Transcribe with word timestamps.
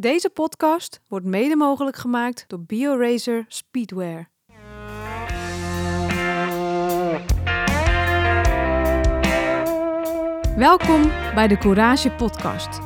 Deze 0.00 0.30
podcast 0.30 1.00
wordt 1.08 1.26
mede 1.26 1.56
mogelijk 1.56 1.96
gemaakt 1.96 2.44
door 2.46 2.60
BioRacer 2.60 3.44
Speedwear. 3.48 4.30
Welkom 10.56 11.02
bij 11.34 11.48
de 11.48 11.58
Courage 11.58 12.10
Podcast. 12.10 12.80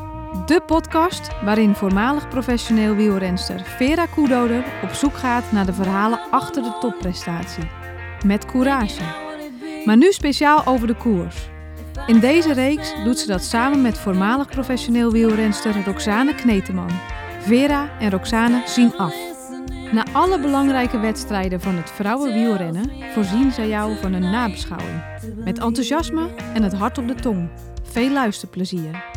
De 0.46 0.62
podcast 0.66 1.42
waarin 1.42 1.74
voormalig 1.74 2.28
professioneel 2.28 2.94
wielrenster 2.94 3.60
Vera 3.64 4.06
Koedoder 4.06 4.64
op 4.82 4.90
zoek 4.90 5.14
gaat 5.14 5.52
naar 5.52 5.66
de 5.66 5.74
verhalen 5.74 6.20
achter 6.30 6.62
de 6.62 6.76
topprestatie. 6.80 7.70
Met 8.26 8.44
courage. 8.44 9.02
Maar 9.84 9.96
nu 9.96 10.12
speciaal 10.12 10.66
over 10.66 10.86
de 10.86 10.96
koers. 10.96 11.52
In 12.06 12.20
deze 12.20 12.52
reeks 12.52 12.94
doet 13.04 13.18
ze 13.18 13.26
dat 13.26 13.42
samen 13.44 13.82
met 13.82 13.98
voormalig 13.98 14.48
professioneel 14.48 15.10
wielrenster 15.10 15.84
Roxane 15.84 16.34
Kneteman. 16.34 16.90
Vera 17.40 17.98
en 17.98 18.10
Roxane 18.10 18.62
zien 18.66 18.96
af. 18.96 19.14
Na 19.92 20.04
alle 20.12 20.40
belangrijke 20.40 20.98
wedstrijden 20.98 21.60
van 21.60 21.74
het 21.74 21.90
vrouwenwielrennen 21.90 22.90
voorzien 23.12 23.52
zij 23.52 23.68
jou 23.68 23.96
van 23.96 24.12
een 24.12 24.30
nabeschouwing. 24.30 25.02
Met 25.44 25.58
enthousiasme 25.58 26.28
en 26.54 26.62
het 26.62 26.74
hart 26.74 26.98
op 26.98 27.08
de 27.08 27.14
tong. 27.14 27.48
Veel 27.82 28.10
luisterplezier. 28.10 29.13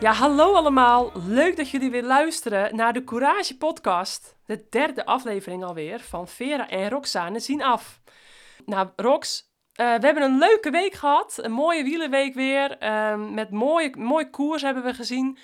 Ja, 0.00 0.12
hallo 0.12 0.54
allemaal. 0.54 1.12
Leuk 1.26 1.56
dat 1.56 1.70
jullie 1.70 1.90
weer 1.90 2.02
luisteren 2.02 2.76
naar 2.76 2.92
de 2.92 3.04
Courage 3.04 3.56
Podcast. 3.56 4.36
De 4.46 4.66
derde 4.70 5.06
aflevering 5.06 5.64
alweer 5.64 6.00
van 6.00 6.28
Vera 6.28 6.68
en 6.68 6.90
Roxane 6.90 7.40
zien 7.40 7.62
af. 7.62 8.00
Nou, 8.66 8.88
Rox, 8.96 9.50
eh, 9.72 9.94
we 9.94 10.06
hebben 10.06 10.22
een 10.22 10.38
leuke 10.38 10.70
week 10.70 10.94
gehad. 10.94 11.38
Een 11.42 11.52
mooie 11.52 11.82
wielenweek 11.82 12.34
weer. 12.34 12.82
Uh, 12.82 13.14
met 13.14 13.50
mooie, 13.50 13.94
mooi 13.96 14.30
koers 14.30 14.62
hebben 14.62 14.82
we 14.82 14.94
gezien. 14.94 15.38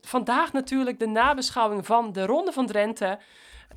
Vandaag 0.00 0.52
natuurlijk 0.52 0.98
de 0.98 1.08
nabeschouwing 1.08 1.86
van 1.86 2.12
de 2.12 2.26
Ronde 2.26 2.52
van 2.52 2.66
Drenthe. 2.66 3.18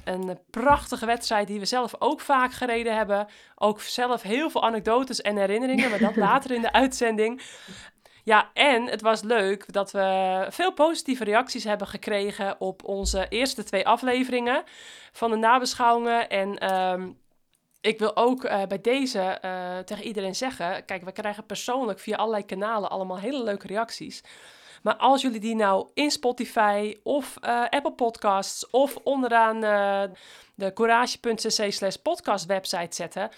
Een 0.04 0.40
prachtige 0.50 1.06
wedstrijd 1.06 1.48
die 1.48 1.60
we 1.60 1.66
zelf 1.66 1.96
ook 2.00 2.22
vaak 2.22 2.54
gereden 2.54 2.96
hebben. 2.96 3.28
Ook 3.56 3.82
zelf 3.82 4.22
heel 4.22 4.50
veel 4.50 4.64
anekdotes 4.64 5.22
en 5.22 5.38
herinneringen, 5.38 5.90
maar 5.90 6.00
dat 6.00 6.16
later 6.28 6.52
in 6.52 6.62
de 6.62 6.72
uitzending. 6.72 7.42
Ja, 8.30 8.50
en 8.54 8.86
het 8.86 9.02
was 9.02 9.22
leuk 9.22 9.74
dat 9.74 9.92
we 9.92 10.46
veel 10.50 10.74
positieve 10.74 11.24
reacties 11.24 11.64
hebben 11.64 11.88
gekregen 11.88 12.56
op 12.60 12.84
onze 12.84 13.28
eerste 13.30 13.64
twee 13.64 13.88
afleveringen 13.88 14.64
van 15.12 15.32
de 15.32 15.36
nabeschouwingen. 15.36 16.30
En 16.30 16.74
um, 16.74 17.20
ik 17.82 18.00
wil 18.00 18.16
ook 18.16 18.44
uh, 18.44 18.64
bij 18.68 18.82
deze 18.82 19.38
uh, 19.46 19.78
tegen 19.78 20.04
iedereen 20.04 20.36
zeggen: 20.36 20.86
kijk, 20.86 21.04
we 21.04 21.12
krijgen 21.12 21.46
persoonlijk 21.46 22.00
via 22.00 22.16
allerlei 22.16 22.46
kanalen 22.46 22.90
allemaal 22.90 23.20
hele 23.20 23.44
leuke 23.44 23.68
reacties. 23.68 24.24
Maar 24.84 24.96
als 24.96 25.22
jullie 25.22 25.40
die 25.40 25.56
nou 25.56 25.90
in 25.94 26.12
Spotify 26.12 26.98
of 27.04 27.36
uh, 27.42 27.64
Apple 27.70 27.94
Podcasts 27.94 28.70
of 28.70 28.96
onderaan 29.04 29.60
de 30.56 30.74
courage.cc 30.74 31.72
slash 31.74 31.96
podcast 31.96 32.46
website 32.46 32.96
zetten, 32.96 33.30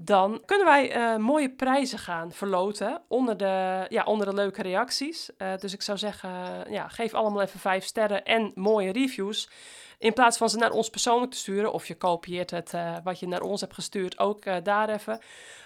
dan 0.00 0.42
kunnen 0.44 0.66
wij 0.66 0.96
uh, 0.96 1.16
mooie 1.16 1.50
prijzen 1.50 1.98
gaan 1.98 2.32
verloten 2.32 3.02
onder 3.08 3.36
de, 3.36 3.86
ja, 3.88 4.04
onder 4.04 4.26
de 4.26 4.34
leuke 4.34 4.62
reacties. 4.62 5.30
Uh, 5.38 5.56
dus 5.56 5.72
ik 5.72 5.82
zou 5.82 5.98
zeggen, 5.98 6.30
ja, 6.70 6.88
geef 6.88 7.14
allemaal 7.14 7.42
even 7.42 7.60
vijf 7.60 7.84
sterren 7.84 8.24
en 8.24 8.52
mooie 8.54 8.92
reviews. 8.92 9.50
In 9.98 10.12
plaats 10.12 10.38
van 10.38 10.50
ze 10.50 10.56
naar 10.56 10.70
ons 10.70 10.90
persoonlijk 10.90 11.32
te 11.32 11.38
sturen, 11.38 11.72
of 11.72 11.86
je 11.86 11.96
kopieert 11.96 12.50
het 12.50 12.72
uh, 12.72 12.96
wat 13.04 13.20
je 13.20 13.28
naar 13.28 13.40
ons 13.40 13.60
hebt 13.60 13.74
gestuurd 13.74 14.18
ook 14.18 14.64
daar 14.64 14.88
even. 14.88 15.20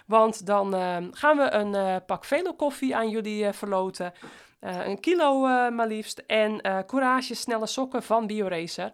Want 0.06 0.46
dan 0.46 0.72
gaan 1.12 1.36
we 1.36 1.50
een 1.50 2.04
pak 2.04 2.24
Velo 2.24 2.52
koffie 2.52 2.96
aan 2.96 3.08
jullie 3.08 3.52
verloten. 3.52 4.12
een 4.60 5.00
kilo 5.00 5.40
maar 5.70 5.86
liefst. 5.86 6.22
En 6.26 6.60
Courage 6.86 7.34
snelle 7.34 7.66
sokken 7.66 8.02
van 8.02 8.26
BioRacer. 8.26 8.92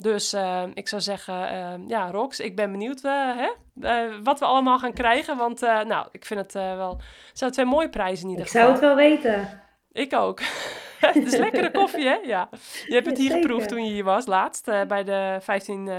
Dus 0.00 0.34
uh, 0.34 0.62
ik 0.74 0.88
zou 0.88 1.02
zeggen, 1.02 1.34
uh, 1.34 1.88
ja, 1.88 2.10
Rox, 2.10 2.40
ik 2.40 2.56
ben 2.56 2.70
benieuwd 2.70 3.04
uh, 3.04 3.36
hè? 3.36 4.22
wat 4.22 4.38
we 4.38 4.44
allemaal 4.44 4.78
gaan 4.78 4.92
krijgen. 4.92 5.36
Want 5.36 5.60
nou, 5.60 6.06
ik 6.12 6.24
vind 6.24 6.40
het 6.40 6.52
wel... 6.52 7.00
Het 7.28 7.38
zijn 7.38 7.50
twee 7.50 7.64
mooie 7.64 7.88
prijzen 7.88 8.24
in 8.24 8.30
ieder 8.30 8.46
geval. 8.46 8.60
Ik 8.60 8.66
zou 8.66 8.86
het 8.86 8.96
wel 8.96 9.08
weten. 9.08 9.62
Ik 9.92 10.14
ook. 10.14 10.40
het 11.00 11.26
is 11.26 11.36
lekkere 11.36 11.70
koffie, 11.70 12.06
hè? 12.06 12.14
Ja. 12.14 12.48
Je 12.86 12.94
hebt 12.94 13.06
het 13.06 13.18
hier 13.18 13.30
geproefd 13.30 13.68
toen 13.68 13.84
je 13.84 13.90
hier 13.90 14.04
was, 14.04 14.26
laatst, 14.26 14.64
bij 14.64 15.04
de 15.04 15.38
15, 15.40 15.90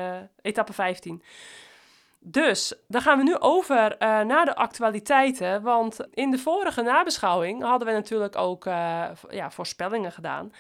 etappe 0.42 0.74
15. 0.74 1.24
Dus, 2.20 2.74
dan 2.88 3.02
gaan 3.02 3.18
we 3.18 3.24
nu 3.24 3.38
over 3.38 3.96
naar 4.00 4.46
de 4.46 4.56
actualiteiten. 4.56 5.62
Want 5.62 5.98
in 6.14 6.32
de 6.32 6.38
vorige 6.38 6.82
nabeschouwing 6.82 7.64
hadden 7.64 7.88
we 7.88 7.94
natuurlijk 7.94 8.38
ook 8.38 8.64
ja, 9.30 9.52
voorspellingen 9.52 10.12
gedaan. 10.12 10.52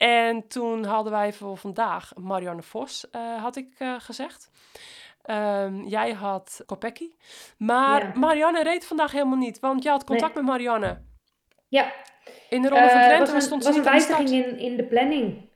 En 0.00 0.48
toen 0.48 0.84
hadden 0.84 1.12
wij 1.12 1.32
voor 1.32 1.56
vandaag 1.56 2.12
Marianne 2.16 2.62
Vos, 2.62 3.06
uh, 3.12 3.42
had 3.42 3.56
ik 3.56 3.74
uh, 3.78 3.94
gezegd. 3.98 4.50
Um, 5.26 5.84
jij 5.86 6.12
had 6.12 6.62
Kopecky. 6.66 7.10
Maar 7.56 8.02
ja. 8.02 8.12
Marianne 8.14 8.62
reed 8.62 8.86
vandaag 8.86 9.12
helemaal 9.12 9.38
niet, 9.38 9.60
want 9.60 9.82
je 9.82 9.88
had 9.88 10.04
contact 10.04 10.34
nee. 10.34 10.42
met 10.42 10.52
Marianne. 10.52 10.98
Ja. 11.68 11.92
In 12.48 12.62
de 12.62 12.68
Ronde 12.68 12.88
van 12.88 13.02
Drenthe 13.02 13.32
was 13.32 13.44
stond 13.44 13.64
ze 13.64 13.68
niet 13.68 13.78
een 13.78 13.84
wijziging 13.84 14.28
in, 14.28 14.58
in 14.58 14.76
de 14.76 14.84
planning. 14.84 15.48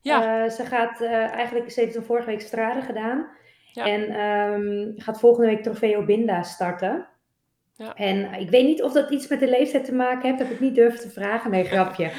Ja. 0.00 0.48
Ze 0.48 0.64
gaat 0.64 1.02
eigenlijk, 1.02 1.70
ze 1.70 1.80
heeft 1.80 1.96
een 1.96 2.04
vorige 2.04 2.26
week 2.26 2.40
strade 2.40 2.82
gedaan. 2.82 3.26
Ja. 3.72 3.84
En 3.84 4.20
um, 4.20 4.94
gaat 4.96 5.20
volgende 5.20 5.48
week 5.48 5.62
Trofeo 5.62 6.04
Binda 6.04 6.42
starten. 6.42 7.06
Ja. 7.74 7.94
En 7.94 8.32
ik 8.32 8.50
weet 8.50 8.66
niet 8.66 8.82
of 8.82 8.92
dat 8.92 9.10
iets 9.10 9.28
met 9.28 9.40
de 9.40 9.48
leeftijd 9.48 9.84
te 9.84 9.94
maken 9.94 10.22
heeft. 10.22 10.38
Dat 10.38 10.46
heb 10.46 10.56
ik 10.56 10.62
niet 10.62 10.74
durven 10.74 11.00
te 11.00 11.10
vragen. 11.10 11.50
Nee, 11.50 11.64
grapje. 11.64 12.10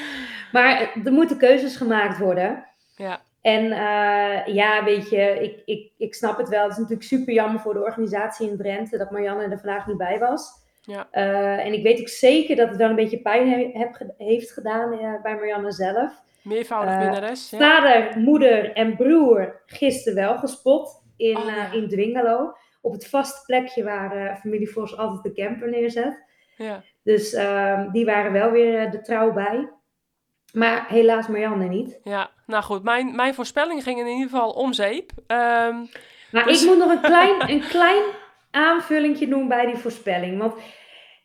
Maar 0.52 1.02
er 1.06 1.12
moeten 1.12 1.38
keuzes 1.38 1.76
gemaakt 1.76 2.18
worden. 2.18 2.66
Ja. 2.96 3.22
En 3.42 3.64
uh, 3.64 4.56
ja, 4.56 4.84
weet 4.84 5.10
je, 5.10 5.40
ik, 5.42 5.62
ik, 5.66 5.92
ik 5.98 6.14
snap 6.14 6.38
het 6.38 6.50
wel. 6.50 6.64
Het 6.64 6.72
is 6.72 6.78
natuurlijk 6.78 7.08
super 7.08 7.34
jammer 7.34 7.60
voor 7.60 7.74
de 7.74 7.84
organisatie 7.84 8.50
in 8.50 8.58
Drenthe 8.58 8.98
dat 8.98 9.12
Marianne 9.12 9.44
er 9.44 9.60
vandaag 9.60 9.88
niet 9.88 9.98
bij 9.98 10.20
was. 10.20 10.60
Ja. 10.82 11.08
Uh, 11.12 11.66
en 11.66 11.74
ik 11.74 11.84
weet 11.84 12.00
ook 12.00 12.08
zeker 12.08 12.56
dat 12.56 12.70
het 12.70 12.78
wel 12.78 12.90
een 12.90 12.96
beetje 12.96 13.22
pijn 13.22 13.50
he 13.50 13.70
heb, 13.74 14.14
heeft 14.18 14.52
gedaan 14.52 14.94
uh, 14.94 15.22
bij 15.22 15.36
Marianne 15.36 15.72
zelf. 15.72 16.12
Meervoudig 16.42 16.98
winnares. 16.98 17.50
Ja. 17.50 17.58
Vader, 17.58 18.20
moeder 18.20 18.74
en 18.74 18.96
broer 18.96 19.62
gisteren 19.66 20.16
wel 20.16 20.38
gespot 20.38 21.04
in, 21.18 21.38
oh, 21.38 21.46
ja. 21.46 21.72
in 21.72 21.90
Dwingelo. 21.90 22.54
Op 22.82 22.94
het 22.94 23.08
vaste 23.08 23.46
plekje 23.46 23.84
waar 23.84 24.38
familie 24.38 24.70
Vos 24.70 24.98
altijd 24.98 25.24
de 25.24 25.42
camper 25.42 25.70
neerzet. 25.70 26.24
Ja. 26.58 26.84
Dus 27.04 27.34
ehm, 27.34 27.92
die 27.92 28.06
waren 28.06 28.32
wel 28.32 28.52
weer 28.52 28.92
de 28.92 29.02
trouw 29.02 29.34
bij. 29.34 29.70
Maar 30.54 30.86
helaas 30.88 31.28
Marianne 31.28 31.68
niet. 31.68 32.00
Ja, 32.04 32.30
nou 32.46 32.64
goed. 32.64 32.84
Mijn, 32.84 33.16
mijn 33.16 33.34
voorspelling 33.34 33.84
ging 33.84 34.00
in 34.00 34.08
ieder 34.08 34.30
geval 34.30 34.52
om 34.52 34.74
zeep. 34.74 35.12
Um, 35.28 35.90
maar 36.32 36.46
dus... 36.46 36.62
ik 36.62 36.70
moet 36.70 36.78
nog 36.78 36.92
een 36.92 37.02
klein, 37.02 37.50
een 37.50 37.68
klein 37.68 38.04
aanvullingje 38.52 39.28
doen 39.28 39.48
bij 39.48 39.66
die 39.66 39.76
voorspelling. 39.76 40.38
Want 40.38 40.54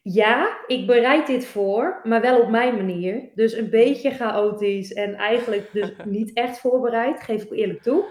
ja, 0.02 0.56
ik 0.66 0.86
bereid 0.86 1.26
dit 1.26 1.46
voor, 1.46 2.00
maar 2.02 2.20
wel 2.20 2.40
op 2.40 2.48
mijn 2.48 2.76
manier. 2.76 3.28
Dus 3.34 3.52
een 3.52 3.70
beetje 3.70 4.10
chaotisch 4.10 4.92
en 4.92 5.14
eigenlijk 5.14 5.72
dus 5.72 5.92
niet 6.04 6.32
echt 6.32 6.58
voorbereid, 6.58 7.22
geef 7.22 7.42
ik 7.42 7.52
eerlijk 7.52 7.82
toe. 7.82 8.04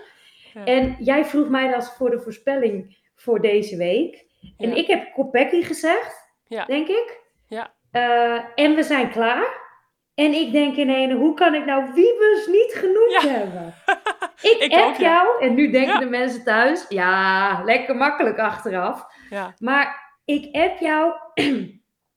Ja. 0.53 0.63
En 0.65 0.95
jij 0.99 1.25
vroeg 1.25 1.49
mij 1.49 1.71
dat 1.71 1.95
voor 1.97 2.09
de 2.09 2.19
voorspelling 2.19 2.97
voor 3.15 3.41
deze 3.41 3.77
week. 3.77 4.25
En 4.57 4.69
ja. 4.69 4.75
ik 4.75 4.87
heb 4.87 5.13
Kopecky 5.13 5.61
gezegd, 5.61 6.33
ja. 6.47 6.65
denk 6.65 6.87
ik. 6.87 7.21
Ja. 7.47 7.73
Uh, 7.91 8.43
en 8.55 8.75
we 8.75 8.83
zijn 8.83 9.11
klaar. 9.11 9.64
En 10.15 10.33
ik 10.33 10.51
denk 10.51 10.75
ineens, 10.75 11.13
hoe 11.13 11.33
kan 11.33 11.55
ik 11.55 11.65
nou 11.65 11.93
Wiebes 11.93 12.47
niet 12.47 12.73
genoemd 12.75 13.21
ja. 13.21 13.27
hebben? 13.27 13.73
Ik, 14.41 14.57
ik 14.57 14.71
app 14.71 14.83
ook, 14.83 14.95
ja. 14.95 15.13
jou, 15.13 15.43
en 15.43 15.53
nu 15.53 15.71
denken 15.71 15.93
ja. 15.93 15.99
de 15.99 16.05
mensen 16.05 16.43
thuis, 16.43 16.85
ja, 16.89 17.61
lekker 17.63 17.95
makkelijk 17.95 18.39
achteraf. 18.39 19.05
Maar 19.59 20.13
ik 20.25 20.55
app 20.55 20.79
jou. 20.79 21.13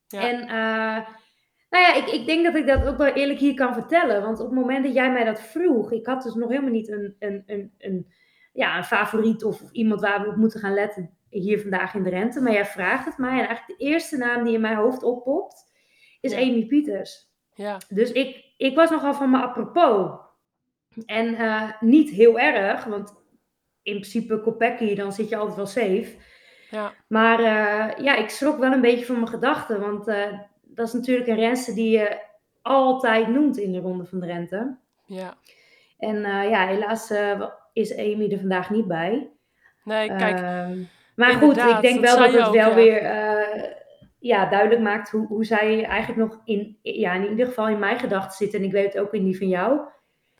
en 0.09 0.43
uh, 0.43 0.99
nou 1.71 1.85
ja, 1.85 1.95
ik, 1.95 2.07
ik 2.07 2.27
denk 2.27 2.45
dat 2.45 2.55
ik 2.55 2.67
dat 2.67 2.87
ook 2.87 2.97
wel 2.97 3.13
eerlijk 3.13 3.39
hier 3.39 3.55
kan 3.55 3.75
vertellen. 3.75 4.23
Want 4.23 4.41
op 4.41 4.47
het 4.47 4.55
moment 4.55 4.85
dat 4.85 4.95
jij 4.95 5.13
mij 5.13 5.25
dat 5.25 5.41
vroeg, 5.41 5.93
ik 5.93 6.07
had 6.07 6.23
dus 6.23 6.35
nog 6.35 6.49
helemaal 6.49 6.71
niet 6.71 6.89
een, 6.89 7.17
een, 7.19 7.43
een, 7.47 7.73
een, 7.79 8.13
ja, 8.53 8.77
een 8.77 8.85
favoriet 8.85 9.45
of, 9.45 9.63
of 9.63 9.73
iemand 9.73 10.01
waar 10.01 10.23
we 10.23 10.29
op 10.29 10.37
moeten 10.37 10.61
gaan 10.61 10.75
letten 10.75 11.17
hier 11.31 11.61
vandaag 11.61 11.95
in 11.95 12.03
de 12.03 12.11
rente. 12.11 12.41
Maar 12.41 12.53
jij 12.53 12.67
vraagt 12.67 13.05
het 13.05 13.19
mij 13.19 13.39
en 13.39 13.47
eigenlijk 13.47 13.79
de 13.79 13.85
eerste 13.85 14.17
naam 14.17 14.45
die 14.45 14.55
in 14.55 14.61
mijn 14.61 14.77
hoofd 14.77 15.03
oppopt, 15.03 15.65
is 16.21 16.35
Amy 16.35 16.67
Pieters. 16.67 17.28
Ja. 17.59 17.81
Dus 17.89 18.13
ik, 18.13 18.45
ik 18.57 18.77
was 18.77 18.91
nogal 18.91 19.15
van 19.15 19.31
me 19.31 19.39
apropos. 19.39 20.11
En 21.07 21.27
uh, 21.27 21.71
niet 21.81 22.11
heel 22.11 22.39
erg, 22.39 22.85
want 22.85 23.15
in 23.83 23.93
principe 23.93 24.41
Kopecky, 24.41 24.95
dan 24.95 25.13
zit 25.13 25.29
je 25.29 25.37
altijd 25.37 25.57
wel 25.57 25.67
safe. 25.67 26.17
Ja. 26.71 26.93
Maar 27.07 27.41
uh, 27.41 28.05
ja, 28.05 28.17
ik 28.17 28.29
schrok 28.29 28.59
wel 28.59 28.73
een 28.73 28.81
beetje 28.81 29.05
van 29.05 29.15
mijn 29.15 29.29
gedachten. 29.29 29.81
Want 29.81 30.09
uh, 30.09 30.39
dat 30.63 30.87
is 30.87 30.93
natuurlijk 30.93 31.29
een 31.29 31.37
renster 31.37 31.75
die 31.75 31.91
je 31.91 32.21
altijd 32.63 33.29
noemt 33.29 33.57
in 33.59 33.73
de 33.73 33.81
Ronde 33.81 34.05
van 34.05 34.21
Drenthe. 34.21 34.77
Ja. 35.07 35.35
En 35.99 36.21
ja, 36.21 36.67
helaas 36.67 37.13
is 37.73 37.97
Amy 37.97 38.33
er 38.33 38.39
vandaag 38.39 38.71
niet 38.71 38.87
bij. 38.87 39.31
Nee, 39.85 40.09
kijk. 40.09 40.41
Ehm, 40.41 40.83
maar 41.15 41.33
goed, 41.33 41.57
ik 41.57 41.81
denk 41.81 42.01
wel 42.01 42.17
dat 42.17 42.33
het 42.33 42.51
wel 42.51 42.53
ja. 42.53 42.75
weer 42.75 43.03
ja, 44.19 44.47
duidelijk 44.47 44.81
maakt 44.81 45.11
hoe, 45.11 45.27
hoe 45.27 45.45
zij 45.45 45.85
eigenlijk 45.85 46.31
nog 46.31 46.41
in, 46.45 46.79
ja, 46.83 47.15
in 47.15 47.31
ieder 47.31 47.47
geval 47.47 47.69
in 47.69 47.79
mijn 47.79 47.99
gedachten 47.99 48.37
zit. 48.37 48.55
En 48.55 48.65
ik 48.65 48.73
weet 48.73 48.93
het 48.93 49.03
ook 49.03 49.15
in 49.15 49.25
die 49.25 49.39
van 49.39 49.49
jou. 49.49 49.81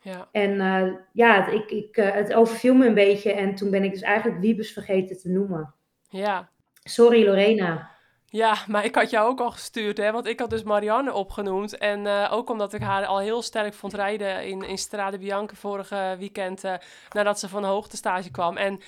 Ja. 0.01 0.27
En 0.31 0.51
uh, 0.51 0.93
ja, 1.13 1.43
het, 1.43 1.53
ik, 1.53 1.71
ik, 1.71 1.97
uh, 1.97 2.11
het 2.11 2.33
overviel 2.33 2.73
me 2.73 2.87
een 2.87 2.93
beetje. 2.93 3.33
En 3.33 3.55
toen 3.55 3.69
ben 3.69 3.83
ik 3.83 3.91
dus 3.91 4.01
eigenlijk 4.01 4.41
Wiebes 4.41 4.73
vergeten 4.73 5.17
te 5.17 5.29
noemen. 5.29 5.73
Ja. 6.09 6.49
Sorry 6.83 7.25
Lorena. 7.25 7.89
Ja, 8.31 8.57
maar 8.67 8.85
ik 8.85 8.95
had 8.95 9.09
jou 9.09 9.29
ook 9.29 9.39
al 9.39 9.51
gestuurd, 9.51 9.97
hè? 9.97 10.11
Want 10.11 10.27
ik 10.27 10.39
had 10.39 10.49
dus 10.49 10.63
Marianne 10.63 11.13
opgenoemd. 11.13 11.77
En 11.77 12.05
uh, 12.05 12.29
ook 12.31 12.49
omdat 12.49 12.73
ik 12.73 12.81
haar 12.81 13.05
al 13.05 13.19
heel 13.19 13.41
sterk 13.41 13.73
vond 13.73 13.93
rijden 13.93 14.45
in, 14.47 14.63
in 14.63 14.77
Strade 14.77 15.17
Bianca 15.17 15.55
vorige 15.55 16.15
weekend. 16.19 16.63
Uh, 16.63 16.73
nadat 17.09 17.39
ze 17.39 17.49
van 17.49 17.63
hoogtestage 17.63 18.31
kwam. 18.31 18.57
En 18.57 18.81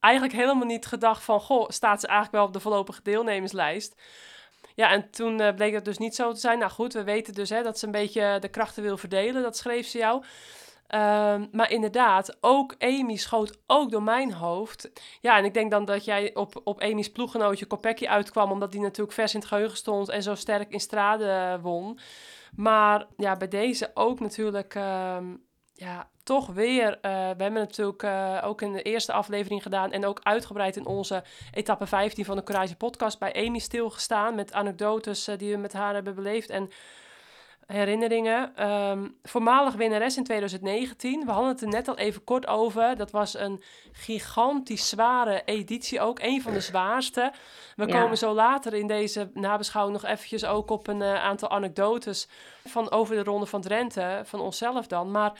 eigenlijk 0.00 0.34
helemaal 0.34 0.66
niet 0.66 0.86
gedacht 0.86 1.22
van... 1.22 1.40
Goh, 1.40 1.68
staat 1.68 2.00
ze 2.00 2.06
eigenlijk 2.06 2.36
wel 2.36 2.46
op 2.46 2.52
de 2.52 2.60
voorlopige 2.60 3.02
deelnemerslijst? 3.02 4.00
Ja, 4.74 4.90
en 4.90 5.10
toen 5.10 5.40
uh, 5.40 5.54
bleek 5.54 5.72
dat 5.72 5.84
dus 5.84 5.98
niet 5.98 6.14
zo 6.14 6.32
te 6.32 6.40
zijn. 6.40 6.58
Nou 6.58 6.70
goed, 6.70 6.92
we 6.92 7.04
weten 7.04 7.34
dus 7.34 7.50
hè, 7.50 7.62
dat 7.62 7.78
ze 7.78 7.86
een 7.86 7.92
beetje 7.92 8.36
de 8.40 8.48
krachten 8.48 8.82
wil 8.82 8.96
verdelen. 8.96 9.42
Dat 9.42 9.56
schreef 9.56 9.86
ze 9.86 9.98
jou. 9.98 10.24
Um, 10.94 11.48
maar 11.52 11.70
inderdaad, 11.70 12.36
ook 12.40 12.74
Amy 12.78 13.16
schoot 13.16 13.58
ook 13.66 13.90
door 13.90 14.02
mijn 14.02 14.32
hoofd. 14.32 14.90
Ja, 15.20 15.38
en 15.38 15.44
ik 15.44 15.54
denk 15.54 15.70
dan 15.70 15.84
dat 15.84 16.04
jij 16.04 16.34
op, 16.34 16.60
op 16.64 16.80
Amy's 16.80 17.10
ploeggenootje 17.10 17.66
Kopecky 17.66 18.06
uitkwam, 18.06 18.50
omdat 18.50 18.72
die 18.72 18.80
natuurlijk 18.80 19.12
vers 19.12 19.34
in 19.34 19.40
het 19.40 19.48
geheugen 19.48 19.76
stond 19.76 20.08
en 20.08 20.22
zo 20.22 20.34
sterk 20.34 20.72
in 20.72 20.80
strade 20.80 21.58
won. 21.62 21.98
Maar 22.54 23.06
ja, 23.16 23.36
bij 23.36 23.48
deze 23.48 23.90
ook 23.94 24.20
natuurlijk, 24.20 24.74
um, 24.74 25.44
ja, 25.74 26.08
toch 26.22 26.46
weer. 26.46 26.90
Uh, 26.90 27.00
we 27.02 27.42
hebben 27.42 27.52
natuurlijk 27.52 28.02
uh, 28.02 28.40
ook 28.44 28.62
in 28.62 28.72
de 28.72 28.82
eerste 28.82 29.12
aflevering 29.12 29.62
gedaan 29.62 29.92
en 29.92 30.06
ook 30.06 30.20
uitgebreid 30.22 30.76
in 30.76 30.86
onze 30.86 31.24
etappe 31.52 31.86
15 31.86 32.24
van 32.24 32.36
de 32.36 32.42
Courage 32.42 32.76
podcast 32.76 33.18
bij 33.18 33.46
Amy 33.46 33.58
stilgestaan 33.58 34.34
met 34.34 34.52
anekdotes 34.52 35.24
die 35.36 35.52
we 35.52 35.58
met 35.58 35.72
haar 35.72 35.94
hebben 35.94 36.14
beleefd. 36.14 36.50
En 36.50 36.70
herinneringen. 37.70 38.70
Um, 38.70 39.16
voormalig 39.22 39.74
winnares 39.74 40.16
in 40.16 40.24
2019. 40.24 41.24
We 41.24 41.30
hadden 41.30 41.50
het 41.50 41.60
er 41.60 41.68
net 41.68 41.88
al 41.88 41.96
even 41.96 42.24
kort 42.24 42.46
over. 42.46 42.96
Dat 42.96 43.10
was 43.10 43.34
een 43.38 43.62
gigantisch 43.92 44.88
zware 44.88 45.42
editie 45.44 46.00
ook. 46.00 46.18
Een 46.22 46.42
van 46.42 46.52
de 46.52 46.60
zwaarste. 46.60 47.32
We 47.76 47.86
ja. 47.86 48.00
komen 48.00 48.18
zo 48.18 48.32
later 48.32 48.74
in 48.74 48.86
deze 48.86 49.30
nabeschouwing 49.34 50.00
nog 50.00 50.10
eventjes 50.10 50.44
ook 50.44 50.70
op 50.70 50.86
een 50.86 51.00
uh, 51.00 51.22
aantal 51.22 51.50
anekdotes 51.50 52.28
van 52.64 52.90
over 52.90 53.16
de 53.16 53.24
Ronde 53.24 53.46
van 53.46 53.60
Drenthe. 53.60 54.20
Van 54.24 54.40
onszelf 54.40 54.86
dan. 54.86 55.10
Maar 55.10 55.32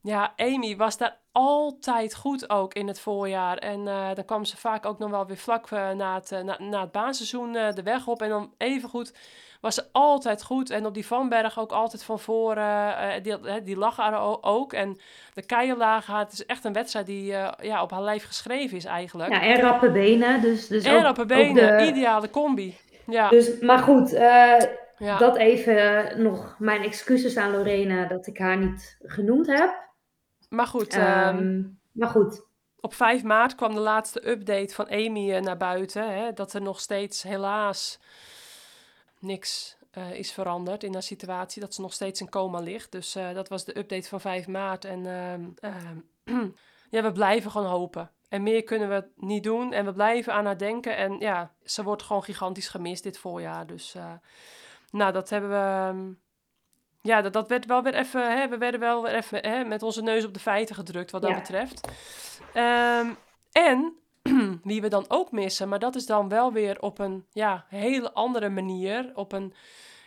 ja, 0.00 0.32
Amy 0.36 0.76
was 0.76 0.96
daar 0.96 1.18
altijd 1.32 2.14
goed 2.14 2.50
ook 2.50 2.74
in 2.74 2.86
het 2.86 3.00
voorjaar. 3.00 3.58
En 3.58 3.80
uh, 3.80 4.14
dan 4.14 4.24
kwam 4.24 4.44
ze 4.44 4.56
vaak 4.56 4.86
ook 4.86 4.98
nog 4.98 5.10
wel 5.10 5.26
weer 5.26 5.36
vlak 5.36 5.70
uh, 5.70 5.90
na, 5.90 6.14
het, 6.14 6.44
na, 6.44 6.56
na 6.58 6.80
het 6.80 6.92
baanseizoen 6.92 7.52
de 7.52 7.82
weg 7.82 8.06
op. 8.06 8.22
En 8.22 8.28
dan 8.28 8.54
even 8.58 8.88
goed 8.88 9.12
was 9.64 9.74
ze 9.74 9.84
altijd 9.92 10.42
goed. 10.42 10.70
En 10.70 10.86
op 10.86 10.94
die 10.94 11.06
Vanberg 11.06 11.58
ook 11.58 11.72
altijd 11.72 12.04
van 12.04 12.20
voren. 12.20 12.88
Uh, 12.88 13.22
die, 13.22 13.62
die 13.62 13.76
lag 13.76 14.24
ook. 14.42 14.72
En 14.72 14.98
de 15.34 15.46
keien 15.46 15.76
lagen 15.76 16.12
haar. 16.12 16.22
Het 16.22 16.32
is 16.32 16.46
echt 16.46 16.64
een 16.64 16.72
wedstrijd 16.72 17.06
die 17.06 17.32
uh, 17.32 17.50
ja, 17.60 17.82
op 17.82 17.90
haar 17.90 18.02
lijf 18.02 18.24
geschreven 18.24 18.76
is 18.76 18.84
eigenlijk. 18.84 19.32
Ja, 19.32 19.42
en 19.42 19.60
rappe 19.60 19.90
benen. 19.90 20.40
Dus, 20.40 20.66
dus 20.66 20.84
en 20.84 20.96
ook, 20.96 21.02
rappe 21.02 21.26
benen, 21.26 21.78
de... 21.78 21.86
ideale 21.86 22.30
combi. 22.30 22.76
Ja. 23.06 23.28
Dus, 23.28 23.60
maar 23.60 23.78
goed, 23.78 24.12
uh, 24.12 24.20
ja. 24.98 25.18
dat 25.18 25.36
even 25.36 26.08
nog 26.22 26.56
mijn 26.58 26.82
excuses 26.82 27.36
aan 27.36 27.50
Lorena 27.50 28.06
dat 28.06 28.26
ik 28.26 28.38
haar 28.38 28.58
niet 28.58 28.96
genoemd 29.02 29.46
heb. 29.46 29.82
Maar 30.48 30.66
goed. 30.66 30.96
Um, 30.96 31.38
um, 31.38 31.78
maar 31.92 32.08
goed. 32.08 32.42
Op 32.80 32.94
5 32.94 33.22
maart 33.22 33.54
kwam 33.54 33.74
de 33.74 33.80
laatste 33.80 34.30
update 34.30 34.74
van 34.74 34.88
Amy 34.90 35.38
naar 35.38 35.56
buiten. 35.56 36.14
Hè, 36.14 36.32
dat 36.32 36.52
er 36.52 36.62
nog 36.62 36.80
steeds 36.80 37.22
helaas 37.22 37.98
niks 39.24 39.76
uh, 39.98 40.12
is 40.12 40.32
veranderd 40.32 40.82
in 40.82 40.92
haar 40.92 41.02
situatie. 41.02 41.60
Dat 41.60 41.74
ze 41.74 41.80
nog 41.80 41.92
steeds 41.92 42.20
in 42.20 42.28
coma 42.28 42.60
ligt. 42.60 42.92
Dus 42.92 43.16
uh, 43.16 43.32
dat 43.34 43.48
was 43.48 43.64
de 43.64 43.78
update 43.78 44.08
van 44.08 44.20
5 44.20 44.46
maart. 44.46 44.84
En 44.84 45.04
uh, 45.64 46.38
ja, 46.90 47.02
we 47.02 47.12
blijven 47.12 47.50
gewoon 47.50 47.68
hopen. 47.68 48.10
En 48.28 48.42
meer 48.42 48.62
kunnen 48.62 48.88
we 48.88 49.08
niet 49.16 49.42
doen. 49.42 49.72
En 49.72 49.84
we 49.84 49.92
blijven 49.92 50.32
aan 50.32 50.44
haar 50.44 50.58
denken. 50.58 50.96
En 50.96 51.18
ja, 51.18 51.52
ze 51.64 51.82
wordt 51.82 52.02
gewoon 52.02 52.24
gigantisch 52.24 52.68
gemist 52.68 53.02
dit 53.02 53.18
voorjaar. 53.18 53.66
Dus 53.66 53.96
nou, 54.90 55.12
dat 55.12 55.30
hebben 55.30 55.50
we... 55.50 55.88
Um, 55.88 56.22
ja, 57.00 57.20
dat, 57.20 57.32
dat 57.32 57.48
werd 57.48 57.66
wel 57.66 57.82
weer 57.82 57.94
even... 57.94 58.38
Hè, 58.38 58.48
we 58.48 58.58
werden 58.58 58.80
wel 58.80 59.02
weer 59.02 59.14
even 59.14 59.38
hè, 59.38 59.64
met 59.64 59.82
onze 59.82 60.02
neus 60.02 60.24
op 60.24 60.34
de 60.34 60.40
feiten 60.40 60.74
gedrukt 60.74 61.10
wat 61.10 61.22
dat 61.22 61.30
ja. 61.30 61.36
betreft. 61.36 61.88
Um, 62.54 63.16
en 63.52 63.98
wie 64.62 64.80
we 64.80 64.88
dan 64.88 65.04
ook 65.08 65.32
missen. 65.32 65.68
Maar 65.68 65.78
dat 65.78 65.94
is 65.94 66.06
dan 66.06 66.28
wel 66.28 66.52
weer 66.52 66.80
op 66.80 66.98
een 66.98 67.26
ja, 67.32 67.64
hele 67.68 68.12
andere 68.12 68.48
manier. 68.48 69.12
Op 69.14 69.32
een 69.32 69.54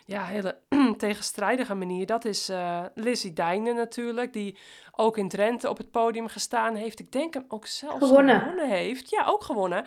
ja, 0.04 0.24
hele 0.24 0.58
tegenstrijdige 0.96 1.74
manier. 1.74 2.06
Dat 2.06 2.24
is 2.24 2.50
uh, 2.50 2.84
Lizzie 2.94 3.32
Dijnen 3.32 3.74
natuurlijk. 3.74 4.32
Die 4.32 4.58
ook 4.92 5.16
in 5.16 5.28
Drenthe 5.28 5.68
op 5.68 5.76
het 5.76 5.90
podium 5.90 6.28
gestaan 6.28 6.74
heeft. 6.74 6.98
Ik 6.98 7.12
denk 7.12 7.34
hem 7.34 7.44
ook 7.48 7.66
zelfs 7.66 8.06
gewonnen, 8.06 8.40
gewonnen 8.40 8.68
heeft. 8.68 9.10
Ja, 9.10 9.24
ook 9.26 9.42
gewonnen. 9.42 9.84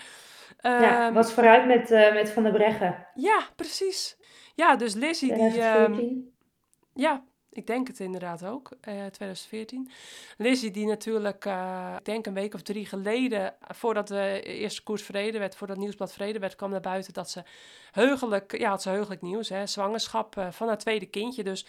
Ja, 0.62 1.14
was 1.14 1.32
vooruit 1.32 1.66
met, 1.66 1.92
uh, 1.92 2.14
met 2.14 2.30
Van 2.30 2.44
der 2.44 2.52
Breggen. 2.52 3.08
Ja, 3.14 3.40
precies. 3.56 4.18
Ja, 4.56 4.76
dus 4.76 4.94
Lizzie 4.94 5.34
die... 5.34 5.62
Um, 5.64 6.30
ja, 6.94 7.24
ik 7.54 7.68
denk 7.68 7.88
het 7.88 8.00
inderdaad 8.00 8.46
ook, 8.46 8.70
uh, 8.72 9.06
2014. 9.06 9.90
Lizzie 10.38 10.72
die 10.72 10.86
natuurlijk, 10.86 11.46
uh, 11.46 11.96
ik 11.98 12.06
denk 12.06 12.26
een 12.26 12.34
week 12.34 12.54
of 12.54 12.62
drie 12.62 12.86
geleden, 12.86 13.54
voordat 13.68 14.08
de 14.08 14.42
eerste 14.42 14.84
koers 14.84 15.02
verreden 15.02 15.40
werd, 15.40 15.56
voordat 15.56 15.78
nieuwsblad 15.78 16.12
verreden 16.12 16.42
werd, 16.42 16.56
kwam 16.56 16.70
naar 16.70 16.82
buiten 16.82 17.14
dat 17.14 17.30
ze 17.30 17.44
heugelijk, 17.92 18.58
ja, 18.58 18.70
had 18.70 18.82
ze 18.82 18.90
heugelijk 18.90 19.22
nieuws, 19.22 19.50
hè, 19.50 19.68
zwangerschap 19.68 20.36
uh, 20.36 20.52
van 20.52 20.68
haar 20.68 20.78
tweede 20.78 21.06
kindje. 21.06 21.44
Dus 21.44 21.66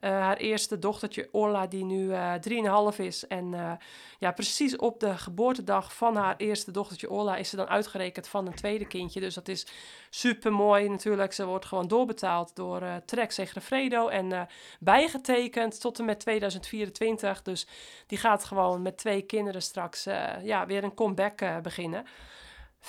haar 0.00 0.36
eerste 0.36 0.78
dochtertje 0.78 1.28
Orla, 1.32 1.66
die 1.66 1.84
nu 1.84 2.14
drieënhalf 2.40 2.98
is. 2.98 3.26
En 3.26 3.78
ja, 4.18 4.32
precies 4.32 4.76
op 4.76 5.00
de 5.00 5.18
geboortedag 5.18 5.94
van 5.94 6.16
haar 6.16 6.34
eerste 6.36 6.70
dochtertje 6.70 7.10
Orla 7.10 7.36
is 7.36 7.48
ze 7.48 7.56
dan 7.56 7.68
uitgerekend 7.68 8.28
van 8.28 8.46
een 8.46 8.54
tweede 8.54 8.86
kindje. 8.86 9.20
Dus 9.20 9.34
dat 9.34 9.48
is 9.48 9.66
super 10.10 10.52
mooi 10.52 10.88
natuurlijk. 10.88 11.32
Ze 11.32 11.46
wordt 11.46 11.64
gewoon 11.64 11.88
doorbetaald 11.88 12.56
door 12.56 12.82
Trek 13.04 13.30
Segafredo 13.30 14.08
en 14.08 14.30
uh, 14.30 14.42
tot 15.78 15.98
en 15.98 16.04
met 16.04 16.20
2024. 16.20 17.42
Dus 17.42 17.66
die 18.06 18.18
gaat 18.18 18.44
gewoon 18.44 18.82
met 18.82 18.96
twee 18.96 19.22
kinderen 19.22 19.62
straks 19.62 20.06
uh, 20.06 20.32
ja, 20.42 20.66
weer 20.66 20.84
een 20.84 20.94
comeback 20.94 21.62
beginnen. 21.62 22.06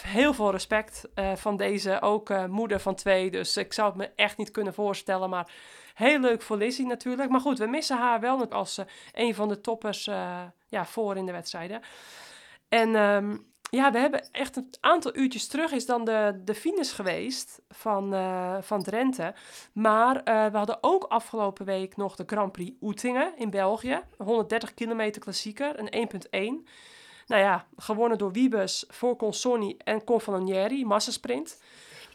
Heel 0.02 0.34
veel 0.34 0.52
respect 0.52 1.08
van 1.36 1.58
deze, 1.58 2.02
ook 2.02 2.48
moeder 2.48 2.80
van 2.80 2.96
twee. 2.96 3.32
Dus 3.32 3.58
ik 3.58 3.74
zou 3.74 3.88
het 3.88 3.98
me 3.98 4.12
echt 4.16 4.38
niet 4.38 4.52
kunnen 4.52 4.74
voorstellen. 4.74 5.30
Maar 5.30 5.52
heel 5.94 6.20
leuk 6.20 6.42
voor 6.42 6.58
Lizzie 6.58 6.86
natuurlijk. 6.86 7.30
Maar 7.30 7.40
goed, 7.40 7.58
we 7.58 7.66
missen 7.66 7.98
haar 7.98 8.20
wel 8.20 8.52
als 8.52 8.82
een 9.14 9.36
van 9.36 9.48
de 9.48 9.62
toppers 9.62 10.06
ja, 10.68 10.86
voor 10.86 11.18
in 11.18 11.26
de 11.26 11.32
wedstrijden. 11.32 11.82
En 12.70 12.96
um, 12.96 13.52
ja, 13.70 13.92
we 13.92 13.98
hebben 13.98 14.28
echt 14.32 14.56
een 14.56 14.74
aantal 14.80 15.16
uurtjes 15.16 15.48
terug 15.48 15.72
is 15.72 15.86
dan 15.86 16.06
de, 16.06 16.42
de 16.46 16.56
finish 16.56 16.96
geweest 16.96 17.62
van, 17.70 18.14
uh, 18.14 18.58
van 18.62 18.84
Drenthe. 18.84 19.34
Maar 19.74 20.16
uh, 20.16 20.46
we 20.46 20.58
hadden 20.58 20.78
ook 20.82 21.04
afgelopen 21.04 21.66
week 21.66 21.98
nog 21.98 22.16
de 22.16 22.24
Grand 22.26 22.52
Prix 22.52 22.72
Oetingen 22.82 23.34
in 23.38 23.50
België. 23.50 24.02
130 24.18 24.74
kilometer 24.74 25.22
klassieker, 25.22 25.80
een 25.80 26.10
1.1. 26.64 26.72
Nou 27.28 27.42
ja, 27.42 27.66
gewonnen 27.78 28.18
door 28.18 28.32
Wiebes, 28.32 28.86
voor 28.88 29.16
Consonni 29.16 29.78
en 29.84 30.04
Confalonieri, 30.04 30.86
massasprint. 30.86 31.62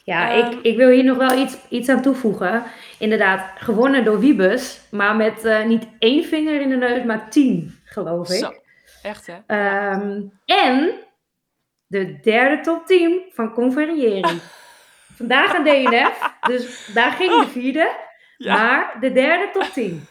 Ja, 0.04 0.38
um, 0.38 0.46
ik, 0.46 0.62
ik 0.62 0.76
wil 0.76 0.88
hier 0.88 1.04
nog 1.04 1.16
wel 1.16 1.38
iets, 1.38 1.56
iets 1.68 1.88
aan 1.88 2.02
toevoegen. 2.02 2.64
Inderdaad, 2.98 3.50
gewonnen 3.54 4.04
door 4.04 4.18
Wiebes, 4.18 4.80
maar 4.90 5.16
met 5.16 5.44
uh, 5.44 5.64
niet 5.64 5.86
één 5.98 6.24
vinger 6.24 6.60
in 6.60 6.68
de 6.68 6.76
neus, 6.76 7.04
maar 7.04 7.30
tien, 7.30 7.78
geloof 7.84 8.30
ik. 8.30 8.38
Zo, 8.38 8.52
echt 9.02 9.26
hè? 9.26 9.34
Um, 9.92 10.32
en 10.44 10.94
de 11.92 12.20
derde 12.20 12.60
top 12.62 12.86
10 12.86 13.22
van 13.32 13.52
Conferrieri. 13.52 14.40
Vandaag 15.18 15.54
aan 15.54 15.64
DNF, 15.64 16.36
dus 16.40 16.86
daar 16.94 17.12
ging 17.12 17.42
de 17.42 17.48
vierde. 17.48 17.90
Ja. 18.36 18.54
Maar 18.54 18.96
de 19.00 19.12
derde 19.12 19.50
top 19.52 19.62
10. 19.72 20.06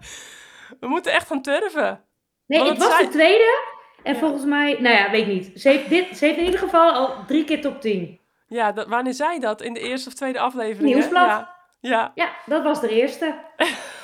We 0.80 0.88
moeten 0.88 1.12
echt 1.12 1.26
gaan 1.26 1.42
turven. 1.42 2.04
Nee, 2.46 2.70
ik 2.70 2.78
was 2.78 2.98
de 2.98 3.08
tweede. 3.08 3.64
En 4.02 4.14
ja. 4.14 4.18
volgens 4.18 4.44
mij, 4.44 4.76
nou 4.80 4.96
ja, 4.96 5.10
weet 5.10 5.26
ik 5.26 5.32
niet. 5.32 5.60
Ze 5.60 5.68
heeft, 5.68 5.88
dit, 5.88 6.16
ze 6.16 6.24
heeft 6.24 6.38
in 6.38 6.44
ieder 6.44 6.60
geval 6.60 6.92
al 6.92 7.24
drie 7.26 7.44
keer 7.44 7.60
top 7.60 7.80
10. 7.80 8.20
Ja, 8.46 8.72
dat, 8.72 8.86
wanneer 8.86 9.14
zei 9.14 9.38
dat? 9.38 9.60
In 9.60 9.74
de 9.74 9.80
eerste 9.80 10.08
of 10.08 10.14
tweede 10.14 10.38
aflevering? 10.38 10.94
Nieuwsblad. 10.94 11.28
Ja. 11.28 11.56
ja. 11.80 12.12
Ja, 12.14 12.32
dat 12.46 12.62
was 12.62 12.80
de 12.80 12.88
eerste. 12.88 13.34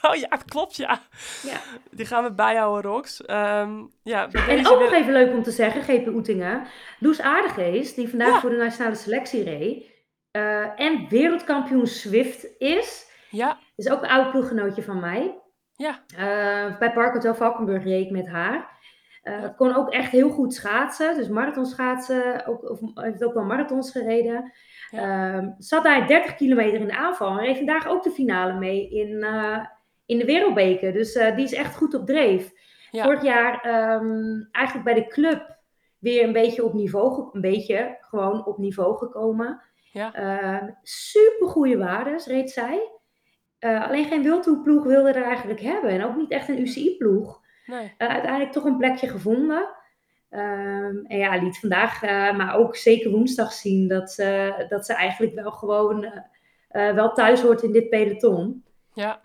Oh 0.08 0.14
ja, 0.14 0.28
klopt, 0.46 0.76
ja. 0.76 1.00
ja. 1.42 1.60
Die 1.90 2.06
gaan 2.06 2.24
we 2.24 2.32
bijhouden, 2.32 2.90
Rox. 2.90 3.20
Um, 3.20 3.90
ja, 4.02 4.28
en 4.30 4.66
ook 4.66 4.80
nog 4.80 4.92
even 4.92 5.12
leuk 5.12 5.32
om 5.32 5.42
te 5.42 5.50
zeggen, 5.50 5.82
GP 5.82 6.06
Oetingen. 6.06 6.66
Loes 6.98 7.20
Aardegeest, 7.20 7.96
die 7.96 8.08
vandaag 8.08 8.32
ja. 8.32 8.40
voor 8.40 8.50
de 8.50 8.56
nationale 8.56 8.94
selectie 8.94 9.42
reed. 9.42 9.96
Uh, 10.32 10.80
en 10.80 11.08
wereldkampioen 11.08 11.86
Swift 11.86 12.46
is. 12.58 13.06
Ja. 13.30 13.58
Is 13.76 13.90
ook 13.90 14.02
een 14.02 14.08
oud 14.08 14.30
ploeggenootje 14.30 14.82
van 14.82 15.00
mij. 15.00 15.38
Ja. 15.76 16.02
Uh, 16.12 16.78
bij 16.78 16.92
Park 16.92 17.12
Hotel 17.12 17.34
Valkenburg 17.34 17.84
reed 17.84 18.04
ik 18.04 18.10
met 18.10 18.28
haar. 18.28 18.76
Uh, 19.22 19.40
het 19.40 19.56
kon 19.56 19.74
ook 19.74 19.90
echt 19.90 20.10
heel 20.10 20.30
goed 20.30 20.54
schaatsen. 20.54 21.16
Dus 21.16 21.28
marathonschaatsen. 21.28 22.46
Ook, 22.46 22.70
of, 22.70 22.80
heeft 22.94 23.24
ook 23.24 23.34
wel 23.34 23.44
marathons 23.44 23.90
gereden. 23.90 24.52
Ehm, 24.90 25.50
zat 25.58 25.84
daar 25.84 26.06
30 26.06 26.34
kilometer 26.34 26.80
in 26.80 26.86
de 26.86 26.96
aanval 26.96 27.38
en 27.38 27.44
reed 27.44 27.56
vandaag 27.56 27.86
ook 27.86 28.02
de 28.02 28.10
finale 28.10 28.52
mee 28.52 28.90
in, 28.90 29.22
eh, 29.22 29.64
in 30.08 30.18
de 30.18 30.24
wereldbeker. 30.24 30.92
Dus 30.92 31.14
eh, 31.14 31.36
die 31.36 31.44
is 31.44 31.52
echt 31.52 31.76
goed 31.76 31.94
op 31.94 32.06
dreef. 32.06 32.52
Vorig 32.90 33.22
jaar 33.22 33.60
ehm, 33.60 34.42
eigenlijk 34.50 34.84
bij 34.84 34.94
de 34.94 35.06
club 35.06 35.56
weer 35.98 36.24
een 36.24 36.32
beetje 36.32 36.64
op 36.64 36.72
niveau, 36.72 37.28
een 37.32 37.40
beetje 37.40 37.96
gewoon 38.00 38.46
op 38.46 38.58
niveau 38.58 38.96
gekomen. 38.96 39.62
Ja. 39.92 40.18
Uh, 40.62 40.68
super 40.82 41.48
goede 41.48 41.78
waardes 41.78 42.26
reed 42.26 42.50
zij. 42.50 42.90
Uh, 43.60 43.88
alleen 43.88 44.04
geen 44.04 44.22
wildtoeploeg 44.22 44.84
wilde 44.84 45.12
er 45.12 45.24
eigenlijk 45.24 45.60
hebben. 45.60 45.90
En 45.90 46.04
ook 46.04 46.16
niet 46.16 46.30
echt 46.30 46.48
een 46.48 46.60
UCI-ploeg. 46.60 47.40
Nee. 47.66 47.94
Uh, 47.98 48.08
uiteindelijk 48.08 48.52
toch 48.52 48.64
een 48.64 48.76
plekje 48.76 49.08
gevonden. 49.08 49.68
Um, 50.30 51.04
en 51.06 51.18
ja, 51.18 51.36
liet 51.36 51.58
vandaag, 51.58 52.02
maar 52.36 52.56
ook 52.56 52.76
zeker 52.76 53.10
woensdag 53.10 53.52
zien 53.52 53.88
dat, 53.88 54.10
ze, 54.10 54.54
dat 54.68 54.86
ze 54.86 54.92
eigenlijk 54.92 55.34
wel 55.34 55.50
gewoon 55.50 56.12
wel 56.68 57.12
thuis 57.12 57.40
hoort 57.40 57.62
in 57.62 57.72
dit 57.72 57.88
peloton. 57.88 58.64
Ja, 59.00 59.20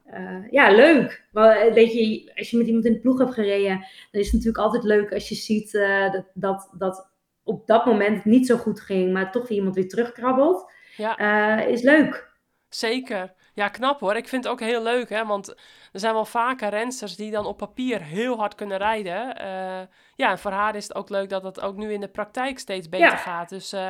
ja 0.50 0.72
leuk. 0.72 1.24
Maar, 1.32 1.74
weet 1.74 1.94
je, 1.94 2.32
als 2.36 2.50
je 2.50 2.58
met 2.58 2.68
iemand 2.68 2.86
in 2.86 2.94
de 2.94 3.00
ploeg 3.00 3.18
hebt 3.18 3.34
gereden, 3.34 3.78
dan 4.12 4.22
is 4.22 4.26
het 4.26 4.34
natuurlijk 4.34 4.64
altijd 4.64 4.84
leuk 4.84 5.14
als 5.14 5.30
je 5.30 5.36
ziet 5.36 5.72
dat, 6.12 6.26
dat, 6.34 6.74
dat 6.78 7.12
op 7.44 7.68
dat 7.68 7.86
moment 7.86 8.16
het 8.16 8.26
niet 8.26 8.48
zo 8.48 8.58
goed 8.58 8.80
ging, 8.82 9.14
maar 9.14 9.32
toch 9.32 9.48
weer 9.48 9.58
iemand 9.58 9.76
weer 9.76 9.90
terugkrabbelt. 9.90 10.72
Ja. 10.98 11.60
is 11.62 11.82
leuk. 11.82 12.32
Zeker. 12.70 13.34
Ja, 13.54 13.68
knap 13.68 14.00
hoor. 14.00 14.16
Ik 14.16 14.28
vind 14.28 14.44
het 14.44 14.54
ook 14.54 14.60
heel 14.60 14.84
leuk, 14.84 15.10
hè. 15.10 15.26
Want 15.26 15.50
er 15.92 16.00
zijn 16.00 16.14
wel 16.14 16.26
vaker 16.26 16.70
rensters 16.70 17.16
die 17.16 17.32
dan 17.32 17.46
op 17.46 17.58
papier 17.58 18.02
heel 18.02 18.38
hard 18.38 18.56
kunnen 18.56 18.78
rijden. 18.78 19.42
Uh, 19.42 19.82
ja, 20.16 20.30
en 20.30 20.40
voor 20.40 20.52
haar 20.52 20.76
is 20.76 20.88
het 20.88 20.96
ook 20.96 21.10
leuk 21.10 21.30
dat 21.30 21.44
het 21.44 21.62
ook 21.62 21.76
nu 21.76 21.94
in 21.94 22.00
de 22.00 22.08
praktijk 22.08 22.60
steeds 22.60 22.90
beter 22.90 23.18
gaat. 23.18 23.50
Dus 23.50 23.74
uh, 23.74 23.90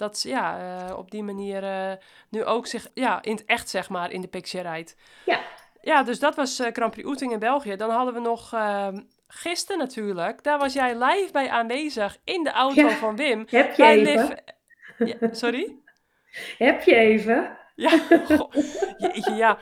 dat 0.00 0.22
ja, 0.22 0.58
uh, 0.88 0.98
op 0.98 1.10
die 1.10 1.22
manier 1.22 1.64
nu 2.28 2.44
ook 2.44 2.66
zich 2.66 2.90
ja, 2.94 3.22
in 3.22 3.32
het 3.32 3.44
echt, 3.44 3.68
zeg 3.68 3.88
maar, 3.88 4.10
in 4.10 4.20
de 4.20 4.28
picture 4.28 4.62
rijdt. 4.62 4.96
Ja. 5.24 5.40
Ja, 5.82 6.02
dus 6.02 6.18
dat 6.18 6.36
was 6.36 6.62
Grand 6.72 6.90
Prix 6.90 7.08
Oeting 7.08 7.32
in 7.32 7.38
België. 7.38 7.76
Dan 7.76 7.90
hadden 7.90 8.14
we 8.14 8.20
nog 8.20 8.52
ehm, 8.52 9.00
gisteren 9.26 9.78
natuurlijk. 9.78 10.42
Daar 10.42 10.58
was 10.58 10.72
jij 10.72 10.94
live 10.94 11.32
bij 11.32 11.50
aanwezig 11.50 12.18
in 12.24 12.44
de 12.44 12.50
auto 12.50 12.88
van 12.88 13.16
Wim. 13.16 13.46
Heb 13.50 13.74
je 13.76 13.84
even? 13.84 14.42
Ja, 14.98 15.16
sorry? 15.32 15.76
Heb 16.58 16.82
je 16.82 16.94
even? 16.94 17.58
Ja, 17.74 17.92
ja. 19.36 19.58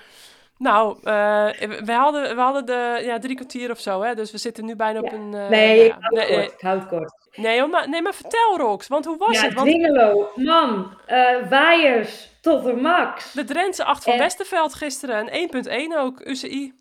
Nou, 0.58 0.96
uh, 0.96 1.48
we, 1.84 1.92
hadden, 1.92 2.36
we 2.36 2.40
hadden 2.40 2.66
de 2.66 3.00
ja, 3.04 3.18
drie 3.18 3.36
kwartier 3.36 3.70
of 3.70 3.80
zo, 3.80 4.02
hè? 4.02 4.14
dus 4.14 4.30
we 4.30 4.38
zitten 4.38 4.64
nu 4.64 4.76
bijna 4.76 5.00
op 5.00 5.12
een... 5.12 5.32
Uh, 5.32 5.48
nee, 5.48 5.84
ik 5.84 5.94
houd, 5.98 6.14
nee, 6.14 6.44
kort, 6.44 6.60
houd 6.60 6.86
kort. 6.86 7.28
Nee, 7.32 7.66
maar, 7.66 7.88
nee, 7.88 8.02
maar 8.02 8.14
vertel 8.14 8.56
Rox, 8.56 8.88
want 8.88 9.04
hoe 9.04 9.16
was 9.16 9.40
het? 9.40 9.54
Want... 9.54 9.68
Dwingelo, 9.68 10.30
man, 10.34 10.96
uh, 11.08 11.48
waaiers 11.48 12.30
tot 12.40 12.64
de 12.64 12.72
max. 12.72 13.32
De 13.32 13.44
Drentse 13.44 13.84
8 13.84 14.04
van 14.04 14.12
en... 14.12 14.18
Westerveld 14.18 14.74
gisteren, 14.74 15.28
en 15.28 15.50
1.1 15.92 15.98
ook, 15.98 16.26
UCI. 16.26 16.74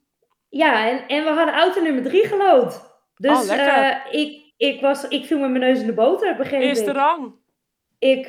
Ja, 0.49 0.87
en, 0.87 1.07
en 1.07 1.23
we 1.23 1.29
hadden 1.29 1.55
auto 1.55 1.81
nummer 1.81 2.03
3 2.03 2.27
gelood. 2.27 2.81
Dus 3.15 3.49
oh, 3.49 3.95
ik, 4.11 4.53
ik, 4.57 4.81
was, 4.81 5.07
ik 5.07 5.25
viel 5.25 5.39
met 5.39 5.49
mijn 5.49 5.63
neus 5.63 5.79
in 5.79 5.85
de 5.85 5.93
boter, 5.93 6.35
begreep 6.35 6.61
Eerste 6.61 6.91
rang. 6.91 7.33
Ik, 7.99 8.27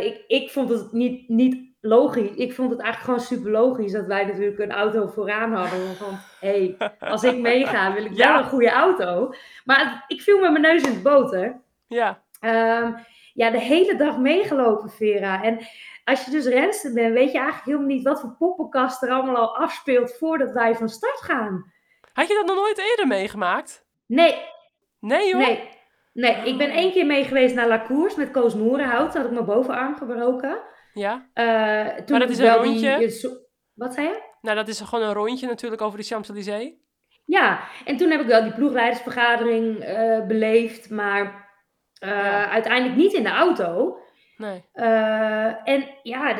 ik, 0.00 0.24
ik 0.26 0.50
vond 0.50 0.68
het 0.68 0.92
niet, 0.92 1.28
niet 1.28 1.65
logisch. 1.80 2.30
Ik 2.34 2.54
vond 2.54 2.70
het 2.70 2.80
eigenlijk 2.80 3.04
gewoon 3.04 3.38
super 3.38 3.50
logisch 3.50 3.92
dat 3.92 4.06
wij 4.06 4.24
natuurlijk 4.24 4.58
een 4.58 4.72
auto 4.72 5.06
vooraan 5.06 5.52
hadden. 5.52 5.96
Van, 5.96 6.18
hé, 6.40 6.76
hey, 6.78 6.92
als 6.98 7.22
ik 7.22 7.38
meega 7.38 7.92
wil 7.92 8.04
ik 8.04 8.12
wel 8.24 8.38
een 8.38 8.44
goede 8.44 8.70
auto. 8.70 9.34
Maar 9.64 10.04
ik 10.06 10.22
viel 10.22 10.40
met 10.40 10.50
mijn 10.50 10.62
neus 10.62 10.82
in 10.82 10.92
de 10.92 11.00
boter. 11.00 11.60
Ja. 11.86 12.22
Um, 12.40 12.96
ja, 13.34 13.50
de 13.50 13.60
hele 13.60 13.96
dag 13.96 14.18
meegelopen, 14.18 14.90
Vera. 14.90 15.42
En 15.42 15.58
als 16.04 16.24
je 16.24 16.30
dus 16.30 16.46
renster 16.46 16.92
bent, 16.92 17.14
weet 17.14 17.32
je 17.32 17.38
eigenlijk 17.38 17.66
helemaal 17.66 17.86
niet 17.86 18.04
wat 18.04 18.20
voor 18.20 18.34
poppenkast 18.38 19.02
er 19.02 19.10
allemaal 19.10 19.36
al 19.36 19.56
afspeelt 19.56 20.16
voordat 20.18 20.52
wij 20.52 20.74
van 20.74 20.88
start 20.88 21.20
gaan. 21.20 21.72
Had 22.12 22.28
je 22.28 22.34
dat 22.34 22.46
nog 22.46 22.56
nooit 22.56 22.78
eerder 22.78 23.06
meegemaakt? 23.06 23.84
Nee. 24.06 24.34
Nee, 25.00 25.28
joh? 25.28 25.38
Nee. 25.38 25.68
Nee, 26.12 26.34
ik 26.34 26.58
ben 26.58 26.70
één 26.70 26.92
keer 26.92 27.06
mee 27.06 27.24
geweest 27.24 27.54
naar 27.54 27.68
La 27.68 27.84
Cours 27.86 28.14
met 28.14 28.30
Koos 28.30 28.54
Moerenhout. 28.54 29.10
Toen 29.10 29.20
had 29.20 29.30
ik 29.30 29.34
mijn 29.34 29.44
bovenarm 29.46 29.96
gebroken. 29.96 30.58
Ja. 30.96 31.28
Uh, 31.34 31.94
toen 31.94 32.18
maar 32.18 32.20
dat 32.20 32.30
is 32.30 32.38
een 32.38 32.54
rondje. 32.54 32.98
Die, 32.98 33.30
wat 33.74 33.94
zei 33.94 34.06
je? 34.06 34.22
Nou, 34.40 34.56
dat 34.56 34.68
is 34.68 34.80
gewoon 34.80 35.04
een 35.04 35.14
rondje 35.14 35.46
natuurlijk 35.46 35.82
over 35.82 35.98
de 35.98 36.04
Champs-Élysées. 36.04 36.72
Ja, 37.24 37.60
en 37.84 37.96
toen 37.96 38.10
heb 38.10 38.20
ik 38.20 38.26
wel 38.26 38.42
die 38.42 38.52
ploegleidersvergadering 38.52 39.84
uh, 39.84 40.26
beleefd, 40.26 40.90
maar 40.90 41.24
uh, 42.04 42.08
ja. 42.10 42.50
uiteindelijk 42.50 42.96
niet 42.96 43.12
in 43.12 43.22
de 43.22 43.28
auto. 43.28 43.98
Nee. 44.36 44.64
en 45.64 45.88
ja, 46.02 46.38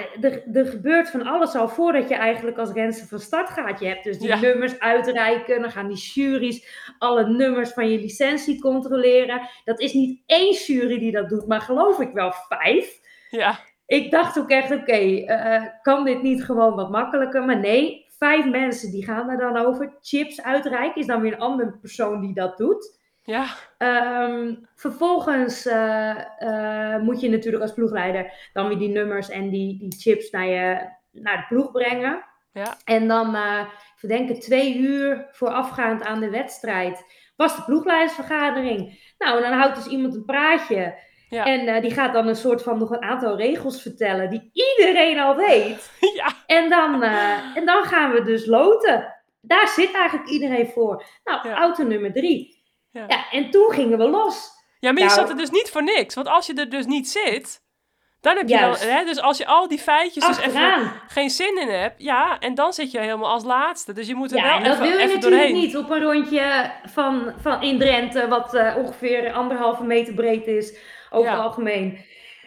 er 0.52 0.66
gebeurt 0.66 1.10
van 1.10 1.26
alles 1.26 1.54
al 1.54 1.68
voordat 1.68 2.08
je 2.08 2.14
eigenlijk 2.14 2.58
als 2.58 2.72
renster 2.72 3.06
van 3.06 3.18
start 3.18 3.50
gaat. 3.50 3.80
Je 3.80 3.86
hebt 3.86 4.04
dus 4.04 4.18
die 4.18 4.28
ja. 4.28 4.40
nummers 4.40 4.78
uitreiken, 4.78 5.60
dan 5.60 5.70
gaan 5.70 5.88
die 5.88 5.96
juries 5.96 6.68
alle 6.98 7.28
nummers 7.28 7.70
van 7.72 7.90
je 7.90 7.98
licentie 7.98 8.60
controleren. 8.60 9.48
Dat 9.64 9.80
is 9.80 9.92
niet 9.92 10.22
één 10.26 10.54
jury 10.54 10.98
die 10.98 11.12
dat 11.12 11.28
doet, 11.28 11.46
maar 11.46 11.60
geloof 11.60 12.00
ik 12.00 12.12
wel 12.12 12.32
vijf. 12.48 13.00
Ja 13.30 13.58
ik 13.87 14.11
dacht 14.11 14.38
ook 14.38 14.50
echt, 14.50 14.71
oké, 14.71 14.93
eh, 14.93 15.64
kan 15.83 16.05
dit 16.05 16.23
niet 16.23 16.45
gewoon 16.45 16.75
wat 16.75 16.90
makkelijker? 16.90 17.45
Maar 17.45 17.59
nee, 17.59 18.07
vijf 18.19 18.47
mensen 18.47 18.90
die 18.90 19.05
gaan 19.05 19.31
er 19.31 19.38
dan 19.38 19.57
over. 19.57 19.97
Chips 20.00 20.43
uitreiken 20.43 21.00
is 21.00 21.07
dan 21.07 21.21
weer 21.21 21.33
een 21.33 21.38
andere 21.38 21.78
persoon 21.81 22.21
die 22.21 22.35
dat 22.35 22.57
doet. 22.57 22.99
Ja. 23.23 23.47
Um, 23.78 24.69
vervolgens 24.75 25.66
uh, 25.66 26.16
uh, 26.38 26.99
moet 26.99 27.21
je 27.21 27.28
natuurlijk 27.28 27.62
als 27.62 27.73
ploegleider 27.73 28.33
dan 28.52 28.69
weer 28.69 28.78
die 28.78 28.88
nummers 28.88 29.28
en 29.28 29.50
die, 29.50 29.78
die 29.78 29.95
chips 29.99 30.31
naar, 30.31 30.47
je, 30.47 30.88
naar 31.12 31.37
de 31.37 31.45
ploeg 31.49 31.71
brengen. 31.71 32.25
Ja. 32.52 32.76
En 32.85 33.09
dan, 33.09 33.35
uh, 33.35 33.64
verdenken 33.97 34.40
twee 34.40 34.78
uur 34.78 35.28
voorafgaand 35.31 36.05
aan 36.05 36.21
de 36.21 36.31
wedstrijd, 36.31 37.05
was 37.37 37.57
de 37.57 37.62
ploegleidersvergadering. 37.62 39.12
Nou, 39.19 39.37
en 39.37 39.50
dan 39.50 39.59
houdt 39.59 39.76
dus 39.76 39.87
iemand 39.87 40.14
een 40.14 40.25
praatje. 40.25 40.95
Ja. 41.28 41.45
En 41.45 41.68
uh, 41.68 41.80
die 41.80 41.90
gaat 41.90 42.12
dan 42.12 42.26
een 42.26 42.37
soort 42.37 42.62
van 42.62 42.78
nog 42.78 42.90
een 42.90 43.02
aantal 43.02 43.37
regels 43.37 43.83
vertellen 43.83 44.30
die 44.30 44.50
iedereen 44.52 45.18
al 45.18 45.37
weet. 45.37 45.90
Ja. 46.14 46.33
En, 46.47 46.68
dan, 46.68 47.02
uh, 47.02 47.56
en 47.56 47.64
dan 47.64 47.85
gaan 47.85 48.12
we 48.12 48.23
dus 48.23 48.47
loten. 48.47 49.14
Daar 49.40 49.68
zit 49.68 49.92
eigenlijk 49.92 50.28
iedereen 50.28 50.66
voor. 50.66 51.04
Nou, 51.25 51.49
ja. 51.49 51.56
auto 51.56 51.85
nummer 51.85 52.12
drie. 52.12 52.64
Ja. 52.90 53.04
ja. 53.09 53.30
en 53.30 53.50
toen 53.50 53.73
gingen 53.73 53.99
we 53.99 54.09
los. 54.09 54.50
Ja, 54.80 54.92
maar 54.92 55.02
je 55.02 55.09
nou, 55.09 55.21
zat 55.21 55.30
er 55.30 55.37
dus 55.37 55.50
niet 55.50 55.71
voor 55.71 55.83
niks. 55.83 56.14
Want 56.14 56.28
als 56.28 56.47
je 56.47 56.54
er 56.54 56.71
dus 56.71 56.87
niet 56.87 57.09
zit, 57.09 57.62
dan 58.21 58.37
heb 58.37 58.49
je 58.49 58.59
dan, 58.59 58.76
hè, 58.76 59.04
dus 59.04 59.21
als 59.21 59.38
je 59.38 59.47
al 59.47 59.68
die 59.68 59.78
feitjes 59.78 60.26
dus 60.26 60.38
even 60.38 60.92
geen 61.09 61.30
zin 61.30 61.61
in 61.61 61.68
hebt, 61.68 62.02
ja, 62.02 62.38
en 62.38 62.54
dan 62.54 62.73
zit 62.73 62.90
je 62.90 62.99
helemaal 62.99 63.30
als 63.30 63.45
laatste. 63.45 63.92
Dus 63.92 64.06
je 64.06 64.14
moet 64.14 64.33
er 64.33 64.37
ja, 64.37 64.42
wel 64.42 64.73
even, 64.73 64.78
doorheen. 64.78 64.90
dat 64.90 64.99
wil 64.99 65.09
je 65.09 65.14
natuurlijk 65.14 65.52
niet 65.52 65.76
op 65.76 65.90
een 65.90 66.02
rondje 66.02 66.71
van, 66.85 67.33
van 67.40 67.62
in 67.62 67.78
Drenthe, 67.78 68.28
wat 68.28 68.54
uh, 68.54 68.76
ongeveer 68.76 69.33
anderhalve 69.33 69.85
meter 69.85 70.14
breed 70.14 70.47
is 70.47 70.76
over 71.10 71.30
het 71.30 71.40
algemeen. 71.40 71.98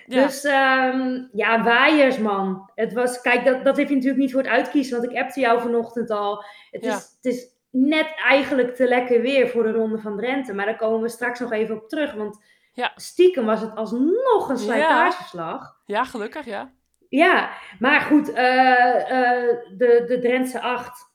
Dus 0.06 0.44
um, 0.44 1.30
ja, 1.32 1.64
waaiers 1.64 2.18
man. 2.18 2.72
Het 2.76 2.94
was, 2.94 3.22
kijk, 3.22 3.46
dat, 3.46 3.64
dat 3.64 3.78
heb 3.78 3.88
je 3.88 3.96
natuurlijk 3.96 4.22
niet 4.22 4.32
voor 4.32 4.42
het 4.42 4.52
uitkiezen, 4.52 5.00
want 5.00 5.12
ik 5.12 5.18
appte 5.18 5.40
jou 5.40 5.62
vanochtend 5.62 6.10
al. 6.10 6.44
Het, 6.72 6.84
is, 6.84 6.94
het 6.94 7.26
is 7.34 7.48
net 7.72 8.08
eigenlijk 8.28 8.76
te 8.76 8.88
lekker 8.88 9.22
weer 9.22 9.50
voor 9.50 9.64
de 9.64 9.72
Ronde 9.72 9.98
van 9.98 10.18
Drenthe. 10.18 10.54
Maar 10.54 10.66
daar 10.66 10.78
komen 10.78 11.02
we 11.02 11.10
straks 11.10 11.40
nog 11.40 11.52
even 11.52 11.76
op 11.76 11.90
terug, 11.90 12.14
want 12.14 12.44
ja. 12.74 12.92
stiekem 12.96 13.46
was 13.46 13.62
het 13.62 13.76
alsnog 13.76 14.50
een 14.50 14.58
slijtageslag. 14.58 15.82
Ja, 15.86 16.04
gelukkig, 16.04 16.46
ja. 16.46 16.72
Ja, 17.10 17.50
maar 17.80 18.02
goed, 18.02 18.30
uh, 18.30 18.36
uh, 18.36 19.58
de, 19.78 20.04
de 20.08 20.20
Drentse 20.22 20.62
8. 20.62 21.08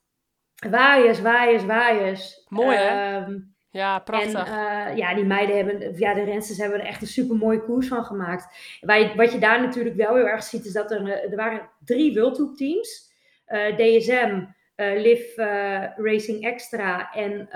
Waaiers, 0.71 1.21
waaiers, 1.21 1.65
waaiers. 1.65 2.47
Mooi, 2.49 2.77
hè? 2.77 3.17
Um, 3.17 3.54
ja, 3.75 3.99
prachtig. 3.99 4.47
En 4.47 4.91
uh, 4.91 4.97
ja, 4.97 5.15
die 5.15 5.25
meiden 5.25 5.57
hebben, 5.57 5.99
ja, 5.99 6.15
de 6.15 6.25
rensters 6.25 6.59
hebben 6.59 6.81
er 6.81 6.87
echt 6.87 7.01
een 7.01 7.07
super 7.07 7.37
mooie 7.37 7.63
koers 7.63 7.89
van 7.89 8.05
gemaakt. 8.05 8.79
Waar 8.81 9.17
wat 9.17 9.33
je 9.33 9.39
daar 9.39 9.61
natuurlijk 9.61 9.97
wel 9.97 10.15
heel 10.15 10.27
erg 10.27 10.43
ziet, 10.43 10.65
is 10.65 10.73
dat 10.73 10.91
er, 10.91 11.09
eh, 11.09 11.31
er 11.31 11.37
waren 11.37 11.71
drie 11.85 12.15
World 12.15 12.35
Tour 12.35 12.55
teams. 12.57 13.13
Uh, 13.49 13.77
DSM, 13.77 14.45
uh, 14.77 15.01
Liv 15.01 15.37
Racing 15.97 16.45
Extra 16.45 17.13
en 17.13 17.49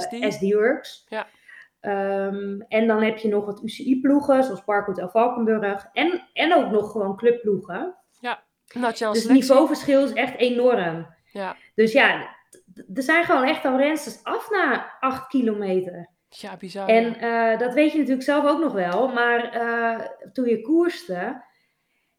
SD. 0.00 0.32
SD 0.32 0.52
Works. 0.52 1.06
Ja. 1.08 1.26
Um, 1.80 2.64
en 2.68 2.86
dan 2.86 3.02
heb 3.02 3.18
je 3.18 3.28
nog 3.28 3.44
wat 3.44 3.62
UCI-ploegen, 3.62 4.44
zoals 4.44 4.64
Parkwood 4.64 5.10
Valkenburg. 5.10 5.88
En, 5.92 6.28
en 6.32 6.54
ook 6.54 6.70
nog 6.70 6.90
gewoon 6.90 7.16
clubploegen. 7.16 7.94
Ja, 8.20 8.42
nationaal 8.72 9.12
Dus 9.12 9.22
het 9.22 9.32
niveauverschil 9.32 10.04
is 10.04 10.12
echt 10.12 10.36
enorm. 10.36 11.06
Ja. 11.32 11.56
Dus 11.74 11.92
ja, 11.92 12.35
er 12.94 13.02
zijn 13.02 13.24
gewoon 13.24 13.44
echt 13.44 13.64
al 13.64 13.76
rensters 13.76 14.24
af 14.24 14.50
na 14.50 14.96
8 15.00 15.26
kilometer. 15.26 16.14
Ja, 16.28 16.56
bizar. 16.56 16.88
En 16.88 17.24
uh, 17.24 17.58
dat 17.58 17.74
weet 17.74 17.92
je 17.92 17.98
natuurlijk 17.98 18.24
zelf 18.24 18.46
ook 18.46 18.60
nog 18.60 18.72
wel. 18.72 19.08
Maar 19.08 19.56
uh, 19.56 20.06
toen 20.32 20.48
je 20.48 20.62
koerste, 20.62 21.42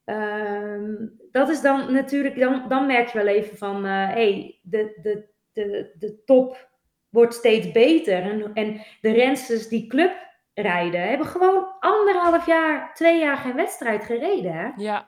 uh, 0.06 1.00
dat 1.32 1.50
is 1.50 1.62
dan 1.62 1.94
natuurlijk, 1.94 2.40
dan, 2.40 2.66
dan 2.68 2.86
merk 2.86 3.08
je 3.08 3.18
wel 3.18 3.28
even 3.28 3.58
van, 3.58 3.86
hé, 3.86 4.08
eh, 4.08 4.14
hey, 4.14 4.60
de, 4.64 5.00
de, 5.02 5.30
de, 5.54 5.96
de 6.00 6.24
top 6.26 6.70
wordt 7.10 7.34
steeds 7.34 7.72
beter. 7.72 8.22
En, 8.22 8.54
en 8.54 8.82
de 9.02 9.12
rensters 9.12 9.68
die 9.68 9.88
club 9.88 10.26
rijden, 10.54 11.08
hebben 11.08 11.28
gewoon 11.28 11.68
anderhalf 11.80 12.46
jaar, 12.46 12.94
twee 12.94 13.20
jaar 13.20 13.38
geen 13.38 13.56
wedstrijd 13.56 14.04
gereden. 14.04 14.54
Hè? 14.54 14.70
Ja. 14.76 15.08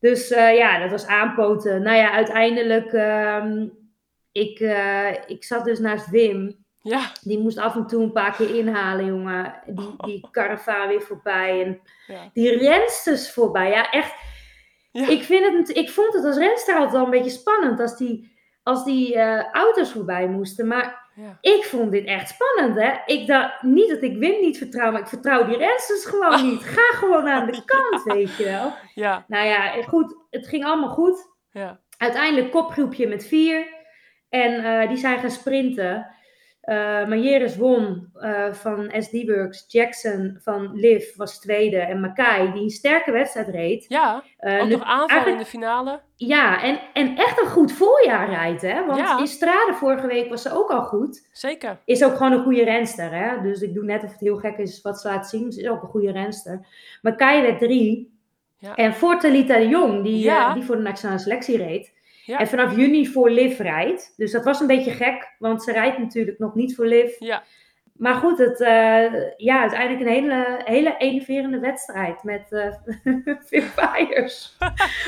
Dus 0.00 0.28
ja, 0.28 0.78
dat 0.78 0.90
was 0.90 1.06
aanpoten. 1.06 1.82
Nou 1.82 1.96
ja, 1.96 2.12
uiteindelijk, 2.12 2.92
um, 2.92 3.77
ik, 4.38 4.60
uh, 4.60 5.12
ik 5.26 5.44
zat 5.44 5.64
dus 5.64 5.78
naast 5.78 6.10
Wim. 6.10 6.66
Ja. 6.80 7.12
Die 7.22 7.38
moest 7.38 7.58
af 7.58 7.74
en 7.74 7.86
toe 7.86 8.02
een 8.02 8.12
paar 8.12 8.36
keer 8.36 8.54
inhalen, 8.54 9.06
jongen. 9.06 9.54
Die, 9.66 9.94
die 10.06 10.28
karavaan 10.30 10.88
weer 10.88 11.02
voorbij. 11.02 11.64
En 11.64 11.80
ja. 12.06 12.30
die 12.32 12.56
rensters 12.56 13.32
voorbij. 13.32 13.70
Ja, 13.70 13.90
echt. 13.90 14.14
Ja. 14.90 15.08
Ik, 15.08 15.22
vind 15.22 15.56
het, 15.56 15.76
ik 15.76 15.90
vond 15.90 16.14
het 16.14 16.24
als 16.24 16.36
renster 16.36 16.74
altijd 16.74 16.92
wel 16.92 17.04
een 17.04 17.10
beetje 17.10 17.30
spannend 17.30 17.80
als 17.80 17.96
die, 17.96 18.36
als 18.62 18.84
die 18.84 19.14
uh, 19.14 19.52
auto's 19.52 19.92
voorbij 19.92 20.28
moesten. 20.28 20.66
Maar 20.66 21.10
ja. 21.14 21.38
ik 21.40 21.64
vond 21.64 21.92
dit 21.92 22.06
echt 22.06 22.28
spannend, 22.28 22.80
hè. 22.80 22.92
Ik 23.06 23.26
dacht 23.26 23.62
niet 23.62 23.88
dat 23.88 24.02
ik 24.02 24.18
Wim 24.18 24.40
niet 24.40 24.58
vertrouw, 24.58 24.90
maar 24.92 25.00
ik 25.00 25.06
vertrouw 25.06 25.44
die 25.44 25.56
rensters 25.56 26.04
gewoon 26.04 26.34
oh. 26.34 26.42
niet. 26.50 26.62
Ga 26.62 26.96
gewoon 26.96 27.28
aan 27.28 27.46
de 27.46 27.62
kant, 27.64 28.02
weet 28.02 28.36
je 28.36 28.44
wel. 28.44 28.72
Ja. 28.94 29.24
Nou 29.28 29.46
ja, 29.46 29.82
goed. 29.82 30.16
Het 30.30 30.48
ging 30.48 30.64
allemaal 30.64 30.94
goed. 30.94 31.28
Ja. 31.50 31.80
Uiteindelijk 31.98 32.50
kopgroepje 32.50 33.08
met 33.08 33.26
vier. 33.26 33.77
En 34.28 34.64
uh, 34.64 34.88
die 34.88 34.96
zijn 34.96 35.18
gaan 35.18 35.30
sprinten. 35.30 36.16
Uh, 36.68 37.06
Majeres 37.06 37.56
won 37.56 38.10
uh, 38.14 38.52
van 38.52 38.92
SD 38.98 39.12
Works. 39.26 39.64
Jackson 39.68 40.38
van 40.42 40.74
Liv 40.74 41.16
was 41.16 41.40
tweede. 41.40 41.78
En 41.78 42.00
Makai, 42.00 42.52
die 42.52 42.62
een 42.62 42.70
sterke 42.70 43.12
wedstrijd 43.12 43.48
reed. 43.48 43.84
Ja, 43.88 44.22
uh, 44.40 44.62
ook 44.62 44.68
nog 44.68 44.82
aanval 44.82 45.26
in 45.26 45.38
de 45.38 45.44
finale. 45.44 46.00
Ja, 46.16 46.62
en, 46.62 46.80
en 46.92 47.16
echt 47.16 47.40
een 47.40 47.46
goed 47.46 47.72
voorjaar 47.72 48.28
rijdt. 48.28 48.62
Hè? 48.62 48.86
Want 48.86 48.98
ja. 48.98 49.18
in 49.18 49.26
Strade 49.26 49.74
vorige 49.74 50.06
week 50.06 50.28
was 50.28 50.42
ze 50.42 50.52
ook 50.52 50.70
al 50.70 50.82
goed. 50.82 51.28
Zeker. 51.32 51.78
Is 51.84 52.04
ook 52.04 52.16
gewoon 52.16 52.32
een 52.32 52.42
goede 52.42 52.64
renster. 52.64 53.14
Hè? 53.14 53.40
Dus 53.42 53.60
ik 53.60 53.74
doe 53.74 53.84
net 53.84 54.04
of 54.04 54.10
het 54.10 54.20
heel 54.20 54.36
gek 54.36 54.56
is 54.56 54.80
wat 54.80 55.00
ze 55.00 55.08
laat 55.08 55.28
zien. 55.28 55.52
Ze 55.52 55.60
is 55.60 55.68
ook 55.68 55.82
een 55.82 55.88
goede 55.88 56.12
renster. 56.12 56.66
Makai 57.02 57.42
werd 57.42 57.58
drie. 57.58 58.16
Ja. 58.58 58.74
En 58.74 58.94
voor 58.94 59.18
Talita 59.18 59.58
de 59.58 59.68
Jong, 59.68 60.02
die, 60.02 60.18
ja. 60.18 60.54
die 60.54 60.62
voor 60.62 60.76
de 60.76 60.82
nationale 60.82 61.18
selectie 61.18 61.56
reed. 61.56 61.92
Ja. 62.28 62.38
En 62.38 62.48
vanaf 62.48 62.76
juni 62.76 63.06
voor 63.06 63.30
Liv 63.30 63.58
rijdt. 63.58 64.12
Dus 64.16 64.32
dat 64.32 64.44
was 64.44 64.60
een 64.60 64.66
beetje 64.66 64.90
gek, 64.90 65.34
want 65.38 65.62
ze 65.62 65.72
rijdt 65.72 65.98
natuurlijk 65.98 66.38
nog 66.38 66.54
niet 66.54 66.74
voor 66.74 66.86
Liv. 66.86 67.18
Ja. 67.18 67.42
Maar 67.92 68.14
goed, 68.14 68.38
het, 68.38 68.60
uh, 68.60 69.36
ja, 69.36 69.60
uiteindelijk 69.60 70.00
een 70.00 70.12
hele, 70.12 70.62
hele 70.64 70.96
enerverende 70.98 71.58
wedstrijd 71.58 72.22
met 72.22 72.46
uh, 72.50 72.72
veel 73.48 73.62
fires. 73.62 74.56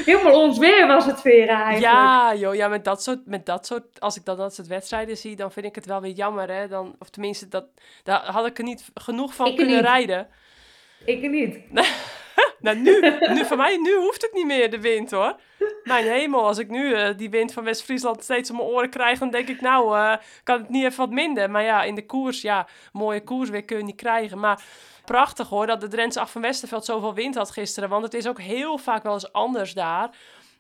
Helemaal 0.05 0.43
ons 0.43 0.59
weer 0.59 0.87
was 0.87 1.07
het 1.07 1.23
weer 1.23 1.49
eigenlijk. 1.49 1.93
Ja, 1.93 2.35
joh, 2.35 2.55
ja 2.55 2.69
met, 2.69 2.85
dat 2.85 3.03
soort, 3.03 3.27
met 3.27 3.47
dat 3.47 3.67
soort, 3.67 4.01
als 4.01 4.17
ik 4.17 4.25
dan 4.25 4.37
dat 4.37 4.55
soort 4.55 4.69
wedstrijden 4.69 5.17
zie, 5.17 5.37
dan 5.37 5.53
vind 5.53 5.67
ik 5.67 5.75
het 5.75 5.87
wel 5.87 6.01
weer 6.01 6.15
jammer. 6.15 6.51
Hè? 6.51 6.69
Dan, 6.69 6.97
of 6.99 7.11
tenminste, 7.11 7.49
dat, 7.49 7.65
daar 8.03 8.25
had 8.25 8.47
ik 8.47 8.59
er 8.59 8.65
niet 8.65 8.91
genoeg 8.95 9.35
van 9.35 9.47
ik 9.47 9.57
kunnen 9.57 9.75
niet. 9.75 9.85
rijden. 9.85 10.29
Ik 11.05 11.31
niet. 11.31 11.59
nou, 12.61 12.77
nu, 12.77 13.01
nu, 13.35 13.45
voor 13.45 13.57
mij, 13.57 13.77
nu 13.77 13.97
hoeft 13.97 14.23
het 14.23 14.33
niet 14.33 14.47
meer, 14.47 14.71
de 14.71 14.81
wind 14.81 15.11
hoor. 15.11 15.37
Mijn 15.85 16.05
hemel, 16.05 16.47
als 16.47 16.59
ik 16.59 16.69
nu 16.69 16.97
uh, 16.97 17.09
die 17.17 17.31
wind 17.31 17.53
van 17.53 17.65
West-Friesland 17.65 18.23
steeds 18.23 18.51
om 18.51 18.57
mijn 18.57 18.69
oren 18.69 18.91
krijg, 18.91 19.19
dan 19.19 19.31
denk 19.31 19.49
ik, 19.49 19.61
nou, 19.61 19.97
uh, 19.97 20.17
kan 20.43 20.61
het 20.61 20.69
niet 20.69 20.85
even 20.85 20.99
wat 20.99 21.11
minder. 21.11 21.51
Maar 21.51 21.63
ja, 21.63 21.83
in 21.83 21.95
de 21.95 22.07
koers, 22.07 22.43
ja, 22.43 22.67
mooie 22.93 23.25
koers 23.25 23.51
weer 23.51 23.65
kun 23.65 23.77
je 23.77 23.85
niet 23.85 23.97
krijgen. 23.97 24.39
Maar 24.39 24.63
prachtig 25.05 25.49
hoor, 25.49 25.67
dat 25.67 25.81
de 25.81 25.89
Drentse 25.89 26.21
af 26.21 26.33
van 26.33 26.43
Westerveld 26.43 26.85
zoveel 26.85 27.15
wind 27.15 27.35
had 27.35 27.51
gisteren. 27.51 27.89
Want 27.89 28.05
het 28.05 28.15
is 28.15 28.29
ook 28.29 28.41
heel 28.41 28.79
vaak 28.79 29.03
wel 29.03 29.13
eens 29.13 29.33
anders 29.33 29.73
daar. 29.73 30.11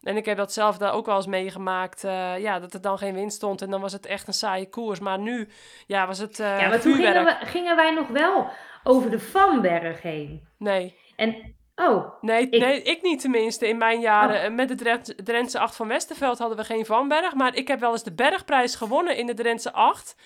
En 0.02 0.16
ik 0.16 0.24
heb 0.24 0.36
dat 0.36 0.52
zelf 0.52 0.78
daar 0.78 0.92
ook 0.92 1.06
wel 1.06 1.16
eens 1.16 1.26
meegemaakt. 1.26 2.04
Uh, 2.04 2.38
ja, 2.38 2.58
dat 2.58 2.74
er 2.74 2.80
dan 2.80 2.98
geen 2.98 3.14
wind 3.14 3.32
stond. 3.32 3.62
En 3.62 3.70
dan 3.70 3.80
was 3.80 3.92
het 3.92 4.06
echt 4.06 4.26
een 4.26 4.32
saaie 4.32 4.68
koers. 4.68 5.00
Maar 5.00 5.18
nu 5.18 5.48
ja, 5.86 6.06
was 6.06 6.18
het 6.18 6.38
uh, 6.38 6.60
Ja, 6.60 6.68
maar 6.68 6.80
toen 6.80 6.94
gingen, 6.94 7.24
we, 7.24 7.36
gingen, 7.40 7.76
wij 7.76 7.90
nog 7.90 8.08
wel 8.08 8.50
over 8.84 9.10
de 9.10 9.20
Vanberg 9.20 10.02
heen. 10.02 10.48
Nee. 10.56 10.96
En, 11.16 11.54
oh. 11.80 12.12
Nee, 12.20 12.48
ik, 12.48 12.60
nee, 12.60 12.82
ik 12.82 13.02
niet 13.02 13.20
tenminste. 13.20 13.68
In 13.68 13.78
mijn 13.78 14.00
jaren 14.00 14.50
oh. 14.50 14.56
met 14.56 14.68
de 14.68 14.74
Drent, 14.74 15.14
Drentse 15.24 15.58
8 15.58 15.76
van 15.76 15.88
Westerveld 15.88 16.38
hadden 16.38 16.56
we 16.56 16.64
geen 16.64 16.86
Vanberg. 16.86 17.34
Maar 17.34 17.54
ik 17.54 17.68
heb 17.68 17.80
wel 17.80 17.92
eens 17.92 18.02
de 18.02 18.12
bergprijs 18.12 18.74
gewonnen 18.74 19.16
in 19.16 19.26
de 19.26 19.34
Drentse 19.34 19.72
8. 19.72 20.16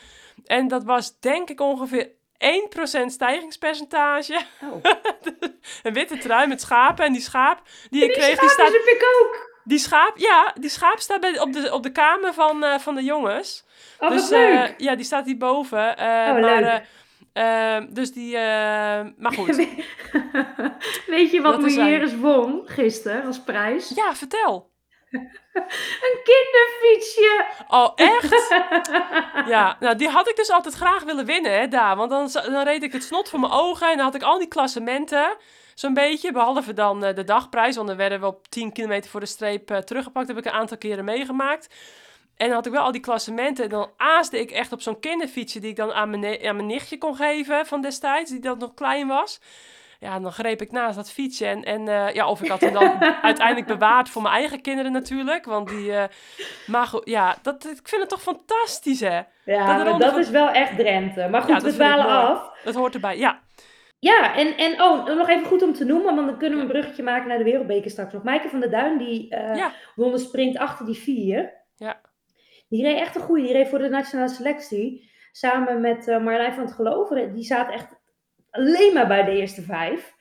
En 0.44 0.68
dat 0.68 0.84
was 0.84 1.20
denk 1.20 1.50
ik 1.50 1.60
ongeveer 1.60 2.10
1% 2.38 3.06
stijgingspercentage. 3.06 4.40
Oh. 4.62 4.82
een 5.82 5.92
witte 5.92 6.18
trui 6.18 6.46
met 6.46 6.60
schapen. 6.60 7.04
En 7.04 7.12
die 7.12 7.22
schaap 7.22 7.62
die 7.90 8.04
ik 8.04 8.12
kreeg, 8.12 8.38
die 8.38 8.48
staat... 8.48 8.72
heb 8.72 8.86
ik 8.86 9.04
ook. 9.20 9.52
Die 9.64 9.78
schaap, 9.78 10.16
ja, 10.16 10.54
die 10.60 10.70
schaap 10.70 10.98
staat 10.98 11.20
bij, 11.20 11.40
op, 11.40 11.52
de, 11.52 11.72
op 11.72 11.82
de 11.82 11.92
kamer 11.92 12.34
van, 12.34 12.64
uh, 12.64 12.78
van 12.78 12.94
de 12.94 13.02
jongens. 13.02 13.64
Oh, 13.98 14.10
dus, 14.10 14.28
leuk. 14.28 14.68
Uh, 14.68 14.78
ja, 14.78 14.94
die 14.94 15.04
staat 15.04 15.24
hierboven. 15.24 15.78
Uh, 15.78 15.94
oh, 15.94 16.40
maar, 16.40 16.60
leuk. 16.62 16.82
Dus 17.88 18.12
die, 18.12 18.36
maar 19.16 19.32
goed. 19.36 19.56
Weet 21.06 21.30
je 21.30 21.40
wat 21.42 21.60
Mejeres 21.60 22.16
won 22.16 22.62
gisteren 22.64 23.26
als 23.26 23.42
prijs? 23.42 23.92
Ja, 23.94 24.14
vertel. 24.14 24.72
Een 26.06 26.18
kinderfietsje. 26.24 27.44
Oh, 27.68 27.92
echt? 27.94 28.54
ja, 29.54 29.76
nou 29.80 29.96
die 29.96 30.08
had 30.08 30.28
ik 30.28 30.36
dus 30.36 30.50
altijd 30.50 30.74
graag 30.74 31.02
willen 31.02 31.26
winnen, 31.26 31.58
hè, 31.58 31.68
daar. 31.68 31.96
Want 31.96 32.10
dan, 32.10 32.28
dan 32.32 32.64
reed 32.64 32.82
ik 32.82 32.92
het 32.92 33.02
snot 33.02 33.28
voor 33.28 33.40
mijn 33.40 33.52
ogen 33.52 33.90
en 33.90 33.96
dan 33.96 34.04
had 34.04 34.14
ik 34.14 34.22
al 34.22 34.38
die 34.38 34.48
klassementen, 34.48 35.36
zo'n 35.74 35.94
beetje. 35.94 36.32
Behalve 36.32 36.72
dan 36.72 37.04
uh, 37.04 37.14
de 37.14 37.24
dagprijs, 37.24 37.76
want 37.76 37.88
dan 37.88 37.96
werden 37.96 38.20
we 38.20 38.26
op 38.26 38.48
10 38.48 38.72
kilometer 38.72 39.10
voor 39.10 39.20
de 39.20 39.26
streep 39.26 39.70
uh, 39.70 39.78
teruggepakt. 39.78 40.26
Dat 40.26 40.36
heb 40.36 40.46
ik 40.46 40.52
een 40.52 40.58
aantal 40.58 40.78
keren 40.78 41.04
meegemaakt. 41.04 41.74
En 42.36 42.46
dan 42.46 42.56
had 42.56 42.66
ik 42.66 42.72
wel 42.72 42.82
al 42.82 42.92
die 42.92 43.00
klassementen. 43.00 43.64
En 43.64 43.70
dan 43.70 43.90
aasde 43.96 44.40
ik 44.40 44.50
echt 44.50 44.72
op 44.72 44.80
zo'n 44.80 45.00
kinderfietsje 45.00 45.60
die 45.60 45.70
ik 45.70 45.76
dan 45.76 45.92
aan 45.92 46.10
mijn, 46.10 46.46
aan 46.46 46.56
mijn 46.56 46.68
nichtje 46.68 46.98
kon 46.98 47.16
geven 47.16 47.66
van 47.66 47.80
destijds, 47.80 48.30
die 48.30 48.40
dat 48.40 48.58
nog 48.58 48.74
klein 48.74 49.06
was. 49.06 49.40
Ja, 50.00 50.20
dan 50.20 50.32
greep 50.32 50.60
ik 50.60 50.72
naast 50.72 50.96
dat 50.96 51.10
fietsje. 51.10 51.46
En, 51.46 51.62
en 51.62 51.80
uh, 51.80 52.14
ja, 52.14 52.28
of 52.28 52.42
ik 52.42 52.48
had 52.48 52.60
hem 52.60 52.72
dan 52.72 53.02
uiteindelijk 53.22 53.66
bewaard 53.66 54.08
voor 54.08 54.22
mijn 54.22 54.34
eigen 54.34 54.60
kinderen 54.60 54.92
natuurlijk. 54.92 55.44
Want 55.44 55.68
die, 55.68 55.86
uh, 55.86 56.04
maar 56.66 56.86
goed, 56.86 57.02
ja, 57.04 57.36
dat, 57.42 57.64
ik 57.64 57.88
vind 57.88 58.00
het 58.00 58.08
toch 58.10 58.22
fantastisch, 58.22 59.00
hè? 59.00 59.20
Ja, 59.44 59.76
dat, 59.76 59.86
maar 59.86 59.98
dat 59.98 60.10
van... 60.10 60.20
is 60.20 60.30
wel 60.30 60.48
echt 60.48 60.76
Drenthe. 60.76 61.28
Maar 61.28 61.40
goed, 61.40 61.50
ja, 61.50 61.60
we 61.60 61.72
dwalen 61.72 62.06
af. 62.06 62.50
Dat 62.64 62.74
hoort 62.74 62.94
erbij, 62.94 63.18
ja. 63.18 63.40
Ja, 63.98 64.36
en, 64.36 64.56
en 64.56 64.82
oh, 64.82 65.06
nog 65.06 65.28
even 65.28 65.46
goed 65.46 65.62
om 65.62 65.72
te 65.72 65.84
noemen, 65.84 66.14
want 66.14 66.26
dan 66.26 66.38
kunnen 66.38 66.58
we 66.58 66.64
een 66.64 66.70
bruggetje 66.70 67.02
maken 67.02 67.28
naar 67.28 67.38
de 67.38 67.44
Wereldbeker 67.44 67.90
straks 67.90 68.12
nog. 68.12 68.22
Maaike 68.22 68.48
van 68.48 68.60
der 68.60 68.70
Duin, 68.70 68.98
die 68.98 69.34
uh, 69.34 69.56
ja. 69.56 69.72
won 69.94 70.12
de 70.12 70.18
sprint 70.18 70.58
achter 70.58 70.86
die 70.86 70.98
vier. 70.98 71.52
Ja. 71.76 72.00
Die 72.74 72.82
reed 72.82 72.98
echt 72.98 73.16
een 73.16 73.22
goede, 73.22 73.42
die 73.42 73.52
reed 73.52 73.68
voor 73.68 73.78
de 73.78 73.88
nationale 73.88 74.28
selectie. 74.28 75.10
Samen 75.32 75.80
met 75.80 76.08
uh, 76.08 76.24
Marlijn 76.24 76.54
van 76.54 76.64
het 76.64 76.72
Geloven. 76.72 77.34
Die 77.34 77.44
zaten 77.44 77.74
echt 77.74 78.00
alleen 78.50 78.94
maar 78.94 79.06
bij 79.06 79.24
de 79.24 79.30
eerste 79.30 79.62
vijf. 79.62 80.14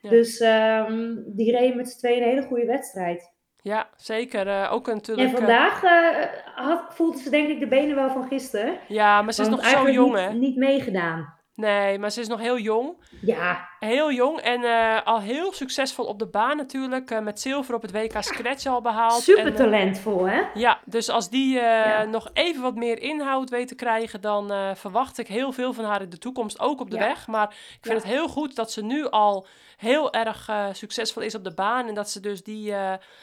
Ja. 0.00 0.10
Dus 0.10 0.40
um, 0.40 1.24
die 1.26 1.56
reden 1.56 1.76
met 1.76 1.88
z'n 1.88 1.98
tweeën 1.98 2.22
een 2.22 2.28
hele 2.28 2.42
goede 2.42 2.66
wedstrijd. 2.66 3.34
Ja, 3.62 3.88
zeker. 3.96 4.46
Uh, 4.46 4.72
ook 4.72 4.86
natuurlijk... 4.86 5.28
En 5.28 5.36
vandaag 5.36 5.82
uh, 5.82 6.24
had, 6.54 6.84
voelde 6.88 7.18
ze 7.18 7.30
denk 7.30 7.48
ik 7.48 7.60
de 7.60 7.68
benen 7.68 7.96
wel 7.96 8.10
van 8.10 8.26
gisteren. 8.26 8.78
Ja, 8.88 9.22
maar 9.22 9.32
ze 9.32 9.42
is 9.42 9.48
nog 9.48 9.64
zo 9.64 9.90
jong, 9.90 10.14
hè? 10.14 10.32
niet 10.32 10.56
meegedaan. 10.56 11.34
Nee, 11.56 11.98
maar 11.98 12.10
ze 12.10 12.20
is 12.20 12.28
nog 12.28 12.40
heel 12.40 12.58
jong. 12.58 12.96
Ja. 13.20 13.68
Heel 13.78 14.12
jong 14.12 14.40
en 14.40 14.60
uh, 14.60 15.02
al 15.04 15.20
heel 15.20 15.52
succesvol 15.52 16.04
op 16.04 16.18
de 16.18 16.26
baan 16.26 16.56
natuurlijk. 16.56 17.10
Uh, 17.10 17.20
met 17.20 17.40
zilver 17.40 17.74
op 17.74 17.82
het 17.82 17.92
WK 17.92 18.22
Scratch 18.22 18.66
al 18.66 18.80
behaald. 18.80 19.22
Super 19.22 19.54
talentvol, 19.54 20.24
hè? 20.24 20.42
Ja, 20.54 20.80
dus 20.84 21.08
als 21.08 21.30
die 21.30 21.54
ja. 21.54 22.04
nog 22.04 22.30
even 22.32 22.62
wat 22.62 22.74
meer 22.74 23.02
inhoud 23.02 23.50
weet 23.50 23.68
te 23.68 23.74
krijgen, 23.74 24.20
dan 24.20 24.76
verwacht 24.76 25.18
ik 25.18 25.26
heel 25.26 25.52
veel 25.52 25.72
van 25.72 25.84
haar 25.84 26.02
in 26.02 26.10
de 26.10 26.18
toekomst, 26.18 26.60
ook 26.60 26.80
op 26.80 26.90
de 26.90 26.96
ja. 26.96 27.06
weg. 27.06 27.26
Maar 27.26 27.48
ik 27.50 27.78
vind 27.80 28.02
het 28.02 28.12
heel 28.12 28.28
goed 28.28 28.56
dat 28.56 28.72
ze 28.72 28.84
nu 28.84 29.08
al 29.08 29.46
heel 29.76 30.12
erg 30.12 30.50
succesvol 30.72 31.22
is 31.22 31.34
op 31.34 31.44
de 31.44 31.54
baan. 31.54 31.88
En 31.88 31.94
dat 31.94 32.10
ze 32.10 32.20
dus 32.20 32.42
die, 32.42 32.74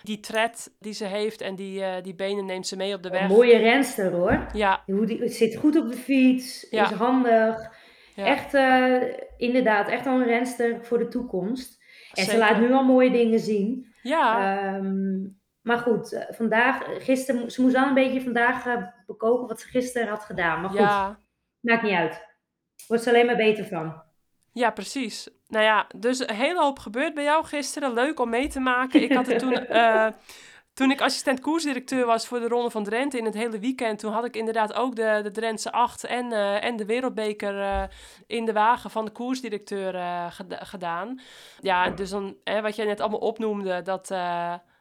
die 0.03 0.19
tred 0.19 0.71
die 0.79 0.93
ze 0.93 1.05
heeft 1.05 1.41
en 1.41 1.55
die, 1.55 2.01
die 2.01 2.15
benen 2.15 2.45
neemt 2.45 2.67
ze 2.67 2.75
mee 2.75 2.93
op 2.93 3.03
de 3.03 3.09
weg. 3.09 3.21
Een 3.21 3.27
mooie 3.27 3.57
renster 3.57 4.11
hoor. 4.11 4.45
Ja. 4.53 4.83
Hoe 4.85 5.05
die, 5.05 5.29
zit 5.29 5.55
goed 5.55 5.75
op 5.75 5.87
de 5.89 5.97
fiets, 5.97 6.69
is 6.69 6.79
handig. 6.79 7.81
Ja. 8.15 8.25
Echt, 8.25 8.53
uh, 8.53 9.03
inderdaad, 9.37 9.87
echt 9.87 10.05
al 10.05 10.19
een 10.21 10.27
renster 10.27 10.85
voor 10.85 10.97
de 10.97 11.07
toekomst. 11.07 11.81
En 12.11 12.23
Zeker. 12.23 12.31
ze 12.31 12.37
laat 12.37 12.59
nu 12.59 12.73
al 12.73 12.83
mooie 12.83 13.11
dingen 13.11 13.39
zien. 13.39 13.93
Ja. 14.01 14.75
Um, 14.75 15.41
maar 15.61 15.77
goed, 15.77 16.13
uh, 16.13 16.21
vandaag, 16.29 16.83
gisteren, 16.97 17.51
ze 17.51 17.61
moest 17.61 17.75
wel 17.75 17.87
een 17.87 17.93
beetje 17.93 18.21
vandaag 18.21 18.65
uh, 18.65 18.83
bekoken 19.05 19.47
wat 19.47 19.61
ze 19.61 19.67
gisteren 19.67 20.07
had 20.07 20.23
gedaan. 20.23 20.61
Maar 20.61 20.69
goed, 20.69 20.79
ja. 20.79 21.19
maakt 21.59 21.83
niet 21.83 21.93
uit. 21.93 22.21
Wordt 22.87 23.03
ze 23.03 23.09
alleen 23.09 23.25
maar 23.25 23.35
beter 23.35 23.65
van. 23.65 24.01
Ja, 24.51 24.71
precies. 24.71 25.29
Nou 25.47 25.63
ja, 25.63 25.87
dus 25.95 26.19
een 26.19 26.35
hele 26.35 26.59
hoop 26.59 26.79
gebeurd 26.79 27.13
bij 27.13 27.23
jou 27.23 27.45
gisteren. 27.45 27.93
Leuk 27.93 28.19
om 28.19 28.29
mee 28.29 28.47
te 28.47 28.59
maken. 28.59 29.01
Ik 29.01 29.13
had 29.13 29.27
het 29.27 29.39
toen... 29.39 29.65
Toen 30.73 30.91
ik 30.91 31.01
assistent 31.01 31.39
koersdirecteur 31.39 32.05
was 32.05 32.27
voor 32.27 32.39
de 32.39 32.47
Ronde 32.47 32.69
van 32.69 32.83
Drenthe 32.83 33.17
in 33.17 33.25
het 33.25 33.33
hele 33.33 33.59
weekend, 33.59 33.99
toen 33.99 34.11
had 34.11 34.25
ik 34.25 34.35
inderdaad 34.35 34.73
ook 34.73 34.95
de, 34.95 35.19
de 35.23 35.31
Drentse 35.31 35.71
8 35.71 36.03
en, 36.03 36.31
uh, 36.31 36.63
en 36.63 36.75
de 36.75 36.85
Wereldbeker 36.85 37.55
uh, 37.55 37.83
in 38.27 38.45
de 38.45 38.53
wagen 38.53 38.89
van 38.89 39.05
de 39.05 39.11
koersdirecteur 39.11 39.95
uh, 39.95 40.25
geda 40.29 40.57
gedaan. 40.57 41.19
Ja, 41.59 41.89
dus 41.89 42.09
dan, 42.09 42.35
hè, 42.43 42.61
wat 42.61 42.75
jij 42.75 42.85
net 42.85 42.99
allemaal 42.99 43.19
opnoemde, 43.19 43.81
dat, 43.81 44.07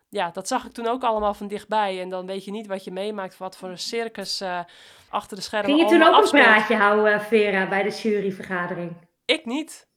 ja, 0.08 0.30
dat 0.32 0.48
zag 0.48 0.64
ik 0.64 0.72
toen 0.72 0.86
ook 0.86 1.02
allemaal 1.02 1.34
van 1.34 1.46
dichtbij. 1.48 2.00
En 2.00 2.08
dan 2.08 2.26
weet 2.26 2.44
je 2.44 2.50
niet 2.50 2.66
wat 2.66 2.84
je 2.84 2.92
meemaakt, 2.92 3.38
wat 3.38 3.56
voor 3.56 3.68
een 3.68 3.78
circus 3.78 4.42
achter 5.08 5.36
de 5.36 5.42
schermen 5.42 5.70
Ging 5.70 5.90
je 5.90 5.96
toen 5.96 6.06
ook 6.08 6.14
afspeelt. 6.14 6.46
een 6.46 6.52
praatje 6.52 6.76
houden, 6.76 7.20
Vera, 7.20 7.68
bij 7.68 7.82
de 7.82 7.90
juryvergadering? 7.90 8.92
Ik 9.24 9.44
niet. 9.44 9.90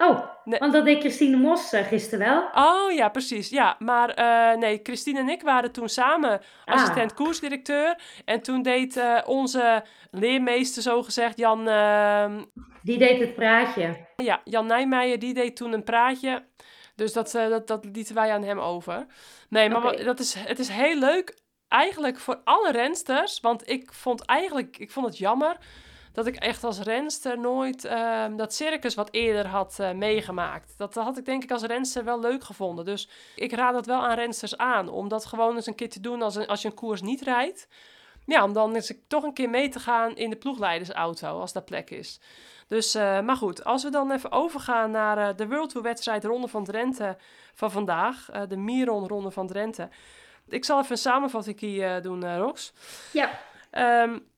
Oh, 0.00 0.20
want 0.44 0.72
dat 0.72 0.84
deed 0.84 1.00
Christine 1.00 1.36
Mos 1.36 1.72
uh, 1.72 1.80
gisteren 1.80 2.28
wel. 2.28 2.64
Oh 2.64 2.92
ja, 2.92 3.08
precies. 3.08 3.48
Ja, 3.48 3.76
maar 3.78 4.18
uh, 4.18 4.58
nee, 4.58 4.80
Christine 4.82 5.18
en 5.18 5.28
ik 5.28 5.42
waren 5.42 5.72
toen 5.72 5.88
samen 5.88 6.40
assistent 6.64 7.10
ah. 7.10 7.16
koersdirecteur. 7.16 7.98
En 8.24 8.40
toen 8.42 8.62
deed 8.62 8.96
uh, 8.96 9.18
onze 9.26 9.84
leermeester, 10.10 10.82
zogezegd, 10.82 11.38
Jan... 11.38 11.68
Ehm, 11.68 12.42
die 12.82 12.98
deed 12.98 13.20
het 13.20 13.34
praatje. 13.34 14.06
Ja, 14.16 14.40
Jan 14.44 14.66
Nijmeijer, 14.66 15.18
die 15.18 15.34
deed 15.34 15.56
toen 15.56 15.72
een 15.72 15.84
praatje. 15.84 16.44
Dus 16.94 17.12
dat, 17.12 17.30
dat, 17.32 17.66
dat 17.66 17.84
lieten 17.84 18.14
wij 18.14 18.32
aan 18.32 18.44
hem 18.44 18.58
over. 18.58 19.06
Nee, 19.48 19.68
maar 19.68 19.84
okay. 19.84 20.04
dat 20.04 20.20
is, 20.20 20.34
het 20.34 20.58
is 20.58 20.68
heel 20.68 20.98
leuk 20.98 21.38
eigenlijk 21.68 22.18
voor 22.18 22.40
alle 22.44 22.72
rensters. 22.72 23.40
Want 23.40 23.68
ik 23.68 23.92
vond 23.92 24.24
eigenlijk, 24.24 24.78
ik 24.78 24.90
vond 24.90 25.06
het 25.06 25.18
jammer 25.18 25.56
dat 26.12 26.26
ik 26.26 26.36
echt 26.36 26.64
als 26.64 26.80
renster 26.80 27.38
nooit 27.38 27.84
ehm, 27.84 28.36
dat 28.36 28.54
circus 28.54 28.94
wat 28.94 29.08
eerder 29.10 29.46
had 29.46 29.76
uh, 29.80 29.92
meegemaakt. 29.92 30.74
Dat 30.76 30.94
had 30.94 31.18
ik 31.18 31.24
denk 31.24 31.42
ik 31.42 31.50
als 31.50 31.62
renster 31.62 32.04
wel 32.04 32.20
leuk 32.20 32.44
gevonden. 32.44 32.84
Dus 32.84 33.08
ik 33.34 33.52
raad 33.52 33.74
dat 33.74 33.86
wel 33.86 34.00
aan 34.00 34.14
rensters 34.14 34.56
aan. 34.56 34.88
Om 34.88 35.08
dat 35.08 35.24
gewoon 35.24 35.56
eens 35.56 35.66
een 35.66 35.74
keer 35.74 35.90
te 35.90 36.00
doen 36.00 36.22
als, 36.22 36.36
een, 36.36 36.46
als 36.46 36.62
je 36.62 36.68
een 36.68 36.74
koers 36.74 37.02
niet 37.02 37.20
rijdt. 37.20 37.68
Ja, 38.26 38.44
om 38.44 38.52
dan 38.52 38.74
eens 38.74 38.92
toch 39.06 39.22
een 39.22 39.32
keer 39.32 39.50
mee 39.50 39.68
te 39.68 39.80
gaan 39.80 40.16
in 40.16 40.30
de 40.30 40.36
ploegleidersauto 40.36 41.40
als 41.40 41.52
dat 41.52 41.64
plek 41.64 41.90
is. 41.90 42.20
Dus, 42.66 42.94
uh, 42.94 43.20
maar 43.20 43.36
goed, 43.36 43.64
als 43.64 43.82
we 43.82 43.90
dan 43.90 44.10
even 44.10 44.32
overgaan 44.32 44.90
naar 44.90 45.18
uh, 45.18 45.36
de 45.36 45.48
World 45.48 45.70
Tour 45.70 45.86
wedstrijd 45.86 46.24
Ronde 46.24 46.48
van 46.48 46.64
Drenthe 46.64 47.16
van 47.54 47.70
vandaag. 47.70 48.28
de 48.48 48.56
Miron 48.56 49.08
Ronde 49.08 49.30
van 49.30 49.46
Drenthe. 49.46 49.88
Ik 50.48 50.64
zal 50.64 50.78
even 50.78 50.90
een 50.90 50.98
samenvatting 50.98 51.60
hier 51.60 52.02
doen, 52.02 52.36
Rox. 52.36 52.72
Ja. 53.12 53.30
Um, 54.02 54.29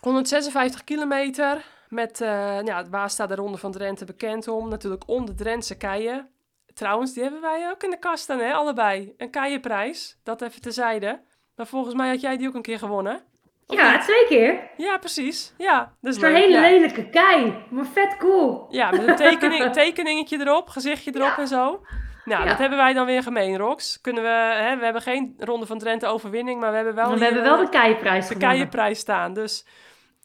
156 0.00 0.84
kilometer. 0.84 1.64
Met, 1.88 2.20
uh, 2.20 2.62
ja, 2.62 2.88
waar 2.90 3.10
staat 3.10 3.28
de 3.28 3.34
Ronde 3.34 3.58
van 3.58 3.72
Drenthe 3.72 4.04
bekend 4.04 4.48
om? 4.48 4.68
Natuurlijk 4.68 5.02
om 5.06 5.26
de 5.26 5.34
Drentse 5.34 5.76
keien. 5.76 6.28
Trouwens, 6.74 7.12
die 7.12 7.22
hebben 7.22 7.40
wij 7.40 7.70
ook 7.70 7.82
in 7.82 7.90
de 7.90 7.98
kast 7.98 8.22
staan, 8.22 8.38
hè? 8.38 8.52
allebei. 8.52 9.14
Een 9.16 9.30
keienprijs, 9.30 10.18
dat 10.22 10.42
even 10.42 10.60
tezijde. 10.60 11.20
Maar 11.56 11.66
volgens 11.66 11.94
mij 11.94 12.08
had 12.08 12.20
jij 12.20 12.36
die 12.36 12.48
ook 12.48 12.54
een 12.54 12.62
keer 12.62 12.78
gewonnen. 12.78 13.20
ja, 13.66 13.98
twee 13.98 14.26
keer. 14.26 14.70
Ja, 14.76 14.98
precies. 14.98 15.54
Ja, 15.58 15.94
dat 16.00 16.14
is 16.14 16.20
Zo'n 16.20 16.32
hele 16.32 16.60
lelijke 16.60 17.10
kei, 17.10 17.54
maar 17.70 17.86
vet 17.86 18.16
cool. 18.16 18.66
Ja, 18.68 18.90
met 18.90 19.06
een 19.06 19.16
tekening, 19.16 19.72
tekeningetje 19.72 20.40
erop, 20.40 20.68
gezichtje 20.68 21.14
erop 21.14 21.38
en 21.38 21.48
zo. 21.48 21.84
Nou, 22.24 22.48
dat 22.48 22.58
hebben 22.58 22.78
wij 22.78 22.92
dan 22.92 23.06
weer 23.06 23.22
gemeen, 23.22 23.56
Rox. 23.56 24.00
Kunnen 24.00 24.22
we, 24.22 24.28
hè, 24.62 24.76
we 24.76 24.84
hebben 24.84 25.02
geen 25.02 25.34
Ronde 25.38 25.66
van 25.66 25.78
Drenthe 25.78 26.06
overwinning, 26.06 26.60
maar 26.60 26.70
we 26.70 26.76
hebben 26.76 26.94
wel... 26.94 27.08
Maar 27.08 27.18
we 27.18 27.24
hebben 27.24 27.42
wel 27.42 27.56
de 27.56 27.68
keienprijs 27.68 28.28
De 28.28 28.36
keienprijs 28.36 28.98
staan, 28.98 29.32
dus... 29.32 29.64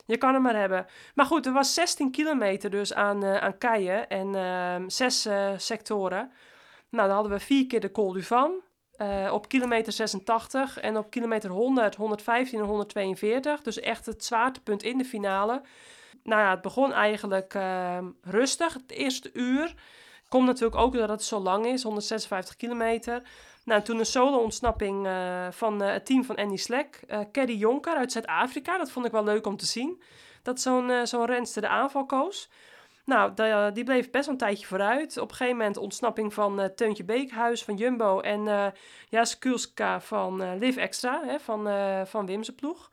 Je 0.06 0.18
kan 0.18 0.34
hem 0.34 0.41
maar 0.41 0.56
hebben. 0.56 0.86
Maar 1.15 1.26
goed, 1.26 1.46
er 1.46 1.54
was 1.54 1.74
16 1.74 2.12
kilometer 2.12 2.70
dus 2.70 2.94
aan, 2.94 3.24
uh, 3.24 3.38
aan 3.38 3.58
keien 3.58 4.10
en 4.10 4.36
uh, 4.36 4.88
zes 4.88 5.26
uh, 5.26 5.52
sectoren. 5.58 6.32
Nou, 6.89 7.08
dan 7.08 7.15
hadden 7.15 7.32
we 7.32 7.39
vier 7.39 7.68
keer 7.68 7.80
de 7.80 7.91
Col 7.91 8.13
du 8.13 8.24
Van. 8.24 8.62
Uh, 8.98 9.34
op 9.34 9.48
kilometer 9.48 9.94
86 9.94 10.80
en 10.80 10.98
op 10.98 11.10
kilometer 11.10 11.50
100, 11.50 11.96
115 11.96 12.60
en 12.60 12.65
142. 12.65 13.62
Dus 13.62 13.80
echt 13.80 14.06
het 14.06 14.26
zwaartepunt 14.26 14.84
in 14.84 14.98
de 14.98 15.06
finale. 15.06 15.62
Nou 16.24 16.41
ja, 16.41 16.50
het 16.50 16.62
begon 16.62 16.94
eigenlijk 16.94 17.54
ehm, 17.54 18.06
rustig, 18.22 18.74
het 18.74 18.91
eerste 18.91 19.30
uur. 19.34 19.74
Komt 20.30 20.46
natuurlijk 20.46 20.76
ook 20.76 20.94
doordat 20.94 21.10
het 21.10 21.24
zo 21.24 21.39
lang 21.39 21.65
is, 21.65 21.84
156 21.84 22.56
kilometer. 22.56 23.22
Nou, 23.65 23.82
toen 23.82 23.99
een 23.99 24.06
solo-ontsnapping 24.06 25.06
uh, 25.06 25.47
van 25.51 25.84
uh, 25.84 25.91
het 25.91 26.06
team 26.06 26.23
van 26.23 26.36
Andy 26.36 26.58
Slack. 26.58 26.99
Uh, 27.38 27.60
Jonker 27.60 27.95
uit 27.95 28.12
Zuid-Afrika. 28.12 28.78
Dat 28.78 28.91
vond 28.91 29.06
ik 29.06 29.12
wel 29.12 29.23
leuk 29.23 29.47
om 29.47 29.58
te 29.58 29.65
zien. 29.65 30.01
Dat 30.41 30.62
zo'n 30.62 31.08
zo'n 31.08 31.25
renster 31.25 31.62
de 31.62 31.67
aanval 31.67 32.06
koos. 32.06 32.49
Nou, 33.06 33.34
die 33.73 33.84
bleef 33.84 34.12
best 34.12 34.28
een 34.28 34.38
tijdje 34.38 34.65
vooruit. 34.65 35.17
Op 35.17 35.30
een 35.30 35.36
gegeven 35.36 35.58
moment 35.58 35.78
ontsnapping 35.78 36.34
van 36.34 36.71
Teuntje 36.75 37.04
Beekhuis 37.04 37.63
van 37.63 37.75
Jumbo. 37.75 38.19
En 38.19 38.45
uh, 38.45 38.67
Jaskulska 39.10 40.01
van 40.01 40.58
Live 40.58 40.82
Extra, 40.82 41.21
hè, 41.25 41.39
van, 41.39 41.67
van 42.08 42.25
Wimse 42.25 42.56
ploeg. 42.56 42.91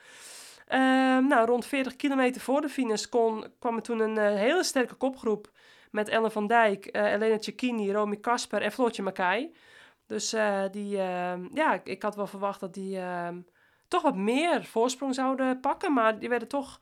Ehm, 0.68 1.26
nou, 1.26 1.46
rond 1.46 1.66
40 1.66 1.96
kilometer 1.96 2.40
voor 2.40 2.60
de 2.60 2.68
finish 2.68 3.04
kon, 3.04 3.44
kwam 3.58 3.76
er 3.76 3.82
toen 3.82 4.00
een 4.00 4.36
hele 4.36 4.64
sterke 4.64 4.94
kopgroep. 4.94 5.50
Met 5.90 6.08
Ellen 6.08 6.32
van 6.32 6.46
Dijk, 6.46 6.88
Elena 6.92 7.36
Cecchini, 7.40 7.92
Romy 7.92 8.16
Kasper 8.16 8.62
en 8.62 8.72
Floortje 8.72 9.02
Mackay. 9.02 9.50
Dus 10.12 10.34
uh, 10.34 10.62
die, 10.70 10.96
uh, 10.96 11.32
ja, 11.52 11.80
ik 11.84 12.02
had 12.02 12.16
wel 12.16 12.26
verwacht 12.26 12.60
dat 12.60 12.74
die 12.74 12.96
uh, 12.96 13.28
toch 13.88 14.02
wat 14.02 14.16
meer 14.16 14.64
voorsprong 14.64 15.14
zouden 15.14 15.60
pakken. 15.60 15.92
Maar 15.92 16.18
die 16.18 16.28
werden 16.28 16.48
toch 16.48 16.80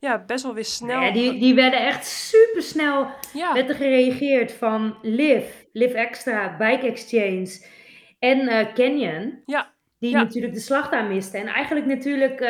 ja, 0.00 0.24
best 0.24 0.44
wel 0.44 0.54
weer 0.54 0.64
snel. 0.64 1.00
Ja, 1.00 1.10
die, 1.10 1.38
die 1.38 1.54
werden 1.54 1.86
echt 1.86 2.06
super 2.06 2.62
snel. 2.62 3.06
Ja. 3.32 3.52
Werd 3.52 3.68
er 3.68 3.74
gereageerd 3.74 4.52
van 4.52 4.98
Liv, 5.02 5.44
Liv 5.72 5.92
Extra, 5.92 6.56
Bike 6.56 6.86
Exchange 6.86 7.66
en 8.18 8.72
Canyon. 8.74 9.42
Ja. 9.46 9.72
Die 9.98 10.14
natuurlijk 10.14 10.54
de 10.54 10.60
slag 10.60 10.88
daar 10.88 11.04
misten. 11.04 11.40
En 11.40 11.46
eigenlijk 11.46 11.86
natuurlijk 11.86 12.40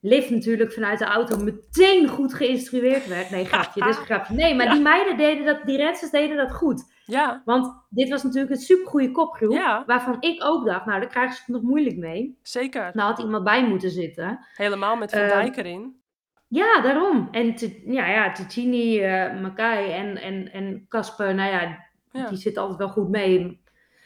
Liv 0.00 0.30
natuurlijk 0.30 0.72
vanuit 0.72 0.98
de 0.98 1.04
auto 1.04 1.36
meteen 1.36 2.08
goed 2.08 2.34
geïnstrueerd 2.34 3.06
werd. 3.06 3.30
Nee, 3.30 3.44
grapje, 3.44 3.84
dus 3.84 3.96
grapje. 3.96 4.34
Nee, 4.34 4.54
maar 4.54 4.70
die 4.74 4.80
meiden 4.80 5.16
deden 5.16 5.44
dat, 5.44 5.64
die 5.64 5.76
renners 5.76 6.10
deden 6.10 6.36
dat 6.36 6.52
goed. 6.52 6.91
Ja. 7.06 7.42
Want 7.44 7.84
dit 7.88 8.08
was 8.08 8.22
natuurlijk 8.22 8.52
een 8.52 8.60
supergoeie 8.60 9.10
kopgroep. 9.10 9.52
Ja. 9.52 9.82
Waarvan 9.86 10.16
ik 10.20 10.44
ook 10.44 10.64
dacht, 10.64 10.86
nou, 10.86 11.00
daar 11.00 11.08
krijgen 11.08 11.34
ze 11.34 11.42
het 11.46 11.54
nog 11.54 11.62
moeilijk 11.62 11.96
mee. 11.96 12.38
Zeker. 12.42 12.90
Nou 12.92 13.10
had 13.10 13.18
iemand 13.18 13.44
bij 13.44 13.66
moeten 13.66 13.90
zitten. 13.90 14.46
Helemaal 14.54 14.96
met 14.96 15.10
Van 15.10 15.20
uh, 15.20 15.28
Dijk 15.28 15.56
erin. 15.56 16.00
Ja, 16.48 16.80
daarom. 16.80 17.28
En 17.30 17.54
ja, 17.84 18.06
ja, 18.06 18.32
Ticini, 18.32 19.04
uh, 19.04 19.40
Makai 19.40 19.92
en, 19.92 20.16
en, 20.16 20.52
en 20.52 20.86
Casper, 20.88 21.34
nou 21.34 21.50
ja, 21.50 21.86
ja, 22.10 22.28
die 22.28 22.38
zit 22.38 22.56
altijd 22.56 22.78
wel 22.78 22.88
goed 22.88 23.08
mee. 23.08 23.62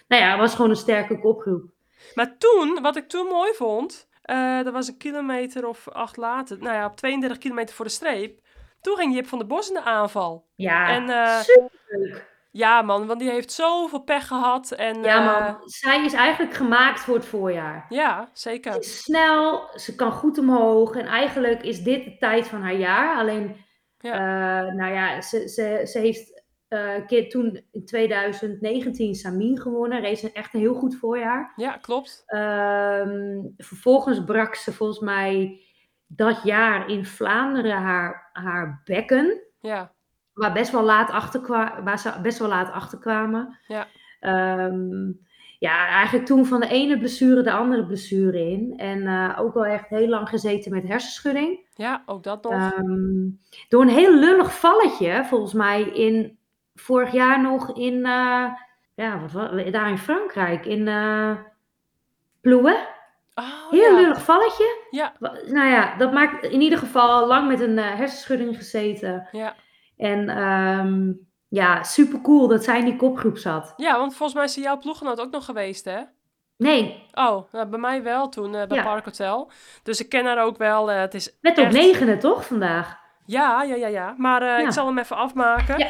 Nou 0.08 0.22
ja, 0.22 0.30
het 0.30 0.40
was 0.40 0.54
gewoon 0.54 0.70
een 0.70 0.76
sterke 0.76 1.18
kopgroep. 1.18 1.70
Maar 2.14 2.38
toen, 2.38 2.78
wat 2.82 2.96
ik 2.96 3.08
toen 3.08 3.26
mooi 3.26 3.52
vond, 3.54 4.08
uh, 4.24 4.62
dat 4.62 4.72
was 4.72 4.88
een 4.88 4.96
kilometer 4.96 5.68
of 5.68 5.88
acht 5.88 6.16
later, 6.16 6.58
nou 6.58 6.74
ja, 6.74 6.86
op 6.86 6.96
32 6.96 7.38
kilometer 7.38 7.74
voor 7.74 7.84
de 7.84 7.90
streep. 7.90 8.40
Toen 8.80 8.96
ging 8.96 9.14
Jip 9.14 9.26
van 9.26 9.38
der 9.38 9.46
Bos 9.46 9.68
in 9.68 9.74
de 9.74 9.82
aanval. 9.82 10.46
Ja, 10.54 10.88
en, 10.88 11.08
uh, 11.08 11.40
superleuk. 11.40 12.35
Ja, 12.56 12.82
man, 12.82 13.06
want 13.06 13.20
die 13.20 13.30
heeft 13.30 13.52
zoveel 13.52 14.02
pech 14.02 14.26
gehad. 14.26 14.70
En, 14.70 15.02
ja, 15.02 15.24
man, 15.24 15.42
uh, 15.42 15.54
zij 15.64 16.04
is 16.04 16.12
eigenlijk 16.12 16.54
gemaakt 16.54 17.00
voor 17.00 17.14
het 17.14 17.26
voorjaar. 17.26 17.86
Ja, 17.88 18.28
zeker. 18.32 18.72
Ze 18.72 18.78
is 18.78 19.02
snel, 19.02 19.68
ze 19.74 19.94
kan 19.94 20.12
goed 20.12 20.38
omhoog. 20.38 20.94
En 20.94 21.06
eigenlijk 21.06 21.62
is 21.62 21.82
dit 21.82 22.04
de 22.04 22.16
tijd 22.18 22.48
van 22.48 22.62
haar 22.62 22.76
jaar. 22.76 23.18
Alleen, 23.18 23.56
ja. 23.98 24.12
Uh, 24.12 24.74
nou 24.74 24.92
ja, 24.92 25.20
ze, 25.20 25.48
ze, 25.48 25.82
ze 25.84 25.98
heeft 25.98 26.42
uh, 26.68 27.06
keer 27.06 27.28
toen 27.28 27.64
in 27.70 27.84
2019 27.84 29.14
Samin 29.14 29.60
gewonnen. 29.60 30.02
Race 30.02 30.32
echt 30.32 30.54
een 30.54 30.60
heel 30.60 30.74
goed 30.74 30.96
voorjaar. 30.96 31.52
Ja, 31.56 31.76
klopt. 31.76 32.22
Um, 32.26 33.54
vervolgens 33.56 34.24
brak 34.24 34.54
ze 34.54 34.72
volgens 34.72 35.00
mij 35.00 35.60
dat 36.06 36.42
jaar 36.42 36.88
in 36.88 37.04
Vlaanderen 37.04 37.76
haar, 37.76 38.30
haar 38.32 38.80
bekken. 38.84 39.42
Ja. 39.60 39.94
Waar, 40.36 40.52
best 40.52 40.72
wel 40.72 40.82
laat 40.82 41.10
achter 41.10 41.46
waar 41.84 41.98
ze 41.98 42.12
best 42.22 42.38
wel 42.38 42.48
laat 42.48 42.72
achterkwamen. 42.72 43.58
Ja. 43.66 43.86
Um, 44.64 45.20
ja, 45.58 45.86
eigenlijk 45.86 46.26
toen 46.26 46.46
van 46.46 46.60
de 46.60 46.68
ene 46.68 46.98
blessure 46.98 47.42
de 47.42 47.52
andere 47.52 47.86
blessure 47.86 48.50
in. 48.50 48.74
En 48.76 48.98
uh, 48.98 49.38
ook 49.38 49.54
wel 49.54 49.64
echt 49.64 49.88
heel 49.88 50.08
lang 50.08 50.28
gezeten 50.28 50.72
met 50.72 50.88
hersenschudding. 50.88 51.60
Ja, 51.74 52.02
ook 52.06 52.22
dat 52.22 52.42
nog. 52.42 52.72
Um, 52.78 53.40
door 53.68 53.82
een 53.82 53.88
heel 53.88 54.14
lullig 54.14 54.58
valletje, 54.58 55.24
volgens 55.24 55.52
mij, 55.52 55.82
in 55.82 56.38
vorig 56.74 57.12
jaar 57.12 57.42
nog 57.42 57.76
in, 57.76 57.94
uh, 57.94 58.46
ja, 58.94 59.20
wat 59.32 59.72
daar 59.72 59.90
in 59.90 59.98
Frankrijk, 59.98 60.66
in 60.66 60.86
uh, 60.86 61.36
Plouet. 62.40 62.94
Oh, 63.34 63.70
Heel 63.70 63.94
ja. 63.94 64.00
lullig 64.00 64.22
valletje. 64.22 64.86
Ja. 64.90 65.12
Nou 65.46 65.68
ja, 65.68 65.96
dat 65.96 66.12
maakt 66.12 66.44
in 66.44 66.60
ieder 66.60 66.78
geval 66.78 67.26
lang 67.26 67.48
met 67.48 67.60
een 67.60 67.78
hersenschudding 67.78 68.56
gezeten. 68.56 69.28
Ja. 69.32 69.54
En 69.96 70.38
um, 70.38 71.26
ja, 71.48 71.82
super 71.82 72.20
cool 72.20 72.48
dat 72.48 72.64
zij 72.64 72.78
in 72.78 72.84
die 72.84 72.96
kopgroep 72.96 73.38
zat. 73.38 73.72
Ja, 73.76 73.98
want 73.98 74.14
volgens 74.14 74.34
mij 74.34 74.44
is 74.44 74.54
jouw 74.54 74.78
ploeggenoot 74.78 75.20
ook 75.20 75.30
nog 75.30 75.44
geweest, 75.44 75.84
hè? 75.84 76.00
Nee. 76.56 77.06
Oh, 77.12 77.52
nou, 77.52 77.66
bij 77.66 77.78
mij 77.78 78.02
wel 78.02 78.28
toen, 78.28 78.54
uh, 78.54 78.66
bij 78.66 78.76
ja. 78.76 78.82
Park 78.82 79.04
Hotel. 79.04 79.50
Dus 79.82 80.00
ik 80.00 80.08
ken 80.08 80.24
haar 80.24 80.44
ook 80.44 80.56
wel. 80.56 80.90
Uh, 80.90 80.98
het 80.98 81.14
is 81.14 81.36
Met 81.40 81.58
echt... 81.58 81.66
op 81.66 81.72
negende, 81.72 82.16
toch, 82.16 82.46
vandaag? 82.46 82.98
Ja, 83.24 83.62
ja, 83.62 83.74
ja, 83.74 83.86
ja. 83.86 84.14
Maar 84.16 84.42
uh, 84.42 84.48
ja. 84.48 84.58
ik 84.58 84.72
zal 84.72 84.86
hem 84.86 84.98
even 84.98 85.16
afmaken. 85.16 85.78
Ja. 85.78 85.88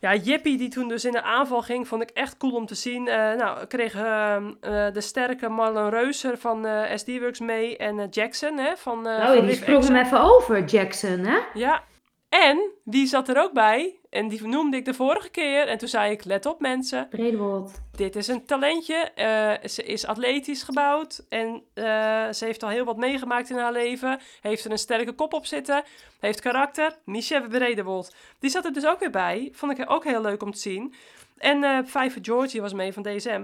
Ja, 0.00 0.14
Jippie 0.14 0.58
die 0.58 0.68
toen 0.68 0.88
dus 0.88 1.04
in 1.04 1.12
de 1.12 1.22
aanval 1.22 1.62
ging, 1.62 1.88
vond 1.88 2.02
ik 2.02 2.10
echt 2.10 2.36
cool 2.36 2.52
om 2.52 2.66
te 2.66 2.74
zien. 2.74 3.06
Uh, 3.06 3.14
nou, 3.14 3.66
kreeg 3.66 3.94
uh, 3.94 4.36
uh, 4.40 4.92
de 4.92 5.00
sterke 5.00 5.48
Marlon 5.48 5.88
Reuser 5.88 6.38
van 6.38 6.66
SD 6.94 7.18
Works 7.18 7.40
mee 7.40 7.76
en 7.76 8.08
Jackson 8.10 8.58
hè, 8.58 8.76
van... 8.76 9.02
nou, 9.02 9.46
die 9.46 9.54
sprong 9.54 9.84
hem 9.84 9.96
even 9.96 10.20
over, 10.20 10.64
Jackson, 10.64 11.18
hè? 11.18 11.38
Ja, 11.54 11.82
En 12.28 12.70
wie 12.84 13.06
zat 13.06 13.28
er 13.28 13.42
ook 13.42 13.52
bij? 13.52 13.98
En 14.10 14.28
die 14.28 14.46
noemde 14.46 14.76
ik 14.76 14.84
de 14.84 14.94
vorige 14.94 15.30
keer. 15.30 15.68
En 15.68 15.78
toen 15.78 15.88
zei 15.88 16.12
ik, 16.12 16.24
let 16.24 16.46
op 16.46 16.60
mensen. 16.60 17.08
Bredewold. 17.08 17.80
Dit 17.96 18.16
is 18.16 18.26
een 18.26 18.44
talentje. 18.44 19.10
Uh, 19.16 19.68
ze 19.68 19.82
is 19.82 20.06
atletisch 20.06 20.62
gebouwd. 20.62 21.26
En 21.28 21.62
uh, 21.74 21.84
ze 22.30 22.44
heeft 22.44 22.62
al 22.62 22.68
heel 22.68 22.84
wat 22.84 22.96
meegemaakt 22.96 23.50
in 23.50 23.56
haar 23.56 23.72
leven. 23.72 24.20
Heeft 24.40 24.64
er 24.64 24.70
een 24.70 24.78
sterke 24.78 25.12
kop 25.12 25.32
op 25.32 25.46
zitten. 25.46 25.82
Heeft 26.20 26.40
karakter. 26.40 26.96
Michelle 27.04 27.48
Bredewold. 27.48 28.14
Die 28.38 28.50
zat 28.50 28.64
er 28.64 28.72
dus 28.72 28.86
ook 28.86 29.00
weer 29.00 29.10
bij. 29.10 29.48
Vond 29.52 29.78
ik 29.78 29.90
ook 29.90 30.04
heel 30.04 30.20
leuk 30.20 30.42
om 30.42 30.52
te 30.52 30.58
zien. 30.58 30.94
En 31.38 31.62
uh, 31.62 31.78
Vijver 31.84 32.24
Georgie 32.24 32.60
was 32.60 32.72
mee 32.72 32.92
van 32.92 33.02
DSM. 33.02 33.42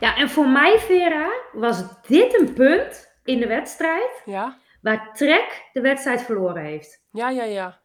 Ja, 0.00 0.16
en 0.16 0.30
voor 0.30 0.48
mij, 0.48 0.78
Vera, 0.78 1.30
was 1.52 1.84
dit 2.06 2.40
een 2.40 2.52
punt 2.52 3.12
in 3.24 3.40
de 3.40 3.46
wedstrijd. 3.46 4.22
Ja. 4.24 4.58
Waar 4.82 5.10
Trek 5.14 5.70
de 5.72 5.80
wedstrijd 5.80 6.22
verloren 6.22 6.64
heeft. 6.64 7.02
Ja, 7.10 7.30
ja, 7.30 7.44
ja. 7.44 7.80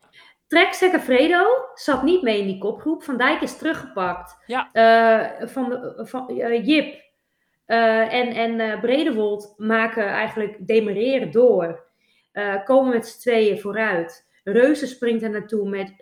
Trek 0.48 0.74
Segafredo 0.74 1.46
zat 1.74 2.04
niet 2.04 2.22
mee 2.22 2.40
in 2.40 2.48
die 2.48 2.58
kopgroep. 2.58 3.04
Van 3.04 3.18
Dijk 3.18 3.42
is 3.42 3.58
teruggepakt. 3.58 4.44
Ja. 4.46 4.70
Uh, 4.74 5.48
van, 5.48 5.94
van 5.98 6.32
uh, 6.32 6.66
Jip 6.66 7.02
uh, 7.68 8.14
en, 8.14 8.58
en 8.58 8.80
Bredewold 8.80 9.54
maken 9.58 10.08
eigenlijk 10.08 10.68
demereren 10.68 11.32
door. 11.32 11.86
komen 12.64 12.94
met 12.94 13.08
z'n 13.08 13.20
tweeën 13.20 13.60
vooruit. 13.60 14.26
Reuzen 14.44 14.88
springt 14.88 15.24
er 15.24 15.30
naartoe 15.30 15.70
met 15.70 15.94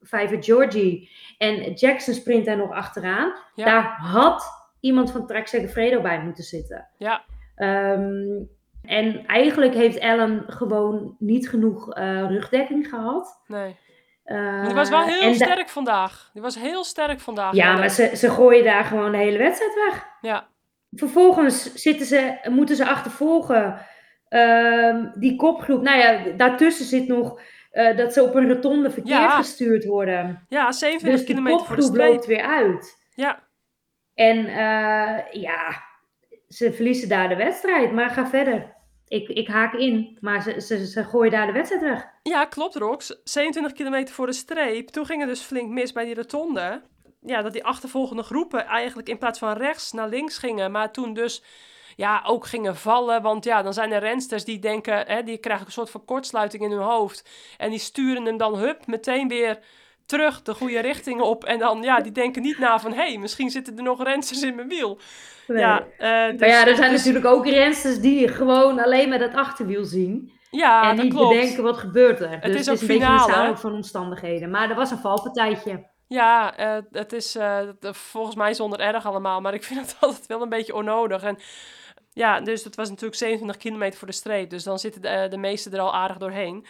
Vijver 0.00 0.42
Georgie. 0.42 1.10
En 1.38 1.72
Jackson 1.72 2.14
sprint 2.14 2.44
daar 2.44 2.56
nog 2.56 2.70
achteraan. 2.70 3.34
Ja. 3.54 3.64
Daar 3.64 3.84
had 3.98 4.44
iemand 4.80 5.12
van 5.12 5.26
Trek 5.26 5.46
Segafredo 5.46 6.00
bij 6.00 6.22
moeten 6.22 6.44
zitten. 6.44 6.88
Ja. 6.98 7.24
Um, 7.56 8.48
en 8.84 9.26
eigenlijk 9.26 9.74
heeft 9.74 9.98
Ellen 9.98 10.44
gewoon 10.46 11.16
niet 11.18 11.48
genoeg 11.48 11.98
uh, 11.98 12.26
rugdekking 12.28 12.88
gehad. 12.88 13.42
Nee. 13.46 13.76
Uh, 14.24 14.64
die 14.64 14.74
was 14.74 14.88
wel 14.88 15.02
heel 15.02 15.34
sterk 15.34 15.68
vandaag. 15.68 16.30
Die 16.32 16.42
was 16.42 16.54
heel 16.54 16.84
sterk 16.84 17.20
vandaag. 17.20 17.54
Ja, 17.54 17.76
maar 17.76 17.88
ze, 17.88 18.10
ze 18.14 18.30
gooien 18.30 18.64
daar 18.64 18.84
gewoon 18.84 19.12
de 19.12 19.18
hele 19.18 19.38
wedstrijd 19.38 19.74
weg. 19.74 20.06
Ja. 20.20 20.46
Vervolgens 20.90 21.74
zitten 21.74 22.06
ze, 22.06 22.38
moeten 22.50 22.76
ze 22.76 22.86
achtervolgen. 22.86 23.86
Uh, 24.28 25.06
die 25.14 25.36
kopgroep. 25.36 25.82
Nou 25.82 25.98
ja, 25.98 26.32
daartussen 26.36 26.84
zit 26.86 27.08
nog 27.08 27.40
uh, 27.72 27.96
dat 27.96 28.12
ze 28.12 28.22
op 28.22 28.34
een 28.34 28.48
rotonde 28.48 28.90
verkeerd 28.90 29.18
ja. 29.18 29.36
gestuurd 29.36 29.84
worden. 29.84 30.46
Ja, 30.48 30.72
27 30.72 31.20
dus 31.20 31.28
kilometer 31.28 31.66
voor 31.66 31.76
de 31.76 31.82
streep. 31.82 32.12
loopt 32.12 32.26
weer 32.26 32.42
uit. 32.42 32.96
Ja. 33.14 33.42
En 34.14 34.44
ja, 35.30 35.82
ze 36.48 36.72
verliezen 36.72 37.08
daar 37.08 37.28
de 37.28 37.36
wedstrijd, 37.36 37.92
maar 37.92 38.10
ga 38.10 38.26
verder. 38.26 38.71
Ik, 39.12 39.28
ik 39.28 39.48
haak 39.48 39.74
in, 39.74 40.18
maar 40.20 40.42
ze, 40.42 40.60
ze, 40.60 40.86
ze 40.86 41.04
gooien 41.04 41.30
daar 41.30 41.46
de 41.46 41.52
wedstrijd 41.52 41.82
weg. 41.82 42.08
Ja, 42.22 42.44
klopt, 42.44 42.74
Rox. 42.74 43.20
27 43.24 43.72
kilometer 43.72 44.14
voor 44.14 44.26
de 44.26 44.32
streep. 44.32 44.88
Toen 44.88 45.06
ging 45.06 45.20
het 45.20 45.28
dus 45.28 45.40
flink 45.40 45.70
mis 45.70 45.92
bij 45.92 46.04
die 46.04 46.14
rotonde. 46.14 46.82
Ja, 47.20 47.42
dat 47.42 47.52
die 47.52 47.64
achtervolgende 47.64 48.22
groepen 48.22 48.66
eigenlijk 48.66 49.08
in 49.08 49.18
plaats 49.18 49.38
van 49.38 49.56
rechts 49.56 49.92
naar 49.92 50.08
links 50.08 50.38
gingen. 50.38 50.70
Maar 50.70 50.92
toen 50.92 51.14
dus 51.14 51.42
ja, 51.96 52.22
ook 52.26 52.46
gingen 52.46 52.76
vallen. 52.76 53.22
Want 53.22 53.44
ja, 53.44 53.62
dan 53.62 53.72
zijn 53.72 53.92
er 53.92 54.00
rensters 54.00 54.44
die 54.44 54.58
denken, 54.58 55.06
hè, 55.06 55.22
die 55.22 55.38
krijgen 55.38 55.66
een 55.66 55.72
soort 55.72 55.90
van 55.90 56.04
kortsluiting 56.04 56.62
in 56.62 56.70
hun 56.70 56.80
hoofd. 56.80 57.28
En 57.56 57.70
die 57.70 57.78
sturen 57.78 58.24
hem 58.24 58.36
dan, 58.36 58.58
hup, 58.58 58.86
meteen 58.86 59.28
weer 59.28 59.58
terug 60.12 60.42
de 60.42 60.54
goede 60.54 60.80
richting 60.80 61.20
op. 61.20 61.44
En 61.44 61.58
dan, 61.58 61.82
ja, 61.82 62.00
die 62.00 62.12
denken 62.12 62.42
niet 62.42 62.58
na 62.58 62.80
van... 62.80 62.92
hé, 62.92 63.08
hey, 63.08 63.18
misschien 63.18 63.50
zitten 63.50 63.76
er 63.76 63.82
nog 63.82 64.02
rensters 64.02 64.42
in 64.42 64.54
mijn 64.54 64.68
wiel. 64.68 64.98
Nee. 65.46 65.58
Ja, 65.58 65.78
uh, 65.80 66.30
dus, 66.30 66.40
maar 66.40 66.48
ja, 66.48 66.66
er 66.66 66.76
zijn 66.76 66.90
dus, 66.90 66.98
natuurlijk 66.98 67.34
ook 67.34 67.46
rensters 67.46 68.00
die 68.00 68.28
gewoon 68.28 68.80
alleen 68.84 69.08
met 69.08 69.20
het 69.20 69.34
achterwiel 69.34 69.84
zien. 69.84 70.32
Ja, 70.50 70.90
en 70.90 70.96
dat 70.96 71.04
niet 71.04 71.14
bedenken 71.14 71.62
wat 71.62 71.76
gebeurt 71.76 72.20
er. 72.20 72.30
Het 72.30 72.42
dus 72.42 72.54
is 72.54 72.58
het 72.58 72.68
ook 72.68 72.74
is 72.74 72.80
een 72.80 72.88
finale, 72.88 73.12
beetje 73.12 73.28
een 73.28 73.34
samenloop 73.34 73.58
van 73.58 73.72
omstandigheden. 73.72 74.50
Maar 74.50 74.70
er 74.70 74.76
was 74.76 74.90
een 74.90 74.98
valpartijtje. 74.98 75.90
Ja, 76.08 76.60
uh, 76.60 76.82
het 76.90 77.12
is 77.12 77.36
uh, 77.36 77.58
volgens 77.80 78.36
mij 78.36 78.54
zonder 78.54 78.80
erg 78.80 79.06
allemaal. 79.06 79.40
Maar 79.40 79.54
ik 79.54 79.64
vind 79.70 79.80
het 79.80 79.96
altijd 80.00 80.26
wel 80.26 80.42
een 80.42 80.48
beetje 80.48 80.74
onnodig. 80.74 81.22
En 81.22 81.38
ja, 82.12 82.40
dus 82.40 82.64
het 82.64 82.76
was 82.76 82.88
natuurlijk 82.88 83.18
27 83.18 83.62
kilometer 83.62 83.98
voor 83.98 84.08
de 84.08 84.14
streep. 84.14 84.50
Dus 84.50 84.64
dan 84.64 84.78
zitten 84.78 85.02
de, 85.02 85.26
de 85.30 85.36
meesten 85.36 85.72
er 85.72 85.80
al 85.80 85.94
aardig 85.94 86.16
doorheen. 86.16 86.66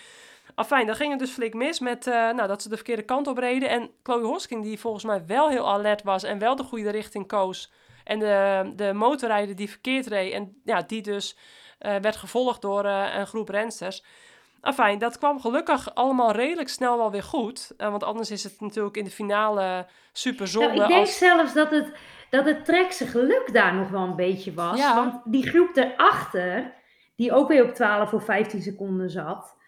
Afijn, 0.55 0.87
dan 0.87 0.97
ging 0.97 1.11
het 1.11 1.19
dus 1.19 1.31
flink 1.31 1.55
mis 1.55 1.81
met 1.81 2.07
uh, 2.07 2.15
nou, 2.15 2.49
dat 2.49 2.63
ze 2.63 2.69
de 2.69 2.77
verkeerde 2.77 3.03
kant 3.03 3.27
op 3.27 3.39
reden. 3.39 3.69
En 3.69 3.91
Chloe 4.03 4.25
Hosking, 4.25 4.63
die 4.63 4.81
volgens 4.81 5.05
mij 5.05 5.27
wel 5.27 5.49
heel 5.49 5.69
alert 5.69 6.03
was 6.03 6.23
en 6.23 6.39
wel 6.39 6.57
de 6.57 6.63
goede 6.63 6.91
richting 6.91 7.27
koos. 7.27 7.73
En 8.05 8.19
de, 8.19 8.73
de 8.77 8.93
motorrijder 8.93 9.57
die 9.57 9.71
verkeerd 9.71 10.07
reed 10.07 10.33
en 10.33 10.61
ja, 10.65 10.83
die 10.83 11.03
dus 11.03 11.37
uh, 11.81 11.97
werd 11.97 12.17
gevolgd 12.17 12.63
door 12.63 12.85
uh, 12.85 13.15
een 13.15 13.27
groep 13.27 13.49
rensters. 13.49 14.05
Afijn, 14.61 14.99
dat 14.99 15.19
kwam 15.19 15.41
gelukkig 15.41 15.95
allemaal 15.95 16.33
redelijk 16.33 16.69
snel 16.69 16.97
wel 16.97 17.11
weer 17.11 17.23
goed. 17.23 17.75
want 17.77 18.05
anders 18.05 18.31
is 18.31 18.45
het 18.45 18.61
natuurlijk 18.61 18.97
in 18.97 19.05
de 19.05 19.11
finale 19.11 19.87
super 20.13 20.49
zonde. 20.49 20.69
Nou, 20.69 20.83
ik 20.83 20.89
denk 20.89 21.01
als... 21.01 21.19
zelfs 21.19 21.53
dat 21.53 21.71
het, 21.71 21.93
dat 22.31 22.45
het 22.45 22.65
trekse 22.65 23.07
geluk 23.07 23.53
daar 23.53 23.75
nog 23.75 23.89
wel 23.89 24.03
een 24.03 24.17
beetje 24.17 24.55
was. 24.55 24.79
Ja. 24.79 24.95
Want 24.95 25.21
die 25.25 25.49
groep 25.49 25.77
erachter, 25.77 26.75
die 27.17 27.33
ook 27.33 27.49
weer 27.49 27.65
op 27.65 27.75
12 27.75 28.13
of 28.13 28.25
15 28.25 28.63
seconden 28.63 29.11
zat... 29.11 29.61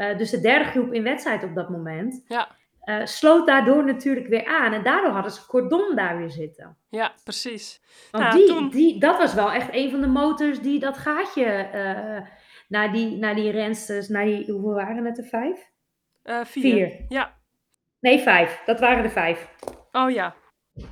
Uh, 0.00 0.18
dus 0.18 0.30
de 0.30 0.40
derde 0.40 0.64
groep 0.64 0.92
in 0.92 1.02
wedstrijd 1.02 1.44
op 1.44 1.54
dat 1.54 1.68
moment. 1.68 2.24
Ja. 2.28 2.48
Uh, 2.84 3.04
sloot 3.04 3.46
daardoor 3.46 3.84
natuurlijk 3.84 4.26
weer 4.26 4.46
aan. 4.46 4.72
En 4.72 4.82
daardoor 4.82 5.10
hadden 5.10 5.32
ze 5.32 5.46
cordon 5.46 5.94
daar 5.94 6.18
weer 6.18 6.30
zitten. 6.30 6.76
Ja, 6.88 7.14
precies. 7.24 7.82
Want 8.10 8.24
nou, 8.24 8.36
die, 8.36 8.46
toen... 8.46 8.68
die, 8.68 9.00
dat 9.00 9.18
was 9.18 9.34
wel 9.34 9.52
echt 9.52 9.68
een 9.72 9.90
van 9.90 10.00
de 10.00 10.06
motors 10.06 10.60
die 10.60 10.78
dat 10.78 10.98
gaatje 10.98 11.68
uh, 11.74 12.28
naar, 12.68 12.92
die, 12.92 13.16
naar 13.16 13.34
die 13.34 13.50
rensters, 13.50 14.08
naar 14.08 14.24
die, 14.24 14.50
hoeveel 14.50 14.74
waren 14.74 15.04
het 15.04 15.18
er? 15.18 15.24
Vijf? 15.24 15.68
vier. 16.22 16.44
vier. 16.44 17.04
Ja. 17.08 17.38
Nee, 18.00 18.18
vijf. 18.18 18.62
Dat 18.66 18.80
waren 18.80 19.04
er 19.04 19.10
vijf. 19.10 19.48
Oh 19.92 20.10
ja. 20.10 20.34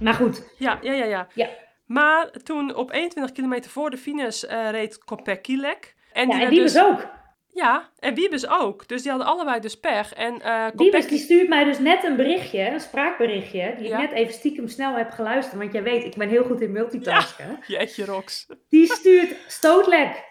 Maar 0.01 0.14
goed. 0.14 0.55
Ja, 0.59 0.79
ja, 0.83 0.92
ja, 0.92 1.05
ja. 1.05 1.29
ja. 1.35 1.49
Maar 1.87 2.31
toen 2.31 2.75
op 2.75 2.92
21 2.92 3.33
kilometer 3.33 3.71
voor 3.71 3.90
de 3.90 3.97
finish 3.97 4.42
reed 4.71 4.99
Kopecky 5.05 5.57
lek. 5.57 5.97
En 6.12 6.29
ja, 6.29 6.35
die, 6.35 6.44
en 6.44 6.51
die 6.51 6.61
dus... 6.61 6.75
was 6.75 6.85
ook. 6.85 7.17
Ja, 7.59 7.90
en 7.99 8.14
Wiebes 8.14 8.49
ook. 8.49 8.88
Dus 8.88 9.03
die 9.03 9.11
hadden 9.11 9.29
allebei 9.29 9.61
dus 9.61 9.81
pech. 9.81 10.12
En, 10.12 10.35
uh, 10.35 10.66
Wiebes 10.75 11.07
die 11.07 11.18
stuurt 11.18 11.49
mij 11.49 11.64
dus 11.64 11.79
net 11.79 12.05
een 12.05 12.16
berichtje, 12.16 12.71
een 12.71 12.81
spraakberichtje, 12.81 13.75
die 13.79 13.88
ja. 13.88 14.03
ik 14.03 14.09
net 14.09 14.18
even 14.18 14.35
stiekem 14.35 14.68
snel 14.68 14.94
heb 14.94 15.11
geluisterd. 15.11 15.59
Want 15.59 15.73
jij 15.73 15.83
weet, 15.83 16.05
ik 16.05 16.16
ben 16.16 16.29
heel 16.29 16.44
goed 16.44 16.61
in 16.61 16.73
multitasken. 16.73 17.49
Ja, 17.66 17.79
jeetje 17.79 18.05
Rox. 18.05 18.47
Die 18.68 18.87
stuurt 18.87 19.37
stootlek. 19.47 20.25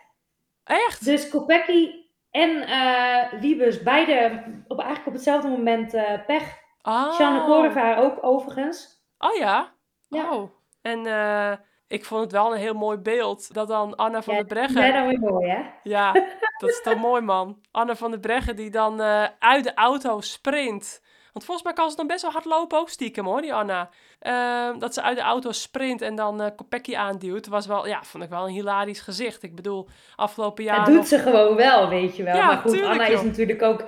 Echt? 0.64 1.06
Dus 1.06 1.30
Kopecky 1.30 1.92
en 2.32 2.50
uh, 2.50 3.42
Wiebes, 3.42 3.84
beide 3.84 4.44
op, 4.68 4.78
eigenlijk 4.78 5.08
op 5.08 5.14
hetzelfde 5.14 5.48
moment 5.48 5.94
uh, 5.94 6.26
pech. 6.26 6.44
Oh. 6.82 7.14
Shanne 7.14 7.44
Korevaar 7.46 7.98
ook 7.98 8.24
overigens. 8.24 9.06
Oh 9.18 9.36
ja? 9.36 9.74
Ja. 10.08 10.34
Oh. 10.34 10.52
En 10.82 11.06
uh, 11.06 11.54
ik 11.88 12.06
vond 12.06 12.22
het 12.22 12.32
wel 12.32 12.54
een 12.54 12.60
heel 12.60 12.74
mooi 12.74 12.98
beeld. 12.98 13.54
Dat 13.54 13.68
dan 13.68 13.96
Anna 13.96 14.22
van 14.22 14.34
ja, 14.34 14.40
der 14.40 14.50
Breggen... 14.50 14.86
Ja, 14.86 14.92
dan 14.92 15.08
weer 15.08 15.20
mooi 15.20 15.50
hè? 15.50 15.62
Ja, 15.84 16.14
dat 16.58 16.70
is 16.70 16.82
toch 16.82 16.98
mooi 16.98 17.22
man. 17.22 17.62
Anna 17.72 17.96
van 17.96 18.12
der 18.12 18.20
Breggen 18.20 18.56
die 18.56 18.70
dan 18.70 19.02
uh, 19.02 19.26
uit 19.40 19.64
de 19.64 19.74
auto 19.74 20.22
sprint. 20.22 21.02
Want 21.34 21.46
volgens 21.46 21.68
mij 21.68 21.74
kan 21.76 21.90
ze 21.90 21.96
dan 21.96 22.08
best 22.08 22.22
wel 22.22 22.32
hard 22.32 22.46
lopen 22.46 22.80
ook 22.80 22.90
stiekem 22.90 23.26
hoor, 23.26 23.42
die 23.42 23.54
Anna. 23.54 23.90
Uh, 24.22 24.80
dat 24.80 24.94
ze 24.94 25.02
uit 25.02 25.18
de 25.18 25.24
auto 25.24 25.52
sprint 25.52 26.02
en 26.02 26.16
dan 26.16 26.42
uh, 26.42 26.48
Kopecky 26.56 26.96
aanduwt. 26.96 27.48
Was 27.48 27.66
wel, 27.66 27.88
ja, 27.88 28.04
vond 28.04 28.24
ik 28.24 28.30
wel 28.30 28.48
een 28.48 28.54
hilarisch 28.54 29.02
gezicht. 29.02 29.44
Ik 29.44 29.56
bedoel, 29.56 29.88
afgelopen 30.16 30.64
jaar... 30.64 30.78
Dat 30.78 30.86
doet 30.86 30.96
nog... 30.96 31.08
ze 31.08 31.20
gewoon 31.20 31.56
wel, 31.56 31.90
weet 31.90 32.16
je 32.16 32.24
wel. 32.24 32.36
Ja, 32.36 32.46
maar 32.46 32.58
goed, 32.58 32.72
tuurlijk, 32.72 32.92
Anna 32.92 33.10
joh. 33.10 33.20
is 33.20 33.24
natuurlijk 33.24 33.62
ook 33.62 33.84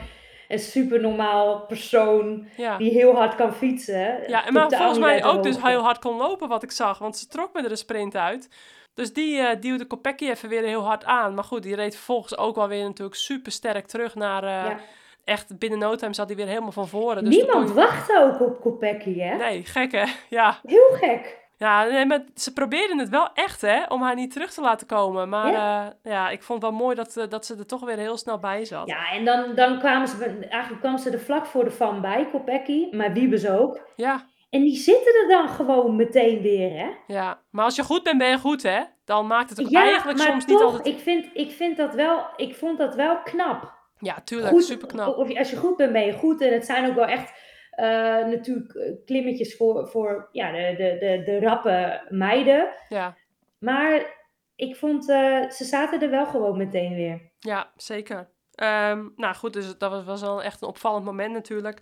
een 0.50 0.60
super 0.60 1.02
normaal 1.02 1.66
persoon 1.68 2.48
ja. 2.58 2.78
die 2.78 2.92
heel 2.92 3.16
hard 3.16 3.36
kan 3.36 3.54
fietsen. 3.54 4.20
Ja, 4.28 4.46
en 4.46 4.54
maar 4.54 4.70
volgens 4.70 5.00
mij 5.00 5.24
ook 5.24 5.44
dus 5.44 5.62
heel 5.62 5.82
hard 5.82 6.00
kon 6.00 6.18
lopen 6.18 6.48
wat 6.48 6.64
ik 6.64 6.72
zag. 6.72 6.98
Want 6.98 7.18
ze 7.18 7.28
trok 7.28 7.54
me 7.54 7.64
er 7.64 7.72
een 7.72 7.78
sprint 7.78 8.16
uit. 8.16 8.50
Dus 8.94 9.14
die 9.14 9.38
uh, 9.38 9.50
duwde 9.60 9.86
Kopecky 9.86 10.30
even 10.30 10.50
weer 10.50 10.64
heel 10.64 10.84
hard 10.86 11.06
aan. 11.06 11.34
Maar 11.34 11.44
goed, 11.44 11.64
die 11.64 11.76
reed 11.76 11.96
vervolgens 11.96 12.38
ook 12.38 12.56
wel 12.56 12.68
weer 12.68 12.84
natuurlijk 12.84 13.18
super 13.18 13.52
sterk 13.52 13.86
terug 13.86 14.16
naar... 14.16 14.44
Uh, 14.44 14.50
ja. 14.50 14.80
Echt, 15.24 15.60
binnen 15.60 15.80
no 15.80 15.96
time 15.96 16.14
zat 16.14 16.28
hij 16.28 16.36
weer 16.36 16.48
helemaal 16.48 16.72
van 16.72 16.88
voren. 16.88 17.24
Dus 17.24 17.36
Niemand 17.36 17.72
wachtte 17.72 18.20
ook 18.24 18.48
op 18.48 18.62
Kopecky, 18.62 19.20
hè? 19.20 19.36
Nee, 19.36 19.64
gek 19.64 19.92
hè? 19.92 20.06
Ja. 20.30 20.60
Heel 20.64 20.90
gek. 20.92 21.38
Ja, 21.60 21.84
nee, 21.84 22.06
maar 22.06 22.24
ze 22.36 22.54
probeerden 22.54 22.98
het 22.98 23.10
wel 23.10 23.30
echt, 23.34 23.62
hè, 23.62 23.84
om 23.84 24.02
haar 24.02 24.16
niet 24.16 24.32
terug 24.32 24.52
te 24.54 24.62
laten 24.62 24.88
komen. 24.88 25.30
Maar 25.30 25.52
ja, 25.52 25.86
uh, 25.86 26.12
ja 26.12 26.30
ik 26.30 26.44
vond 26.44 26.62
het 26.62 26.72
wel 26.72 26.80
mooi 26.80 26.96
dat, 26.96 27.18
uh, 27.18 27.24
dat 27.30 27.46
ze 27.46 27.56
er 27.56 27.66
toch 27.66 27.86
weer 27.86 27.98
heel 27.98 28.18
snel 28.18 28.40
bij 28.40 28.66
zat. 28.66 28.88
Ja, 28.88 29.12
en 29.12 29.26
dan, 29.26 29.56
dan 29.56 29.80
kwamen 29.80 30.08
ze, 30.08 30.48
eigenlijk 30.50 30.82
kwam 30.82 30.98
ze 30.98 31.10
er 31.10 31.20
vlak 31.20 31.46
voor 31.46 31.64
de 31.64 31.72
van 31.72 32.02
bij, 32.02 32.28
Kopecky, 32.32 32.88
maar 32.92 33.14
Wiebes 33.14 33.48
ook. 33.48 33.80
Ja. 33.96 34.26
En 34.50 34.62
die 34.62 34.76
zitten 34.76 35.22
er 35.22 35.28
dan 35.28 35.50
gewoon 35.50 35.96
meteen 35.96 36.42
weer, 36.42 36.72
hè? 36.72 36.90
Ja, 37.08 37.40
maar 37.50 37.66
als 37.66 37.76
je 37.76 37.84
goed 37.84 38.04
bent, 38.04 38.18
ben 38.18 38.30
je 38.30 38.40
goed, 38.40 38.64
hè? 38.64 38.82
Dan 39.06 39.28
maakt 39.28 39.50
het 39.50 39.62
ook 39.62 39.70
ja, 39.70 39.82
eigenlijk 39.82 40.18
maar 40.18 40.28
soms 40.28 40.46
toch, 40.46 40.54
niet 40.54 40.62
altijd... 40.62 40.88
ik 40.88 41.00
vind, 41.00 41.30
ik 41.34 41.52
vind 41.52 41.78
dat 41.78 41.94
wel, 41.94 42.26
ik 42.36 42.56
vond 42.56 42.78
dat 42.78 42.96
wel 42.96 43.22
knap. 43.24 43.78
Ja, 43.98 44.22
tuurlijk, 44.24 44.62
super 44.62 44.88
knap. 44.88 45.18
Of 45.18 45.38
als 45.38 45.50
je 45.50 45.56
goed 45.56 45.78
bent, 45.78 45.92
ben 45.92 46.06
je 46.06 46.14
goed. 46.14 46.42
En 46.42 46.54
het 46.54 46.66
zijn 46.66 46.90
ook 46.90 46.96
wel 46.96 47.06
echt 47.06 47.34
uh, 47.80 48.28
natuurlijk 48.28 48.98
klimmetjes 49.06 49.58
voor, 49.58 49.88
voor 49.88 50.30
ja, 50.32 50.52
de, 50.52 50.76
de, 50.78 50.98
de, 51.00 51.24
de 51.24 51.40
rappe 51.40 52.02
meiden. 52.10 52.70
Ja. 52.90 53.16
Maar 53.60 54.18
ik 54.56 54.76
vond, 54.76 55.10
uh, 55.10 55.50
ze 55.50 55.64
zaten 55.64 56.02
er 56.02 56.10
wel 56.10 56.26
gewoon 56.26 56.58
meteen 56.58 56.96
weer. 56.96 57.22
Ja, 57.40 57.72
zeker. 57.76 58.30
Ehm, 58.56 59.08
nou 59.16 59.36
goed, 59.36 59.54
dus 59.54 59.78
dat 59.78 59.92
was, 59.92 60.04
was 60.04 60.22
wel 60.22 60.44
echt 60.44 60.62
een 60.62 60.68
opvallend 60.68 61.06
moment 61.06 61.34
natuurlijk. 61.34 61.80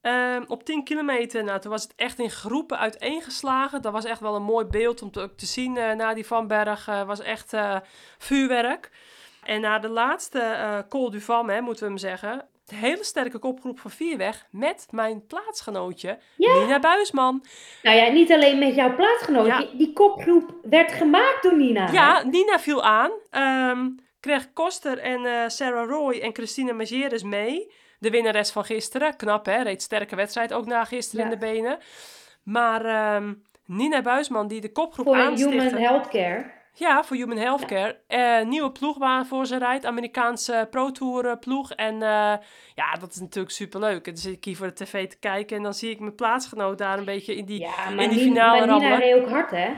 Ehm, 0.00 0.44
op 0.46 0.64
10 0.64 0.84
kilometer, 0.84 1.44
nou, 1.44 1.60
toen 1.60 1.70
was 1.70 1.82
het 1.82 1.92
echt 1.96 2.18
in 2.18 2.30
groepen 2.30 2.78
uiteengeslagen. 2.78 3.82
Dat 3.82 3.92
was 3.92 4.04
echt 4.04 4.20
wel 4.20 4.34
een 4.34 4.42
mooi 4.42 4.66
beeld 4.66 5.02
om 5.02 5.10
te, 5.10 5.34
te 5.34 5.46
zien 5.46 5.76
uh, 5.76 5.92
na 5.92 6.14
die 6.14 6.26
Van 6.26 6.46
Berg. 6.46 6.88
Uh, 6.88 7.02
was 7.02 7.20
echt 7.20 7.54
vuurwerk. 8.18 8.90
En 9.42 9.60
na 9.60 9.78
de 9.78 9.88
laatste 9.88 10.84
Col 10.88 11.10
du 11.10 11.20
Vam, 11.20 11.48
hè, 11.48 11.60
moeten 11.60 11.84
we 11.84 11.90
hem 11.90 11.98
zeggen. 11.98 12.46
De 12.72 12.78
hele 12.78 13.04
sterke 13.04 13.38
kopgroep 13.38 13.78
van 13.78 13.90
vier 13.90 14.16
weg 14.16 14.46
met 14.50 14.86
mijn 14.90 15.26
plaatsgenootje 15.26 16.18
ja. 16.36 16.58
Nina 16.58 16.78
Buisman. 16.78 17.44
Nou 17.82 17.96
ja, 17.96 18.08
niet 18.08 18.32
alleen 18.32 18.58
met 18.58 18.74
jouw 18.74 18.94
plaatsgenootje. 18.94 19.68
Ja. 19.72 19.76
Die 19.76 19.92
kopgroep 19.92 20.54
werd 20.62 20.92
gemaakt 20.92 21.42
door 21.42 21.56
Nina. 21.56 21.92
Ja, 21.92 22.22
Nina 22.22 22.58
viel 22.58 22.82
aan. 22.82 23.10
Um, 23.70 23.98
kreeg 24.20 24.52
Koster 24.52 24.98
en 24.98 25.50
Sarah 25.50 25.88
Roy 25.88 26.18
en 26.18 26.34
Christine 26.34 26.72
Mageres 26.72 27.22
mee 27.22 27.72
de 27.98 28.10
winnares 28.10 28.50
van 28.50 28.64
gisteren. 28.64 29.16
Knap 29.16 29.46
hè, 29.46 29.62
reed 29.62 29.82
sterke 29.82 30.16
wedstrijd 30.16 30.52
ook 30.52 30.66
na 30.66 30.84
gisteren 30.84 31.24
in 31.24 31.30
de 31.30 31.38
benen. 31.38 31.78
Maar 32.42 33.14
um, 33.14 33.42
Nina 33.66 34.02
Buisman 34.02 34.48
die 34.48 34.60
de 34.60 34.72
kopgroep 34.72 35.06
voor 35.06 35.16
aanstichtte. 35.16 35.62
Human 35.62 35.80
Healthcare. 35.80 36.60
Ja, 36.74 37.04
voor 37.04 37.16
Human 37.16 37.36
Healthcare. 37.36 37.98
Ja. 38.08 38.40
Uh, 38.40 38.46
nieuwe 38.46 38.72
ploegbaan 38.72 39.26
voor 39.26 39.46
ze 39.46 39.58
rijdt. 39.58 39.84
Amerikaanse 39.84 40.66
Pro 40.70 40.90
Tour 40.90 41.38
ploeg. 41.38 41.72
En 41.72 41.94
uh, 41.94 42.34
ja, 42.74 42.92
dat 43.00 43.10
is 43.10 43.20
natuurlijk 43.20 43.54
superleuk. 43.54 44.06
En 44.06 44.12
dan 44.12 44.22
zit 44.22 44.32
ik 44.32 44.44
hier 44.44 44.56
voor 44.56 44.66
de 44.66 44.84
tv 44.84 45.08
te 45.08 45.18
kijken. 45.18 45.56
En 45.56 45.62
dan 45.62 45.74
zie 45.74 45.90
ik 45.90 46.00
mijn 46.00 46.14
plaatsgenoot 46.14 46.78
daar 46.78 46.98
een 46.98 47.04
beetje 47.04 47.36
in 47.36 47.44
die, 47.44 47.60
ja, 47.60 47.88
in 47.88 48.10
die 48.10 48.18
finale 48.18 48.66
maar 48.66 48.78
Nina 48.78 48.96
reed 48.96 49.14
ook 49.14 49.28
hard, 49.28 49.50
hè? 49.50 49.72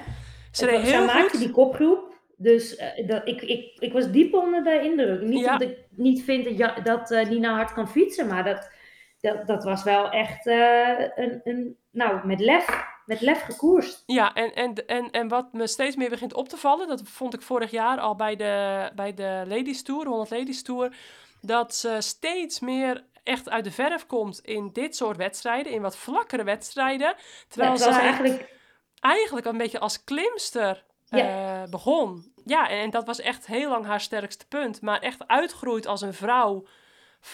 Ze 0.53 0.67
reed 0.67 0.81
heel 0.81 1.05
goed. 1.05 1.15
maakte 1.15 1.39
die 1.39 1.51
kopgroep. 1.51 2.13
Dus 2.37 2.79
uh, 2.79 3.09
dat, 3.09 3.29
ik, 3.29 3.43
ik, 3.43 3.77
ik 3.79 3.93
was 3.93 4.11
diep 4.11 4.35
onder 4.35 4.65
de 4.65 4.81
indruk. 4.83 5.21
Niet 5.23 5.45
ja. 5.45 5.59
dat 5.59 5.69
ik 5.69 5.79
niet 5.91 6.25
vind 6.25 6.45
dat, 6.45 6.57
ja, 6.59 6.75
dat 6.81 7.11
Nina 7.29 7.55
hard 7.55 7.73
kan 7.73 7.89
fietsen, 7.89 8.27
maar 8.27 8.45
dat, 8.45 8.71
dat, 9.21 9.47
dat 9.47 9.65
was 9.65 9.83
wel 9.83 10.11
echt 10.11 10.47
een, 10.47 11.41
een, 11.45 11.77
nou, 11.91 12.27
met 12.27 12.41
lef, 12.41 12.85
met 13.07 13.21
lef 13.21 13.43
gekoerst. 13.43 14.03
Ja, 14.07 14.35
en, 14.35 14.55
en, 14.55 14.87
en, 14.87 15.11
en 15.11 15.29
wat 15.29 15.53
me 15.53 15.67
steeds 15.67 15.97
meer 15.97 16.11
begint 16.11 16.35
op 16.35 16.49
te 16.49 16.57
vallen, 16.57 16.89
dat 16.89 17.03
vond 17.05 17.35
ik 17.35 17.43
vorig 17.43 17.71
jaar 17.71 17.99
al 17.99 18.17
bij 18.17 18.37
de, 18.37 18.91
bij 18.95 19.15
de 19.15 19.43
Ladies 19.47 19.83
Tour, 19.83 20.07
100 20.07 20.31
Ladies 20.31 20.63
Tour, 20.63 20.97
dat 21.41 21.75
ze 21.75 21.97
steeds 21.99 22.61
meer 22.61 23.05
echt 23.23 23.49
uit 23.51 23.65
de 23.65 23.71
verf 23.71 24.07
komt 24.07 24.41
in 24.41 24.71
dit 24.73 24.97
soort 24.97 25.17
wedstrijden, 25.17 25.73
in 25.73 25.83
wat 25.83 25.97
vlakkere 25.97 26.45
wedstrijden. 26.45 27.15
Terwijl 27.49 27.73
ja, 27.73 27.79
ze 27.79 27.89
eigenlijk... 27.89 28.53
eigenlijk 29.01 29.47
een 29.47 29.57
beetje 29.57 29.79
als 29.79 30.05
klimster 30.05 30.85
ja. 31.09 31.63
Uh, 31.63 31.71
begon. 31.71 32.33
Ja, 32.45 32.69
en, 32.69 32.79
en, 32.79 32.91
dat 32.91 33.07
was 33.07 33.21
echt 33.21 33.47
heel 33.47 33.71
lang 33.71 33.85
haar 33.85 34.01
sterkste 34.01 34.47
punt. 34.47 34.81
Maar 34.81 35.01
echt 35.01 35.29
uitgroeit 35.29 35.87
als 35.87 36.01
een 36.01 36.15
vrouw 36.15 36.67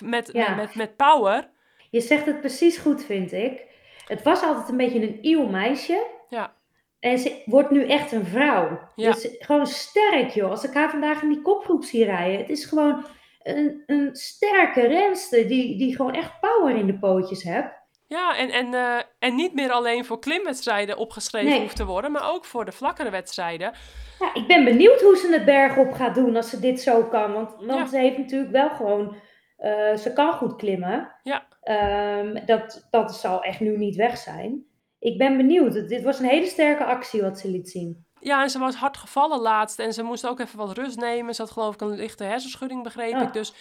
met, 0.00 0.30
ja. 0.32 0.48
met, 0.48 0.56
met, 0.56 0.74
met, 0.74 0.96
power. 0.96 1.50
Je 1.90 2.00
zegt 2.00 2.26
het 2.26 2.40
precies 2.40 2.76
goed, 2.78 3.04
vind 3.04 3.32
ik. 3.32 3.69
Het 4.10 4.22
was 4.22 4.42
altijd 4.42 4.68
een 4.68 4.76
beetje 4.76 5.02
een 5.02 5.18
eeuw 5.22 5.46
meisje. 5.46 6.06
Ja. 6.28 6.52
En 7.00 7.18
ze 7.18 7.42
wordt 7.44 7.70
nu 7.70 7.88
echt 7.88 8.12
een 8.12 8.26
vrouw. 8.26 8.78
Ja. 8.96 9.10
Dus 9.12 9.28
gewoon 9.38 9.66
sterk, 9.66 10.30
joh. 10.30 10.50
Als 10.50 10.64
ik 10.64 10.74
haar 10.74 10.90
vandaag 10.90 11.22
in 11.22 11.28
die 11.28 11.42
kopgroep 11.42 11.84
zie 11.84 12.04
rijden. 12.04 12.38
Het 12.38 12.48
is 12.50 12.64
gewoon 12.64 13.04
een, 13.42 13.82
een 13.86 14.08
sterke 14.12 14.86
renster 14.86 15.48
die, 15.48 15.78
die 15.78 15.96
gewoon 15.96 16.14
echt 16.14 16.40
power 16.40 16.76
in 16.76 16.86
de 16.86 16.98
pootjes 16.98 17.42
hebt. 17.42 17.78
Ja, 18.06 18.36
en, 18.36 18.50
en, 18.50 18.66
uh, 18.72 18.96
en 19.18 19.34
niet 19.34 19.54
meer 19.54 19.70
alleen 19.70 20.04
voor 20.04 20.18
klimwedstrijden 20.18 20.96
opgeschreven 20.96 21.50
Nee. 21.50 21.60
hoeft 21.60 21.76
te 21.76 21.84
worden, 21.86 22.12
maar 22.12 22.32
ook 22.32 22.44
voor 22.44 22.64
de 22.64 22.72
vlakkere 22.72 23.10
wedstrijden. 23.10 23.72
Ja, 24.18 24.34
ik 24.34 24.46
ben 24.46 24.64
benieuwd 24.64 25.00
hoe 25.00 25.16
ze 25.16 25.32
het 25.32 25.44
berg 25.44 25.76
op 25.76 25.92
gaat 25.92 26.14
doen 26.14 26.36
als 26.36 26.50
ze 26.50 26.60
dit 26.60 26.80
zo 26.80 27.02
kan. 27.04 27.32
Want, 27.32 27.50
want 27.58 27.78
Ja. 27.78 27.86
ze 27.86 27.98
heeft 27.98 28.18
natuurlijk 28.18 28.52
wel 28.52 28.70
gewoon... 28.70 29.14
eh, 29.60 29.96
ze 29.96 30.12
kan 30.12 30.32
goed 30.32 30.56
klimmen. 30.56 31.12
Ja. 31.22 31.46
Ehm, 31.62 32.46
dat, 32.46 32.86
dat 32.90 33.14
zal 33.16 33.42
echt 33.42 33.60
nu 33.60 33.76
niet 33.76 33.96
weg 33.96 34.16
zijn. 34.18 34.64
Ik 34.98 35.18
ben 35.18 35.36
benieuwd. 35.36 35.88
Dit 35.88 36.02
was 36.02 36.18
een 36.18 36.28
hele 36.28 36.46
sterke 36.46 36.84
actie 36.84 37.22
wat 37.22 37.38
ze 37.38 37.48
liet 37.50 37.70
zien. 37.70 38.04
Ja, 38.20 38.42
en 38.42 38.50
ze 38.50 38.58
was 38.58 38.74
hard 38.74 38.96
gevallen 38.96 39.40
laatst 39.40 39.78
en 39.78 39.92
ze 39.92 40.02
moest 40.02 40.26
ook 40.26 40.40
even 40.40 40.58
wat 40.58 40.76
rust 40.78 40.96
nemen. 40.98 41.34
Ze 41.34 41.42
had 41.42 41.50
geloof 41.50 41.74
ik 41.74 41.80
een 41.80 41.96
lichte 41.96 42.24
hersenschudding, 42.24 42.82
begreep 42.82 43.14
Ah. 43.14 43.22
ik. 43.22 43.32
Dus 43.32 43.54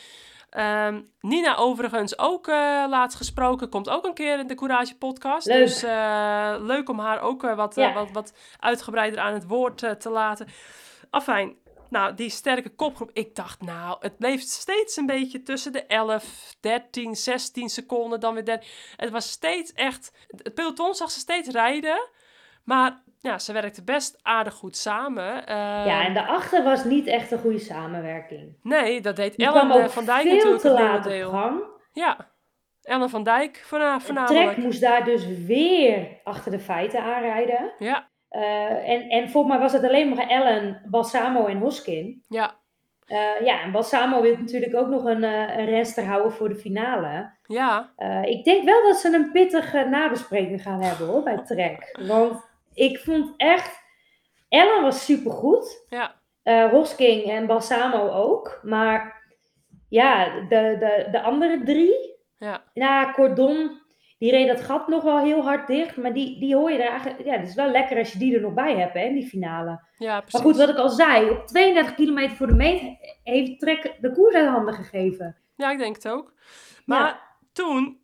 ehm, 0.50 1.02
Nina 1.22 1.56
overigens 1.56 2.20
ook 2.20 2.48
eh, 2.48 2.56
laatst 2.90 3.18
gesproken. 3.18 3.70
Komt 3.70 3.90
ook 3.90 4.06
een 4.06 4.14
keer 4.14 4.40
in 4.40 4.48
de 4.48 4.56
Courage 4.56 4.98
podcast. 4.98 5.48
Leuk. 5.48 5.58
Dus 5.58 5.84
eh, 5.84 6.56
leuk 6.60 6.90
om 6.90 7.00
haar 7.00 7.22
ook 7.22 7.42
wat, 7.42 7.76
Ja. 7.76 7.94
wat, 7.94 8.12
wat 8.12 8.34
uitgebreider 8.60 9.20
aan 9.20 9.34
het 9.34 9.48
woord 9.48 9.78
te 10.00 10.10
laten. 10.10 10.48
Afijn, 11.10 11.56
nou 11.90 12.14
die 12.14 12.30
sterke 12.30 12.70
kopgroep. 12.70 13.10
Ik 13.14 13.36
dacht 13.36 13.62
nou, 13.62 13.98
het 14.00 14.18
bleef 14.18 14.42
steeds 14.42 14.98
een 14.98 15.06
beetje 15.06 15.44
tussen 15.44 15.72
de 15.72 15.86
11, 15.86 16.56
13, 16.60 17.16
16 17.16 17.70
seconden. 17.70 18.20
Dan 18.20 18.34
weer 18.34 18.46
13. 18.46 18.70
Het 18.96 19.10
was 19.10 19.30
steeds 19.30 19.74
echt... 19.74 20.12
Het 20.28 20.54
peloton 20.54 20.94
zag 20.94 21.12
ze 21.12 21.20
steeds 21.20 21.50
rijden. 21.50 22.10
Maar 22.64 23.02
ja, 23.20 23.40
ze 23.40 23.54
werkten 23.54 23.86
best 23.86 24.20
aardig 24.22 24.54
goed 24.54 24.78
samen. 24.78 25.48
Eh, 25.48 25.56
Ja, 25.86 26.06
en 26.06 26.14
daarachter 26.14 26.64
was 26.64 26.84
niet 26.84 27.08
echt 27.08 27.32
een 27.32 27.40
goede 27.40 27.60
samenwerking. 27.60 28.56
Nee, 28.64 29.02
dat 29.02 29.16
deed 29.16 29.36
Ellen 29.36 29.72
eh, 29.72 29.88
van 29.90 30.06
Dijk 30.06 30.26
natuurlijk 30.26 30.62
te 30.62 30.70
laat 30.72 31.04
deel. 31.04 31.30
gang. 31.30 31.62
Ja, 31.94 32.30
Ellen 32.82 33.10
van 33.10 33.24
Dijk 33.24 33.64
voornamelijk. 33.66 34.28
Trek 34.28 34.58
moest 34.58 34.82
daar 34.82 35.06
dus 35.06 35.26
weer 35.46 36.08
achter 36.24 36.52
de 36.52 36.60
feiten 36.60 37.04
aanrijden. 37.04 37.72
Ja, 37.80 38.09
Eh, 38.30 38.90
en, 38.90 39.10
en 39.10 39.30
volgens 39.30 39.54
mij 39.54 39.62
was 39.62 39.74
het 39.74 39.84
alleen 39.84 40.10
maar 40.10 40.28
Ellen, 40.28 40.82
Balsamo 40.86 41.46
en 41.46 41.58
Hoskin. 41.58 42.24
ja, 42.28 42.58
Eh, 43.06 43.42
ja, 43.46 43.62
en 43.62 43.72
Balsamo 43.72 44.22
wil 44.22 44.38
natuurlijk 44.38 44.76
ook 44.76 44.88
nog 44.88 45.04
een, 45.04 45.24
eh 45.24 45.58
een 45.58 45.66
renster 45.66 46.06
houden 46.06 46.32
voor 46.32 46.50
de 46.50 46.56
finale. 46.56 47.32
ja. 47.44 47.92
Eh, 47.96 48.24
ik 48.24 48.44
denk 48.44 48.64
wel 48.64 48.84
dat 48.84 48.98
ze 48.98 49.14
een 49.16 49.32
pittige 49.32 49.84
nabespreking 49.90 50.62
gaan 50.62 50.82
hebben 50.82 51.08
hoor, 51.08 51.24
bij 51.24 51.38
Trek. 51.46 51.98
Want 52.08 52.42
ik 52.74 53.00
vond 53.00 53.34
echt... 53.38 53.88
Ellen 54.50 54.82
was 54.82 55.06
supergoed. 55.06 55.86
Ja, 55.90 56.16
eh 56.44 56.70
Hosking 56.70 57.24
en 57.24 57.46
Balsamo 57.46 58.10
ook. 58.10 58.60
Maar 58.64 59.24
ja, 59.90 60.40
de, 60.40 60.76
de, 60.80 61.08
de 61.12 61.22
andere 61.22 61.64
drie... 61.64 62.18
ja, 62.38 62.64
Nou, 62.74 63.12
Cordon, 63.14 63.79
die 64.20 64.32
reed 64.32 64.48
dat 64.48 64.62
gat 64.62 64.88
nog 64.88 65.04
wel 65.04 65.20
heel 65.20 65.42
hard 65.42 65.68
dicht. 65.68 65.98
Maar 65.98 66.14
die, 66.14 66.40
die 66.40 66.56
hoor 66.56 66.72
je 66.72 66.78
er 66.84 66.90
eigenlijk... 66.90 67.26
Ja, 67.26 67.38
het 67.38 67.48
is 67.48 67.56
wel 67.56 67.72
lekker 67.72 67.98
als 67.98 68.12
je 68.12 68.20
die 68.20 68.36
er 68.36 68.42
nog 68.42 68.54
bij 68.54 68.76
hebt, 68.78 68.94
hè, 68.94 69.00
in 69.04 69.14
die 69.14 69.28
finale. 69.28 69.80
ja, 69.98 70.20
precies. 70.20 70.34
Maar 70.34 70.42
goed, 70.42 70.58
wat 70.58 70.70
ik 70.70 70.78
al 70.78 70.90
zei, 70.90 71.30
op 71.30 71.48
32 71.48 71.96
kilometer 71.96 72.36
voor 72.36 72.48
de 72.48 72.54
meet 72.56 72.82
heeft 73.24 73.60
Trek 73.60 73.96
de 74.02 74.12
koers 74.12 74.36
uit 74.36 74.48
handen 74.48 74.74
gegeven. 74.74 75.36
Ja, 75.56 75.72
ik 75.72 75.78
denk 75.78 75.96
het 75.96 76.08
ook. 76.08 76.34
Maar 76.86 77.06
Ja. 77.06 77.20
toen 77.54 77.98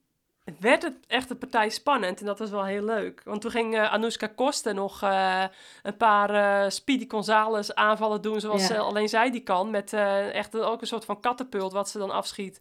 werd 0.59 0.81
het 0.83 0.95
echt 1.07 1.29
een 1.29 1.37
partij 1.37 1.69
spannend 1.69 2.19
en 2.19 2.25
dat 2.25 2.39
was 2.39 2.49
wel 2.49 2.65
heel 2.65 2.83
leuk. 2.83 3.21
Want 3.23 3.41
toen 3.41 3.51
ging 3.51 3.75
eh 3.75 3.93
Anouska 3.93 4.27
Kosten 4.27 4.75
nog 4.75 5.01
eh, 5.01 5.43
een 5.83 5.97
paar 5.97 6.29
eh, 6.29 6.69
Speedy 6.69 7.05
Gonzales 7.07 7.75
aanvallen 7.75 8.21
doen 8.21 8.39
zoals 8.39 8.67
Ja. 8.67 8.77
alleen 8.77 9.09
zij 9.09 9.31
die 9.31 9.43
kan. 9.43 9.69
Met 9.71 9.93
echt 10.33 10.59
ook 10.59 10.81
een 10.81 10.87
soort 10.87 11.05
van 11.05 11.19
kattenpult 11.19 11.73
wat 11.73 11.89
ze 11.89 11.97
dan 11.97 12.11
afschiet. 12.11 12.59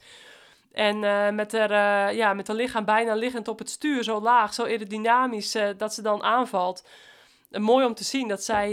En 0.74 1.04
eh, 1.04 1.30
met, 1.30 1.52
haar, 1.52 1.70
eh, 1.70 2.16
ja, 2.16 2.34
met 2.34 2.46
haar 2.46 2.56
lichaam 2.56 2.84
bijna 2.84 3.14
liggend 3.14 3.48
op 3.48 3.58
het 3.58 3.70
stuur, 3.70 4.02
zo 4.02 4.20
laag, 4.20 4.54
zo 4.54 4.62
aerodynamisch, 4.62 5.54
eh, 5.54 5.68
dat 5.76 5.94
ze 5.94 6.02
dan 6.02 6.22
aanvalt. 6.22 6.88
En 7.50 7.62
mooi 7.62 7.86
om 7.86 7.94
te 7.94 8.04
zien 8.04 8.28
dat 8.28 8.44
zij, 8.44 8.72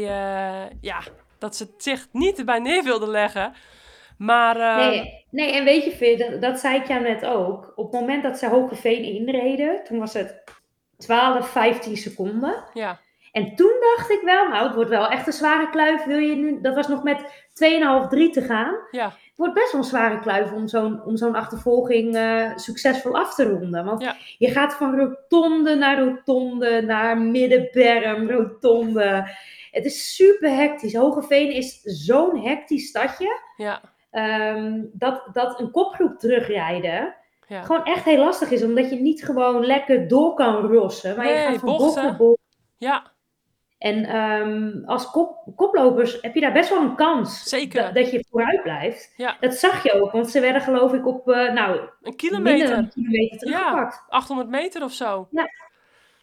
ja, 0.82 1.00
dat 1.38 1.56
ze 1.56 1.64
het 1.64 1.84
zich 1.84 2.08
niet 2.12 2.40
erbij 2.40 2.60
neer 2.60 2.84
wilde 2.84 3.08
leggen. 3.08 3.54
Maar 4.18 4.78
Nee, 4.78 5.26
nee, 5.30 5.52
en 5.52 5.64
weet 5.64 5.84
je, 5.84 5.92
Veer, 5.92 6.18
dat, 6.18 6.42
dat 6.42 6.60
zei 6.60 6.76
ik 6.80 6.88
jou 6.88 7.02
net 7.02 7.26
ook. 7.26 7.74
Op 7.76 7.92
het 7.92 8.02
moment 8.02 8.24
dat 8.24 8.38
ze 8.38 8.48
Hogeveen 8.48 9.04
inreden, 9.04 9.84
toen 9.84 10.00
was 10.00 10.14
het 10.14 10.44
12, 10.98 11.50
15 11.50 11.98
seconden. 11.98 12.64
ja, 12.74 13.00
En 13.32 13.56
toen 13.56 13.74
dacht 13.96 14.10
ik 14.12 14.22
wel, 14.24 14.48
nou, 14.48 14.66
het 14.66 14.76
wordt 14.76 14.90
wel 14.90 15.08
echt 15.08 15.28
een 15.28 15.34
zware 15.34 15.70
kluif. 15.70 16.04
Wil 16.06 16.18
je 16.18 16.36
nu, 16.36 16.62
dat 16.62 16.76
was 16.76 16.88
nog 16.88 17.04
met 17.04 17.22
2,5, 18.04 18.08
3 18.10 18.30
te 18.30 18.42
gaan. 18.42 18.76
ja, 18.92 19.06
Het 19.06 19.34
wordt 19.36 19.54
best 19.54 19.72
wel 19.72 19.82
een 19.82 19.88
zware 19.88 20.20
kluif 20.20 20.52
om 20.52 20.68
zo'n, 20.68 21.04
om 21.06 21.18
zo'n 21.18 21.36
achtervolging 21.36 22.16
eh, 22.16 22.52
succesvol 22.56 23.16
af 23.16 23.36
te 23.36 23.50
ronden. 23.50 23.86
Want 23.86 24.02
Ja. 24.02 24.16
je 24.38 24.48
gaat 24.52 24.74
van 24.74 24.96
rotonde 25.00 25.76
naar 25.76 26.00
rotonde, 26.00 26.82
naar 26.82 27.18
middenberm, 27.18 28.30
rotonde. 28.32 29.30
Het 29.72 29.86
is 29.86 30.16
super 30.16 30.56
hectisch. 30.56 30.96
Hogeveen 30.96 31.52
is 31.52 31.82
zo'n 31.82 32.40
hectisch 32.40 32.88
stadje. 32.88 33.40
ja, 33.58 33.82
ehm, 34.12 34.82
dat, 34.94 35.28
dat 35.34 35.60
een 35.60 35.72
kopgroep 35.72 36.20
terugrijden 36.20 37.16
ja. 37.48 37.62
gewoon 37.62 37.86
echt 37.86 38.04
heel 38.06 38.18
lastig 38.24 38.52
is. 38.52 38.64
Omdat 38.64 38.90
je 38.90 38.96
niet 38.96 39.24
gewoon 39.26 39.66
lekker 39.66 40.08
door 40.08 40.34
kan 40.34 40.56
rossen. 40.56 41.18
Maar 41.18 41.28
je 41.28 41.34
gaat 41.36 41.58
van 41.60 41.78
bocht 41.78 41.96
naar 41.96 42.16
bocht. 42.16 42.40
Ja, 42.78 43.11
En 43.82 44.06
ehm, 44.06 44.72
als 44.86 45.12
kop, 45.12 45.44
koplopers 45.56 46.18
heb 46.22 46.34
je 46.36 46.42
daar 46.42 46.52
best 46.52 46.70
wel 46.70 46.82
een 46.82 46.96
kans. 46.96 47.44
Zeker. 47.44 47.84
Dat, 47.84 47.94
dat 47.94 48.12
je 48.12 48.26
vooruit 48.30 48.64
blijft. 48.64 49.14
Ja. 49.18 49.38
Dat 49.40 49.54
zag 49.54 49.84
je 49.84 50.02
ook, 50.02 50.12
want 50.12 50.30
ze 50.30 50.40
werden 50.40 50.62
geloof 50.62 50.94
ik 50.94 51.08
op, 51.08 51.30
eh, 51.30 51.54
nou, 51.54 51.80
een 52.02 52.16
kilometer. 52.16 52.78
een 52.78 52.90
kilometer 52.94 53.48
Ja. 53.50 53.60
teruggepakt. 53.60 54.04
800 54.10 54.50
meter 54.50 54.84
of 54.84 54.92
zo. 54.92 55.28
Ja. 55.32 55.50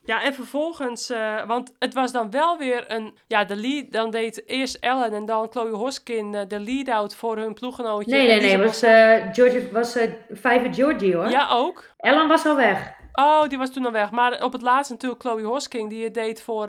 Ja, 0.05 0.23
en 0.23 0.35
vervolgens, 0.35 1.11
uh, 1.11 1.47
want 1.47 1.75
het 1.79 1.95
was 1.95 2.13
dan 2.13 2.31
wel 2.31 2.59
weer 2.59 2.85
een, 2.93 3.15
ja, 3.27 3.45
de 3.45 3.57
lead, 3.57 3.93
dan 3.93 4.11
deed 4.11 4.43
eerst 4.47 4.75
Ellen 4.81 5.13
en 5.13 5.27
dan 5.27 5.47
Chloe 5.51 5.71
Hoskin 5.71 6.33
uh, 6.35 6.41
de 6.49 6.61
lead-out 6.61 7.15
voor 7.15 7.37
hun 7.37 7.55
ploeggenootje. 7.55 8.11
Nee, 8.17 8.27
nee, 8.27 8.41
nee, 8.41 8.59
was, 8.67 8.83
uh, 8.85 9.15
Georgie, 9.33 9.69
was 9.73 9.97
uh, 9.97 10.03
Vijver 10.31 10.75
Georgie 10.75 11.17
hoor. 11.17 11.29
Ja, 11.31 11.49
ook. 11.51 11.85
Ellen 11.97 12.29
was 12.29 12.47
al 12.47 12.57
weg. 12.57 12.97
Oh, 13.19 13.49
die 13.49 13.59
was 13.59 13.73
toen 13.73 13.85
al 13.85 13.93
weg. 13.93 14.11
Maar 14.11 14.45
op 14.45 14.53
het 14.53 14.63
laatst 14.63 14.91
natuurlijk 14.91 15.21
Chloe 15.21 15.43
Hosking, 15.43 15.91
die 15.91 16.05
het 16.05 16.15
deed 16.15 16.43
voor, 16.43 16.67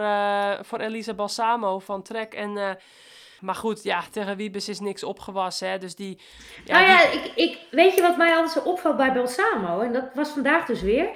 voor 0.61 0.79
Elisa 0.79 1.13
Balsamo 1.13 1.79
van 1.79 2.03
Trek. 2.03 2.33
En, 2.33 2.77
maar 3.39 3.55
goed, 3.55 3.83
ja, 3.83 4.03
tegen 4.11 4.37
Wiebes 4.37 4.69
is 4.69 4.79
niks 4.79 5.03
opgewassen, 5.03 5.69
hè. 5.69 5.77
Dus 5.77 5.95
die... 5.95 6.21
Ja, 6.65 6.73
nou 6.73 6.87
ja, 6.87 7.01
ik, 7.01 7.31
ik, 7.35 7.59
weet 7.71 7.95
je 7.95 8.01
wat 8.01 8.17
mij 8.17 8.35
altijd 8.35 8.51
zo 8.51 8.69
opvalt 8.69 8.97
bij 8.97 9.13
Balsamo? 9.13 9.79
En 9.79 9.93
dat 9.93 10.09
was 10.13 10.29
vandaag 10.29 10.65
dus 10.65 10.81
weer 10.81 11.09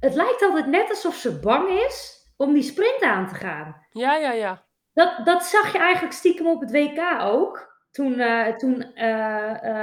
het 0.00 0.14
lijkt 0.14 0.42
altijd 0.42 0.66
net 0.66 0.88
alsof 0.88 1.14
ze 1.14 1.38
bang 1.38 1.68
is 1.70 2.26
om 2.36 2.52
die 2.52 2.62
sprint 2.62 3.02
aan 3.02 3.28
te 3.28 3.34
gaan. 3.34 3.86
Ja, 3.90 4.16
ja, 4.16 4.32
ja. 4.32 4.64
Dat, 4.92 5.26
dat 5.26 5.44
zag 5.44 5.72
je 5.72 5.78
eigenlijk 5.78 6.14
stiekem 6.14 6.46
op 6.46 6.60
het 6.60 6.70
WK 6.70 7.20
ook. 7.20 7.74
Toen, 7.90 8.12
uh, 8.12 8.46
toen 8.46 8.82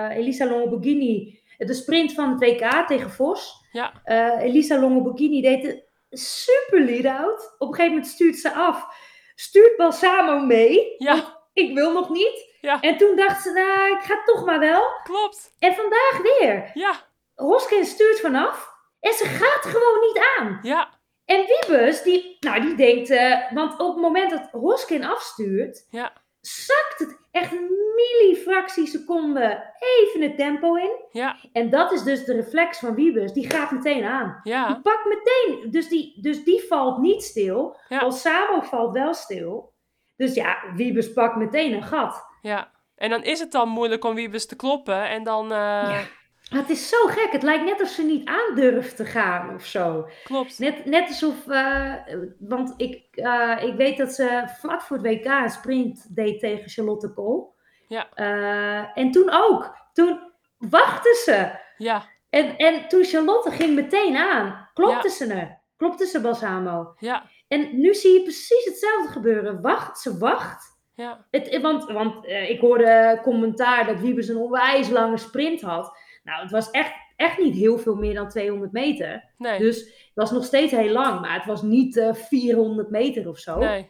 Elisa 0.10 0.46
Longoborghini 0.46 1.40
de 1.58 1.74
sprint 1.74 2.14
van 2.14 2.30
het 2.30 2.40
WK 2.40 2.88
tegen 2.88 3.12
Vos. 3.12 3.63
Ja. 3.74 4.02
Elisa 4.40 4.80
Longoborghini 4.80 5.42
deed 5.42 5.64
een 5.64 5.84
super 6.18 6.80
lead-out. 6.80 7.56
Op 7.58 7.68
een 7.68 7.74
gegeven 7.74 7.96
moment 7.96 8.12
stuurt 8.12 8.36
ze 8.36 8.54
af. 8.54 8.88
Stuurt 9.36 9.78
Balsamo 9.78 10.40
mee. 10.40 10.96
Ja. 10.98 11.42
Ik 11.54 11.74
wil 11.74 11.92
nog 11.92 12.10
niet. 12.10 12.58
Ja. 12.62 12.82
En 12.82 12.98
toen 12.98 13.16
dacht 13.16 13.42
ze, 13.42 13.52
nou, 13.52 13.96
ik 13.98 14.04
ga 14.04 14.24
toch 14.24 14.46
maar 14.46 14.60
wel. 14.60 14.84
Klopt. 15.04 15.56
En 15.60 15.74
vandaag 15.76 16.20
weer. 16.22 16.72
Ja. 16.74 16.94
Hoskin 17.36 17.86
stuurt 17.86 18.20
vanaf. 18.20 18.72
En 19.00 19.14
ze 19.14 19.26
gaat 19.26 19.66
gewoon 19.66 20.00
niet 20.02 20.20
aan. 20.38 20.60
Ja. 20.62 20.90
En 21.26 21.46
Wiebes, 21.46 22.02
die, 22.02 22.38
nou, 22.40 22.62
die 22.62 22.76
denkt, 22.76 23.10
uh, 23.10 23.52
want 23.52 23.80
op 23.80 23.94
het 23.94 24.04
moment 24.04 24.30
dat 24.32 24.50
Hoskin 24.52 25.04
afstuurt, 25.04 25.88
ja. 25.90 26.14
zakt 26.42 27.00
het 27.00 27.18
echt 27.32 27.52
een 27.94 28.26
millifractie 28.28 28.88
seconde 28.88 29.74
even 29.80 30.22
het 30.22 30.38
tempo 30.38 30.76
in. 30.76 30.96
Ja. 31.12 31.36
En 31.52 31.70
dat 31.70 31.92
is 31.92 32.04
dus 32.04 32.26
de 32.26 32.34
reflex 32.34 32.80
van 32.80 32.96
Wiebes, 32.96 33.34
die 33.34 33.50
gaat 33.50 33.72
meteen 33.72 34.04
aan. 34.04 34.40
Ja. 34.44 34.68
Die 34.68 34.82
pakt 34.82 35.06
meteen, 35.06 35.72
dus 35.72 35.88
die, 35.88 36.22
dus 36.22 36.44
die 36.44 36.64
valt 36.68 36.98
niet 36.98 37.24
stil, 37.24 37.78
ja. 37.88 38.00
Balsamo 38.00 38.62
valt 38.62 38.94
wel 38.94 39.14
stil. 39.14 39.74
Dus 40.16 40.34
ja, 40.34 40.58
Wiebes 40.76 41.14
pakt 41.14 41.36
meteen 41.36 41.74
een 41.74 41.84
gat. 41.84 42.26
Ja, 42.42 42.72
en 42.96 43.10
dan 43.10 43.24
is 43.24 43.40
het 43.40 43.52
dan 43.52 43.70
moeilijk 43.70 44.04
om 44.04 44.16
Wiebes 44.16 44.46
te 44.46 44.56
kloppen 44.56 45.10
en 45.10 45.24
dan... 45.24 45.44
Uh... 45.44 45.58
Ja. 45.58 46.02
Het 46.50 46.70
is 46.70 46.90
zo 46.90 47.08
gek. 47.08 47.32
Het 47.32 47.44
lijkt 47.44 47.64
net 47.64 47.80
alsof 47.80 47.96
ze 47.96 48.04
niet 48.04 48.28
aandurft 48.28 48.96
te 48.96 49.06
gaan 49.06 49.56
of 49.56 49.66
zo. 49.66 50.08
Klopt. 50.24 50.60
Net, 50.60 50.86
net 50.86 51.08
alsof, 51.08 51.48
uh, 51.48 51.94
want 52.40 52.74
ik, 52.78 53.08
uh, 53.12 53.64
ik 53.64 53.76
weet 53.76 53.98
dat 53.98 54.14
ze 54.14 54.44
vlak 54.60 54.82
voor 54.82 54.98
het 54.98 55.06
WK 55.06 55.26
een 55.26 55.50
sprint 55.50 56.16
deed 56.16 56.40
tegen 56.40 56.70
Charlotte 56.70 57.14
Kool. 57.14 57.56
Ja. 57.88 58.08
Uh, 58.16 58.98
en 58.98 59.12
toen 59.12 59.30
ook. 59.32 59.78
Toen 59.94 60.20
wachtte 60.58 61.22
ze. 61.26 61.52
Ja. 61.78 62.06
En, 62.30 62.58
en 62.58 62.88
toen 62.88 63.04
Charlotte 63.04 63.52
ging 63.52 63.76
meteen 63.76 64.18
aan, 64.18 64.70
klopte 64.74 65.08
ja. 65.08 65.14
ze 65.14 65.34
er. 65.34 65.62
Klopte 65.78 66.06
ze 66.06 66.22
Balsamo. 66.22 66.94
Ja. 66.98 67.30
En 67.48 67.80
nu 67.80 67.94
zie 67.94 68.14
je 68.14 68.22
precies 68.22 68.66
hetzelfde 68.66 69.12
gebeuren. 69.12 69.62
Wacht, 69.62 70.00
ze 70.00 70.18
wacht. 70.18 70.82
Ja. 70.96 71.26
Het, 71.32 71.62
want 71.62 71.92
want 71.92 72.26
ik 72.28 72.60
hoorde 72.60 73.20
commentaar 73.22 73.86
dat 73.86 74.00
Wiebes 74.00 74.28
een 74.28 74.38
onwijs 74.38 74.90
lange 74.90 75.18
sprint 75.18 75.62
had. 75.62 75.98
Nou, 76.24 76.42
het 76.42 76.52
was 76.52 76.72
echt, 76.72 76.94
echt 77.16 77.38
niet 77.38 77.56
heel 77.56 77.78
veel 77.78 77.96
meer 77.96 78.14
dan 78.14 78.30
200 78.30 78.72
meter. 78.72 79.34
Nee. 79.38 79.60
Dus 79.60 79.80
het 79.80 80.12
was 80.14 80.32
nog 80.32 80.46
steeds 80.46 80.72
heel 80.72 80.92
lang, 80.92 81.22
maar 81.22 81.34
het 81.34 81.46
was 81.46 81.62
niet 81.62 81.96
uh, 81.96 82.14
400 82.14 82.90
meter 82.90 83.28
of 83.28 83.38
zo. 83.38 83.58
Nee. 83.58 83.90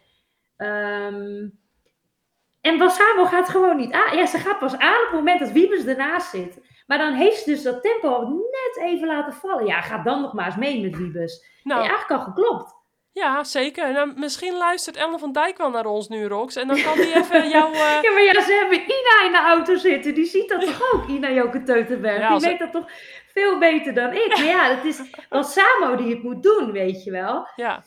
Um, 0.58 1.60
en 2.64 2.78
Balsamo 2.78 3.26
gaat 3.26 3.50
gewoon 3.50 3.78
niet 3.78 3.92
aan. 3.92 4.18
Ja, 4.18 4.26
ze 4.26 4.38
gaat 4.38 4.60
pas 4.60 4.78
aan 4.78 5.00
op 5.00 5.06
het 5.06 5.14
moment 5.14 5.40
dat 5.40 5.52
Wiebes 5.52 5.86
ernaast 5.86 6.30
zit. 6.30 6.62
Maar 6.88 6.98
dan 6.98 7.14
heeft 7.14 7.38
ze 7.38 7.50
dus 7.50 7.64
dat 7.64 7.82
tempo 7.82 8.28
net 8.28 8.86
even 8.86 9.08
laten 9.08 9.34
vallen. 9.34 9.66
Ja, 9.66 9.82
ga 9.82 10.04
dan 10.04 10.22
nog 10.22 10.34
maar 10.34 10.46
eens 10.46 10.56
mee 10.56 10.82
met 10.82 10.98
Wiebes. 10.98 11.46
Nou. 11.64 11.82
Ja, 11.82 11.88
eigenlijk 11.90 12.22
al 12.22 12.26
geklopt. 12.34 12.76
Ja, 13.12 13.44
zeker. 13.44 13.92
Nou, 13.92 14.14
misschien 14.16 14.58
luistert 14.58 14.96
Ellen 14.96 15.20
van 15.20 15.32
Dijk 15.32 15.58
wel 15.58 15.70
naar 15.70 15.86
ons 15.86 16.08
nu, 16.08 16.26
Rox. 16.28 16.56
En 16.56 16.68
dan 16.68 16.82
kan 16.82 16.96
die 16.96 17.16
even 17.16 17.50
jouw... 17.58 17.72
Uh... 17.72 18.00
Ja, 18.02 18.12
maar 18.12 18.24
ja, 18.24 18.42
ze 18.42 18.54
hebben 18.54 18.80
Ina 18.80 19.26
in 19.26 19.32
de 19.32 19.42
auto 19.48 19.76
zitten. 19.76 20.14
Die 20.14 20.26
ziet 20.26 20.50
dat 20.50 20.62
toch 20.62 20.94
ook, 20.94 21.08
Ina 21.08 21.32
Joke 21.32 21.64
Teutenberg. 21.64 22.20
Ja, 22.20 22.30
die 22.30 22.40
ze... 22.40 22.48
weet 22.48 22.60
dat 22.60 22.72
toch 22.72 22.90
veel 23.34 23.58
beter 23.58 23.94
dan 23.94 24.14
ik. 24.14 24.28
Maar 24.28 24.46
ja, 24.46 24.76
het 24.76 24.86
is 24.86 25.02
wel 25.30 25.44
Samo 25.44 25.96
die 25.96 26.10
het 26.10 26.24
moet 26.24 26.44
doen, 26.44 26.72
weet 26.72 27.04
je 27.04 27.12
wel. 27.12 27.48
Ja. 27.56 27.84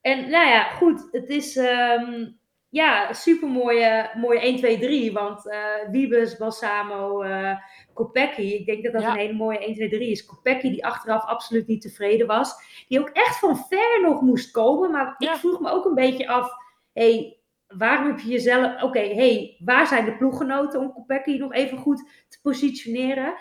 En 0.00 0.30
nou 0.30 0.48
ja, 0.48 0.62
goed. 0.62 1.08
Het 1.10 1.28
is 1.28 1.56
um, 1.56 2.38
ja, 2.74 3.12
super 3.12 3.48
mooie, 3.48 4.10
mooie 4.14 4.40
1, 4.40 4.56
2, 4.56 4.78
3. 4.78 5.12
Want 5.12 5.46
uh, 5.46 5.54
Wiebes, 5.90 6.36
Balsamo, 6.36 7.22
uh, 7.24 7.56
Kopecky. 7.92 8.42
Ik 8.42 8.66
denk 8.66 8.84
dat 8.84 8.92
dat 8.92 9.02
Ja. 9.02 9.08
een 9.10 9.16
hele 9.18 9.32
mooie 9.32 9.58
1, 9.58 9.74
2, 9.74 9.88
3 9.88 10.10
is. 10.10 10.24
Kopecky 10.26 10.70
die 10.70 10.86
achteraf 10.86 11.24
absoluut 11.24 11.66
niet 11.66 11.80
tevreden 11.80 12.26
was. 12.26 12.54
Die 12.88 13.00
ook 13.00 13.08
echt 13.08 13.38
van 13.38 13.56
ver 13.68 14.00
nog 14.02 14.20
moest 14.20 14.50
komen. 14.50 14.90
Maar 14.90 15.14
Ja. 15.18 15.32
ik 15.32 15.38
vroeg 15.38 15.60
me 15.60 15.70
ook 15.70 15.84
een 15.84 15.94
beetje 15.94 16.28
af. 16.28 16.50
hey, 16.92 17.38
waarom 17.68 18.06
heb 18.06 18.18
je 18.18 18.28
jezelf... 18.28 18.82
Oké, 18.82 18.98
hey, 19.14 19.56
waar 19.64 19.86
zijn 19.86 20.04
de 20.04 20.16
ploeggenoten 20.16 20.80
om 20.80 20.92
Kopecky 20.92 21.36
nog 21.38 21.52
even 21.52 21.78
goed 21.78 22.08
te 22.28 22.38
positioneren? 22.42 23.34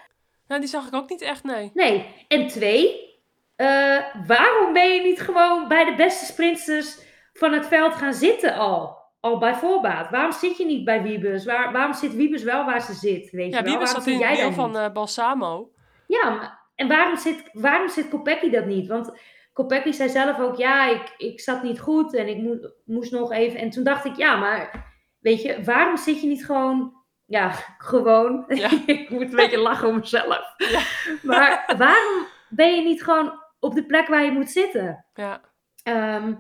Nou, 0.48 0.62
die 0.62 0.70
zag 0.70 0.88
ik 0.88 0.94
ook 0.94 1.10
niet 1.10 1.22
echt, 1.22 1.44
nee. 1.44 1.72
Nee. 1.74 2.06
En 2.28 2.48
twee, 2.48 3.12
eh, 3.56 4.00
waarom 4.28 4.74
ben 4.74 4.94
je 4.96 5.02
niet 5.02 5.22
gewoon 5.22 5.68
bij 5.68 5.86
de 5.86 5.96
beste 5.96 6.26
sprinters 6.26 6.98
van 7.34 7.54
het 7.54 7.68
veld 7.68 7.94
gaan 7.94 8.14
zitten 8.14 8.54
al? 8.56 9.02
Al 9.24 9.38
bij 9.38 9.55
voorbaat. 9.55 10.09
Waarom 10.09 10.32
zit 10.32 10.57
je 10.57 10.65
niet 10.65 10.86
bij 10.86 11.01
Wiebes? 11.01 11.45
Waar, 11.45 11.71
waarom 11.71 11.93
zit 11.93 12.15
Wiebes 12.15 12.43
wel 12.43 12.65
waar 12.65 12.82
ze 12.82 12.93
zit? 12.93 13.32
Weet 13.32 13.51
Ja, 13.51 13.57
je 13.57 13.63
wel? 13.63 13.71
Wiebes 13.74 13.91
Waarom 13.91 14.03
zat 14.03 14.13
in 14.13 14.19
jij 14.19 14.36
deel 14.36 14.51
van 14.51 14.78
eh, 14.78 14.91
Balsamo. 14.91 15.71
Ja, 16.07 16.30
maar, 16.30 16.59
en 16.76 16.88
waarom 16.88 17.17
zit, 17.17 17.49
waarom 17.53 17.89
zit 17.89 18.09
Kopecky 18.09 18.49
dat 18.49 18.65
niet? 18.65 18.88
Want 18.88 19.11
Kopecky 19.53 19.91
zei 19.91 20.09
zelf 20.09 20.39
ook, 20.39 20.55
ja, 20.55 20.86
ik, 20.89 21.13
ik 21.17 21.39
zat 21.39 21.63
niet 21.63 21.80
goed 21.80 22.15
en 22.15 22.28
ik 22.28 22.38
mo- 22.38 22.71
moest 22.86 23.11
nog 23.11 23.32
even... 23.32 23.59
En 23.59 23.69
toen 23.69 23.84
dacht 23.84 24.05
ik, 24.05 24.15
ja, 24.15 24.36
maar 24.36 24.86
weet 25.19 25.41
je, 25.41 25.63
waarom 25.63 25.97
zit 25.97 26.21
je 26.21 26.28
niet 26.28 26.45
gewoon... 26.45 26.93
Ja, 27.26 27.51
gewoon. 27.78 28.45
Ja. 28.47 28.69
ik 28.86 29.09
moet 29.09 29.21
een 29.30 29.36
beetje 29.36 29.57
lachen 29.59 29.88
om 29.88 29.95
mezelf. 29.99 30.53
Ja. 30.71 30.82
Maar 31.21 31.74
waarom 31.78 32.26
ben 32.49 32.76
je 32.76 32.82
niet 32.84 33.03
gewoon 33.03 33.39
op 33.59 33.74
de 33.74 33.86
plek 33.86 34.07
waar 34.07 34.24
je 34.24 34.32
moet 34.32 34.49
zitten? 34.49 35.05
Ja, 35.13 35.41
Ehm, 35.84 36.34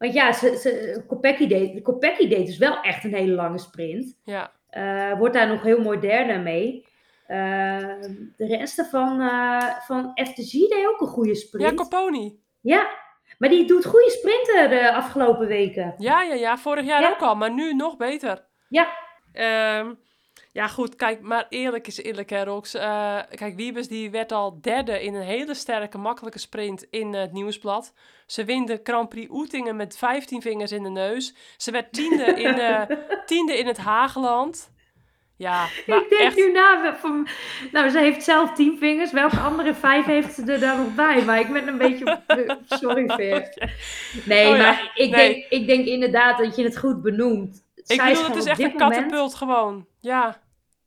want 0.00 0.12
ja, 0.14 0.32
ze, 0.32 0.56
ze, 0.56 1.04
Kopecky, 1.06 1.46
deed, 1.46 1.82
Kopecky 1.82 2.28
deed 2.28 2.46
dus 2.46 2.58
wel 2.58 2.80
echt 2.80 3.04
een 3.04 3.14
hele 3.14 3.32
lange 3.34 3.58
sprint. 3.58 4.18
ja. 4.24 4.52
Eh, 4.70 5.18
wordt 5.18 5.34
daar 5.34 5.48
nog 5.48 5.62
heel 5.62 5.80
mooi 5.80 6.00
derde 6.00 6.38
mee. 6.38 6.86
Ehm, 7.26 8.14
de 8.36 8.46
rest 8.46 8.86
van, 8.90 9.20
eh, 9.20 9.66
van 9.86 10.10
FTG 10.14 10.52
deed 10.52 10.86
ook 10.86 11.00
een 11.00 11.06
goede 11.06 11.34
sprint. 11.34 11.70
Ja, 11.70 11.74
Coponi. 11.74 12.40
Ja, 12.60 12.90
maar 13.38 13.48
die 13.48 13.66
doet 13.66 13.84
goede 13.86 14.10
sprinten 14.10 14.70
de 14.70 14.92
afgelopen 14.94 15.46
weken. 15.46 15.94
Ja, 15.98 16.22
ja, 16.22 16.34
ja. 16.34 16.56
Vorig 16.58 16.84
jaar 16.86 17.00
Ja. 17.00 17.10
ook 17.10 17.20
al, 17.20 17.34
maar 17.34 17.52
nu 17.52 17.74
nog 17.74 17.96
beter. 17.96 18.46
Ja, 18.68 18.88
Ehm, 19.32 19.94
ja, 20.52 20.68
goed, 20.68 20.96
kijk, 20.96 21.20
maar 21.20 21.46
eerlijk 21.48 21.86
is 21.86 22.02
eerlijk, 22.02 22.30
hè, 22.30 22.44
Rox. 22.44 22.74
Eh, 22.74 23.18
kijk, 23.34 23.56
Wiebes 23.56 23.88
die 23.88 24.10
werd 24.10 24.32
al 24.32 24.60
derde 24.60 25.02
in 25.02 25.14
een 25.14 25.22
hele 25.22 25.54
sterke, 25.54 25.98
makkelijke 25.98 26.38
sprint 26.38 26.86
in 26.90 27.14
eh, 27.14 27.20
het 27.20 27.32
Nieuwsblad. 27.32 27.92
Ze 28.26 28.44
wint 28.44 28.66
de 28.66 28.80
Grand 28.82 29.08
Prix 29.08 29.30
Oetingen 29.30 29.76
met 29.76 29.98
15 29.98 30.42
vingers 30.42 30.72
in 30.72 30.82
de 30.82 30.88
neus. 30.88 31.34
Ze 31.56 31.70
werd 31.70 31.92
tiende 31.92 32.24
in, 32.46 32.58
eh, 32.58 32.82
tiende 33.26 33.58
in 33.58 33.66
het 33.66 33.78
Hageland. 33.78 34.72
Ja, 35.36 35.66
maar 35.86 35.98
ik 35.98 36.08
denk 36.08 36.22
echt... 36.22 36.36
nu 36.36 36.52
na. 36.52 36.96
Van, 36.96 37.28
nou, 37.72 37.88
ze 37.88 37.98
heeft 37.98 38.24
zelf 38.24 38.52
tien 38.52 38.78
vingers. 38.78 39.12
Welke 39.12 39.38
andere 39.38 39.74
vijf 39.74 40.04
heeft 40.04 40.34
ze 40.34 40.52
er 40.52 40.60
dan 40.60 40.76
nog 40.76 40.94
bij? 40.94 41.24
Maar 41.24 41.40
ik 41.40 41.52
ben 41.52 41.68
een 41.68 41.78
beetje. 41.78 42.20
Sorry, 42.80 43.08
Veer. 43.08 43.70
Nee, 44.24 44.48
Oh 44.48 44.56
ja, 44.56 44.62
maar 44.62 44.92
ik, 44.94 45.10
nee. 45.10 45.32
Denk, 45.32 45.46
ik 45.48 45.66
denk 45.66 45.86
inderdaad 45.86 46.38
dat 46.38 46.56
je 46.56 46.64
het 46.64 46.78
goed 46.78 47.02
benoemt. 47.02 47.64
Ik 47.74 48.00
Zij 48.00 48.12
bedoel, 48.12 48.24
het 48.24 48.36
is 48.36 48.44
echt 48.44 48.60
een 48.60 48.72
moment 48.72 48.94
katapult 48.94 49.34
gewoon. 49.34 49.86
Ja, 50.00 50.40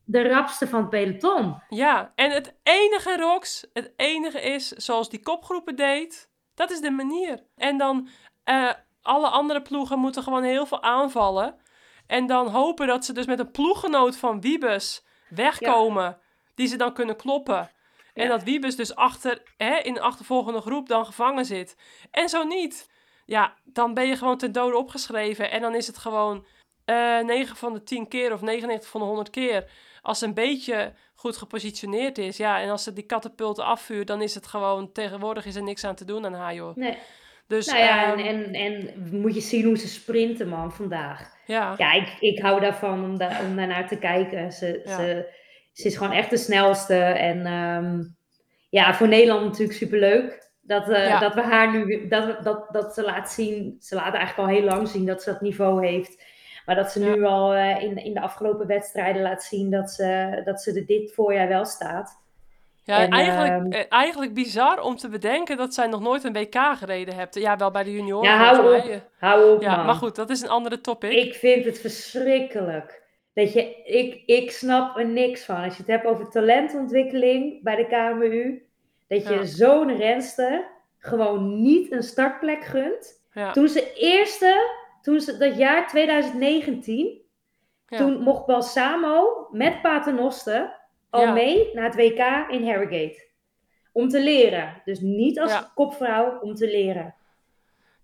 De 0.06 0.28
rapste 0.30 0.68
van 0.68 0.80
het 0.82 0.90
peloton. 0.90 1.62
ja. 1.70 2.12
En 2.16 2.32
het 2.32 2.56
enige, 2.64 3.18
Rox, 3.18 3.66
het 3.74 3.94
enige 3.96 4.42
is, 4.42 4.68
zoals 4.70 5.10
die 5.10 5.22
kopgroepen 5.24 5.76
deed, 5.76 6.30
dat 6.56 6.72
is 6.72 6.80
de 6.82 6.92
manier. 6.92 7.44
En 7.56 7.78
dan, 7.78 8.10
eh, 8.44 8.70
alle 9.02 9.28
andere 9.28 9.62
ploegen 9.62 10.00
moeten 10.00 10.24
gewoon 10.24 10.44
heel 10.44 10.66
veel 10.66 10.82
aanvallen. 10.84 11.56
En 12.08 12.26
dan 12.28 12.48
hopen 12.48 12.88
dat 12.88 13.06
ze 13.06 13.14
dus 13.14 13.26
met 13.26 13.40
een 13.40 13.52
ploeggenoot 13.52 14.18
van 14.18 14.42
Wiebes 14.42 15.06
wegkomen, 15.30 16.18
die 16.56 16.68
ze 16.68 16.76
dan 16.78 16.94
kunnen 16.94 17.16
kloppen. 17.16 17.72
En 18.14 18.24
Ja. 18.24 18.30
dat 18.30 18.44
Wiebes 18.44 18.76
dus 18.76 18.96
achter, 18.96 19.42
hè, 19.58 19.76
in 19.78 19.94
de 19.94 20.02
achtervolgende 20.02 20.62
groep 20.62 20.88
dan 20.88 21.06
gevangen 21.06 21.46
zit. 21.46 21.78
En 22.12 22.30
zo 22.30 22.44
niet. 22.44 22.90
Ja, 23.26 23.54
dan 23.64 23.94
ben 23.94 24.08
je 24.08 24.16
gewoon 24.18 24.38
ten 24.38 24.52
dode 24.52 24.78
opgeschreven. 24.78 25.52
En 25.52 25.62
dan 25.62 25.76
is 25.76 25.88
het 25.88 25.98
gewoon 25.98 26.46
eh 26.86 27.20
9 27.24 27.56
van 27.56 27.74
de 27.74 27.84
10 27.84 28.08
keer 28.08 28.34
of 28.34 28.42
99 28.42 28.90
van 28.90 29.00
de 29.02 29.08
100 29.08 29.30
keer. 29.30 29.66
Als 30.02 30.20
ze 30.20 30.26
een 30.26 30.34
beetje 30.34 30.94
goed 31.16 31.38
gepositioneerd 31.38 32.18
is. 32.18 32.38
Ja, 32.38 32.62
en 32.62 32.70
als 32.70 32.84
ze 32.84 32.94
die 32.94 33.04
katapulten 33.06 33.66
afvuurt, 33.66 34.08
dan 34.08 34.22
is 34.22 34.36
het 34.36 34.48
gewoon... 34.48 34.92
Tegenwoordig 34.92 35.46
is 35.46 35.56
er 35.56 35.64
niks 35.64 35.84
aan 35.84 35.96
te 35.96 36.06
doen 36.06 36.26
aan 36.26 36.34
haar, 36.34 36.54
joh. 36.54 36.76
Nee. 36.76 36.98
Dus, 37.48 37.66
nou 37.68 37.80
ja, 37.80 38.12
ehm, 38.16 38.20
en, 38.20 38.54
en, 38.54 38.88
en 38.88 39.20
moet 39.22 39.34
je 39.34 39.42
zien 39.42 39.66
hoe 39.66 39.78
ze 39.78 39.88
sprinten, 39.88 40.48
man, 40.48 40.72
vandaag. 40.72 41.32
ja, 41.46 41.74
Ja, 41.78 41.94
ik, 41.94 42.08
ik 42.20 42.40
hou 42.40 42.60
daarvan 42.60 43.04
om, 43.04 43.18
da 43.18 43.40
om 43.48 43.56
daarnaar 43.56 43.88
te 43.88 43.98
kijken. 43.98 44.52
Ze, 44.52 44.82
Ja. 44.86 44.96
ze, 44.96 45.34
ze 45.74 45.88
is 45.88 45.98
gewoon 45.98 46.14
echt 46.14 46.30
de 46.30 46.38
snelste. 46.38 46.96
En 47.04 47.46
ehm, 47.46 48.04
ja, 48.70 48.94
voor 48.94 49.08
Nederland 49.08 49.44
natuurlijk 49.46 49.78
superleuk. 49.78 50.52
Dat, 50.62 50.90
eh, 50.90 51.08
Ja. 51.08 51.20
dat 51.20 51.34
we 51.34 51.42
haar 51.42 51.72
nu, 51.72 52.08
dat, 52.08 52.44
dat, 52.44 52.68
dat 52.72 52.94
ze 52.94 53.04
laat 53.04 53.32
zien, 53.32 53.76
ze 53.80 53.96
laat 53.96 54.14
eigenlijk 54.14 54.50
al 54.50 54.56
heel 54.56 54.66
lang 54.66 54.88
zien 54.88 55.06
dat 55.06 55.24
ze 55.24 55.32
dat 55.32 55.42
niveau 55.42 55.86
heeft. 55.88 56.24
Maar 56.66 56.76
dat 56.76 56.92
ze 56.92 57.00
Ja. 57.06 57.16
nu 57.16 57.24
al 57.24 57.54
eh, 57.54 57.84
in, 57.84 57.98
in 57.98 58.14
de 58.14 58.22
afgelopen 58.22 58.68
wedstrijden 58.68 59.22
laat 59.22 59.44
zien 59.44 59.70
dat 59.72 59.92
ze, 59.92 60.42
dat 60.46 60.62
ze 60.62 60.74
er 60.80 60.86
dit 60.86 61.14
voorjaar 61.14 61.48
wel 61.48 61.66
staat. 61.66 62.22
ja 62.84 63.00
en, 63.00 63.10
eigenlijk, 63.10 63.54
ehm, 63.54 63.72
eh, 63.72 63.86
eigenlijk 63.90 64.34
bizar 64.34 64.82
om 64.82 64.96
te 64.96 65.10
bedenken 65.10 65.58
dat 65.58 65.74
zij 65.74 65.88
nog 65.88 66.02
nooit 66.02 66.24
een 66.24 66.34
WK 66.34 66.56
gereden 66.76 67.16
hebt. 67.16 67.36
Ja, 67.36 67.58
wel 67.58 67.72
bij 67.72 67.84
de 67.84 67.92
junioren. 67.92 68.30
Ja, 68.30 68.38
hou 68.38 68.76
op. 68.78 69.02
Hou 69.20 69.56
op, 69.56 69.62
Ja, 69.62 69.76
man. 69.76 69.86
maar 69.86 69.96
goed, 69.96 70.16
dat 70.16 70.30
is 70.30 70.42
een 70.42 70.50
andere 70.50 70.82
topic. 70.82 71.12
Ik 71.12 71.34
vind 71.36 71.66
het 71.66 71.80
verschrikkelijk. 71.80 73.02
Dat 73.34 73.54
je, 73.54 73.76
ik, 73.84 74.24
ik 74.26 74.52
snap 74.52 74.98
er 74.98 75.06
niks 75.08 75.46
van. 75.46 75.56
Als 75.56 75.74
je 75.78 75.82
het 75.84 75.92
hebt 75.92 76.06
over 76.06 76.30
talentontwikkeling 76.30 77.64
bij 77.64 77.76
de 77.76 77.86
KMU, 77.88 78.64
dat 79.08 79.28
je 79.28 79.34
Ja. 79.34 79.44
zo'n 79.46 79.96
renster 79.98 80.64
gewoon 81.00 81.62
niet 81.62 81.92
een 81.92 82.04
startplek 82.04 82.64
gunt. 82.64 83.22
ja, 83.34 83.52
Toen 83.52 83.68
ze 83.68 83.94
eerste, 83.96 84.70
toen 85.04 85.20
ze 85.20 85.38
dat 85.38 85.58
jaar 85.58 85.88
2019, 85.88 87.22
ja, 87.88 87.98
toen 87.98 88.22
mocht 88.22 88.46
Balsamo 88.46 89.48
met 89.52 89.82
Paternoster 89.82 90.80
al 91.10 91.22
Ja. 91.22 91.32
mee 91.34 91.70
naar 91.74 91.84
het 91.86 91.96
WK 91.96 92.46
in 92.50 92.68
Harrogate. 92.68 93.28
Om 93.92 94.10
te 94.10 94.22
leren. 94.22 94.82
Dus 94.86 95.00
niet 95.00 95.40
als 95.40 95.52
Ja. 95.52 95.72
kopvrouw, 95.76 96.40
om 96.40 96.54
te 96.56 96.68
leren. 96.68 97.16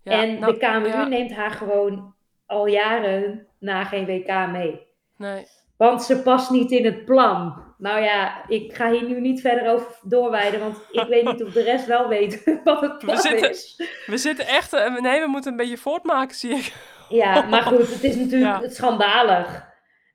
ja. 0.02 0.22
en 0.22 0.38
Nou, 0.38 0.52
de 0.52 0.58
KMU 0.58 1.08
neemt 1.08 1.32
haar 1.32 1.50
gewoon 1.50 2.14
al 2.46 2.66
jaren 2.66 3.46
na 3.58 3.84
geen 3.84 4.06
WK 4.06 4.48
mee. 4.52 4.80
nee. 5.16 5.46
Want 5.76 6.02
ze 6.02 6.22
past 6.22 6.50
niet 6.50 6.70
in 6.70 6.84
het 6.84 7.04
plan. 7.04 7.62
Nou 7.80 8.00
ja, 8.02 8.48
ik 8.48 8.74
ga 8.74 8.90
hier 8.90 9.04
nu 9.08 9.20
niet 9.20 9.40
verder 9.40 9.72
over 9.72 9.98
doorwijden, 10.02 10.60
want 10.60 10.76
ik 10.92 11.06
weet 11.08 11.24
niet 11.24 11.44
of 11.44 11.52
de 11.52 11.62
rest 11.62 11.86
wel 11.86 12.08
weet 12.08 12.44
wat 12.64 12.80
het 12.80 12.98
plan 12.98 13.16
zitten- 13.18 13.50
is. 13.50 13.82
We 14.06 14.16
zitten 14.18 14.46
echt... 14.46 14.72
eh, 14.72 14.96
Nee, 15.00 15.20
we 15.20 15.26
moeten 15.26 15.50
een 15.50 15.56
beetje 15.56 15.76
voortmaken, 15.78 16.36
zie 16.36 16.50
ik. 16.54 16.72
Ja, 17.08 17.42
maar 17.42 17.62
goed, 17.62 17.92
het 17.92 18.04
is 18.04 18.16
natuurlijk 18.16 18.62
Ja. 18.62 18.68
schandalig. 18.68 19.68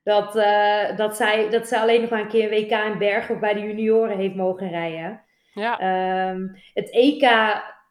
Dat, 0.04 0.36
eh, 0.36 0.96
dat, 0.96 1.16
zij, 1.16 1.50
dat 1.50 1.68
zij 1.68 1.78
alleen 1.80 2.00
nog 2.00 2.10
maar 2.10 2.20
een 2.20 2.28
keer 2.28 2.52
een 2.52 2.58
WK 2.64 2.70
in 2.92 2.98
Bergen 2.98 3.40
bij 3.40 3.54
de 3.54 3.60
junioren 3.60 4.16
heeft 4.18 4.34
mogen 4.34 4.70
rijden. 4.70 5.22
Ja, 5.52 5.78
Ehm, 5.78 6.40
het 6.74 6.90
EK 6.90 7.30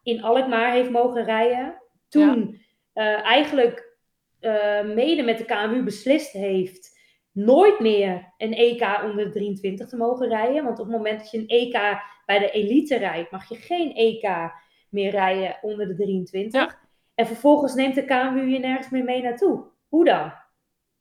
in 0.03 0.23
Alkmaar 0.23 0.71
heeft 0.71 0.89
mogen 0.89 1.23
rijden. 1.25 1.81
Toen 2.09 2.61
eh, 2.93 3.25
eigenlijk 3.25 3.93
mede 4.95 5.23
met 5.23 5.37
de 5.37 5.45
KMU 5.45 5.83
beslist 5.83 6.31
heeft 6.31 6.94
nooit 7.35 7.79
meer 7.79 8.33
een 8.37 8.53
EK 8.53 8.99
onder 9.03 9.25
de 9.25 9.31
23 9.31 9.87
te 9.87 9.97
mogen 9.97 10.27
rijden. 10.27 10.63
Want 10.63 10.79
op 10.79 10.85
het 10.85 10.95
moment 10.95 11.19
dat 11.19 11.31
je 11.31 11.37
een 11.37 11.47
EK 11.47 12.01
bij 12.25 12.39
de 12.39 12.51
elite 12.51 12.97
rijdt, 12.97 13.31
mag 13.31 13.49
je 13.49 13.55
geen 13.55 13.93
EK 13.95 14.51
meer 14.89 15.11
rijden 15.11 15.57
onder 15.61 15.87
de 15.87 15.95
23. 15.95 16.61
Ja. 16.61 16.79
En 17.15 17.27
vervolgens 17.27 17.73
neemt 17.73 17.95
de 17.95 18.05
KMU 18.05 18.45
je 18.45 18.59
nergens 18.59 18.89
meer 18.89 19.03
mee 19.03 19.21
naartoe. 19.21 19.63
Hoe 19.87 20.05
dan? 20.05 20.33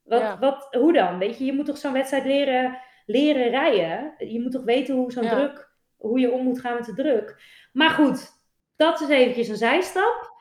Wat, 0.03 0.21
Ja. 0.21 0.39
wat, 0.39 0.69
hoe 0.71 0.93
dan? 0.93 1.19
Weet 1.19 1.39
je, 1.39 1.45
je 1.45 1.53
moet 1.53 1.67
toch 1.67 1.79
zo'n 1.79 1.93
wedstrijd 1.93 2.25
leren, 2.25 2.79
leren 3.07 3.51
rijden? 3.51 4.15
Je 4.19 4.41
moet 4.41 4.53
toch 4.53 4.65
weten 4.65 4.95
hoe 4.95 5.13
zo'n 5.13 5.23
Ja. 5.25 5.31
druk, 5.31 5.71
hoe 5.97 6.21
je 6.21 6.31
om 6.33 6.45
moet 6.45 6.61
gaan 6.61 6.75
met 6.75 6.85
de 6.85 6.95
druk. 6.95 7.43
Maar 7.73 7.91
goed, 7.91 8.29
dat 8.77 9.01
is 9.01 9.09
eventjes 9.09 9.49
een 9.49 9.57
zijstap. 9.57 10.33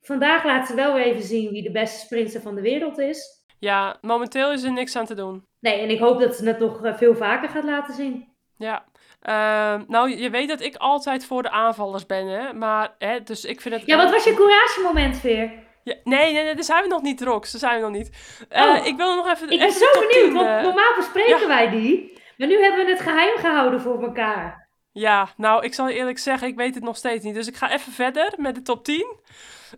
Vandaag 0.00 0.44
laat 0.44 0.66
ze 0.66 0.74
wel 0.74 0.94
weer 0.94 1.04
even 1.04 1.22
zien 1.22 1.50
wie 1.50 1.62
de 1.62 1.70
beste 1.70 1.98
sprinter 1.98 2.40
van 2.40 2.54
de 2.54 2.60
wereld 2.60 2.98
is. 2.98 3.37
Ja, 3.58 3.96
momenteel 4.00 4.52
is 4.52 4.62
er 4.62 4.72
niks 4.72 4.96
aan 4.96 5.06
te 5.06 5.14
doen. 5.14 5.46
Nee, 5.60 5.80
en 5.80 5.90
ik 5.90 5.98
hoop 5.98 6.20
dat 6.20 6.34
ze 6.36 6.46
het 6.46 6.58
nog 6.58 6.84
eh, 6.84 6.94
veel 6.96 7.14
vaker 7.16 7.48
gaat 7.48 7.64
laten 7.64 7.94
zien. 7.94 8.28
Ja. 8.56 8.84
Ehm, 9.20 9.84
nou, 9.88 10.10
je 10.16 10.30
weet 10.30 10.48
dat 10.48 10.60
ik 10.60 10.76
altijd 10.76 11.26
voor 11.26 11.42
de 11.42 11.50
aanvallers 11.50 12.06
ben, 12.06 12.26
hè. 12.26 12.52
Maar, 12.52 12.94
hè, 12.98 13.22
dus 13.22 13.44
ik 13.44 13.60
vind 13.60 13.74
het... 13.74 13.86
Ja, 13.86 13.96
wat 13.96 14.10
was 14.10 14.24
je 14.24 14.34
couragemoment, 14.34 15.16
Veer? 15.16 15.52
Ja, 15.84 15.94
nee, 16.04 16.32
nee, 16.32 16.44
nee, 16.44 16.54
daar 16.54 16.64
zijn 16.64 16.82
we 16.82 16.88
nog 16.88 17.02
niet, 17.02 17.22
Rox. 17.22 17.50
Daar 17.50 17.60
zijn 17.60 17.74
we 17.74 17.80
nog 17.88 17.96
niet. 17.96 18.36
Eh, 18.48 18.62
Oh. 18.62 18.86
ik 18.86 18.96
wil 18.96 19.14
nog 19.16 19.30
even... 19.32 19.50
Ik 19.50 19.58
ben 19.58 19.68
even 19.68 19.80
zo 19.80 20.00
benieuwd, 20.00 20.24
10, 20.24 20.32
want 20.32 20.62
normaal 20.62 20.94
bespreken 20.96 21.48
wij 21.48 21.70
die. 21.70 22.20
Maar 22.36 22.48
nu 22.48 22.62
hebben 22.62 22.84
we 22.84 22.90
het 22.90 23.00
geheim 23.00 23.36
gehouden 23.38 23.80
voor 23.80 24.02
elkaar. 24.02 24.68
Ja, 24.92 25.28
nou, 25.36 25.64
ik 25.64 25.74
zal 25.74 25.88
eerlijk 25.88 26.18
zeggen, 26.18 26.48
ik 26.48 26.56
weet 26.56 26.74
het 26.74 26.84
nog 26.84 26.96
steeds 26.96 27.24
niet. 27.24 27.34
Dus 27.34 27.46
ik 27.46 27.56
ga 27.56 27.72
even 27.72 27.92
verder 27.92 28.32
met 28.36 28.54
de 28.54 28.62
top 28.62 28.84
10. 28.84 29.16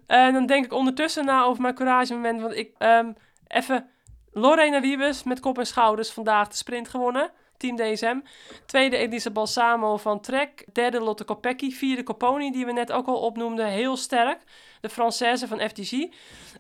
En 0.07 0.33
dan 0.33 0.47
denk 0.47 0.65
ik 0.65 0.73
ondertussen 0.73 1.25
na 1.25 1.43
over 1.43 1.63
mijn 1.63 1.75
courage 1.75 2.15
moment. 2.15 2.41
Want 2.41 2.57
ik, 2.57 2.75
ehm, 2.79 3.13
even, 3.51 3.91
Lorena 4.33 4.81
Wiebes 4.81 5.23
met 5.23 5.41
kop 5.41 5.59
en 5.59 5.67
schouders 5.67 6.11
vandaag 6.11 6.49
de 6.49 6.57
sprint 6.57 6.89
gewonnen. 6.89 7.31
Team 7.57 7.77
DSM. 7.77 8.21
Tweede 8.67 8.97
Elisa 8.97 9.31
Balsamo 9.31 9.97
van 9.97 10.21
Trek. 10.21 10.65
Derde 10.73 11.01
Lotte 11.01 11.25
Kopecky. 11.25 11.71
Vierde 11.71 12.03
Coponi, 12.03 12.51
die 12.51 12.67
we 12.67 12.73
net 12.73 12.93
ook 12.93 13.07
al 13.07 13.21
opnoemden. 13.21 13.67
Heel 13.67 13.97
sterk. 13.97 14.43
De 14.81 14.91
Française 14.91 15.49
van 15.49 15.61
FTG. 15.69 15.93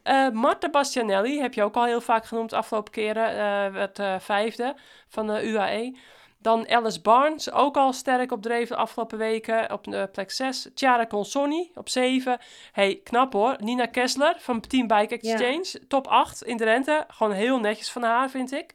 Eh 0.02 0.28
Marta 0.28 0.70
Bastianelli, 0.70 1.40
heb 1.40 1.54
je 1.54 1.62
ook 1.62 1.76
al 1.76 1.84
heel 1.84 2.00
vaak 2.00 2.26
genoemd 2.26 2.52
afgelopen 2.52 2.92
keren. 2.92 3.28
eh 3.28 3.72
werd 3.72 3.98
eh, 3.98 4.18
vijfde 4.18 4.76
van 5.08 5.26
de 5.26 5.48
UAE. 5.48 5.96
Dan 6.42 6.68
Alice 6.68 7.00
Barnes, 7.00 7.52
ook 7.52 7.76
al 7.76 7.92
sterk 7.92 8.32
op 8.32 8.42
dreef 8.42 8.68
de 8.68 8.76
afgelopen 8.76 9.18
weken 9.18 9.72
op 9.72 9.86
eh, 9.86 10.02
plek 10.12 10.30
6. 10.30 10.68
Chiara 10.74 11.06
Consoni 11.06 11.70
op 11.74 11.88
7. 11.88 12.38
Hey, 12.72 13.00
knap 13.04 13.32
hoor. 13.32 13.56
Nina 13.58 13.86
Kessler 13.86 14.34
van 14.38 14.60
Team 14.60 14.86
Bike 14.86 15.14
Exchange, 15.14 15.86
top 15.88 16.06
8 16.06 16.42
in 16.42 16.56
de 16.56 16.64
rente. 16.64 17.04
Gewoon 17.08 17.32
heel 17.32 17.58
netjes 17.58 17.90
van 17.90 18.02
haar, 18.02 18.30
vind 18.30 18.52
ik. 18.52 18.74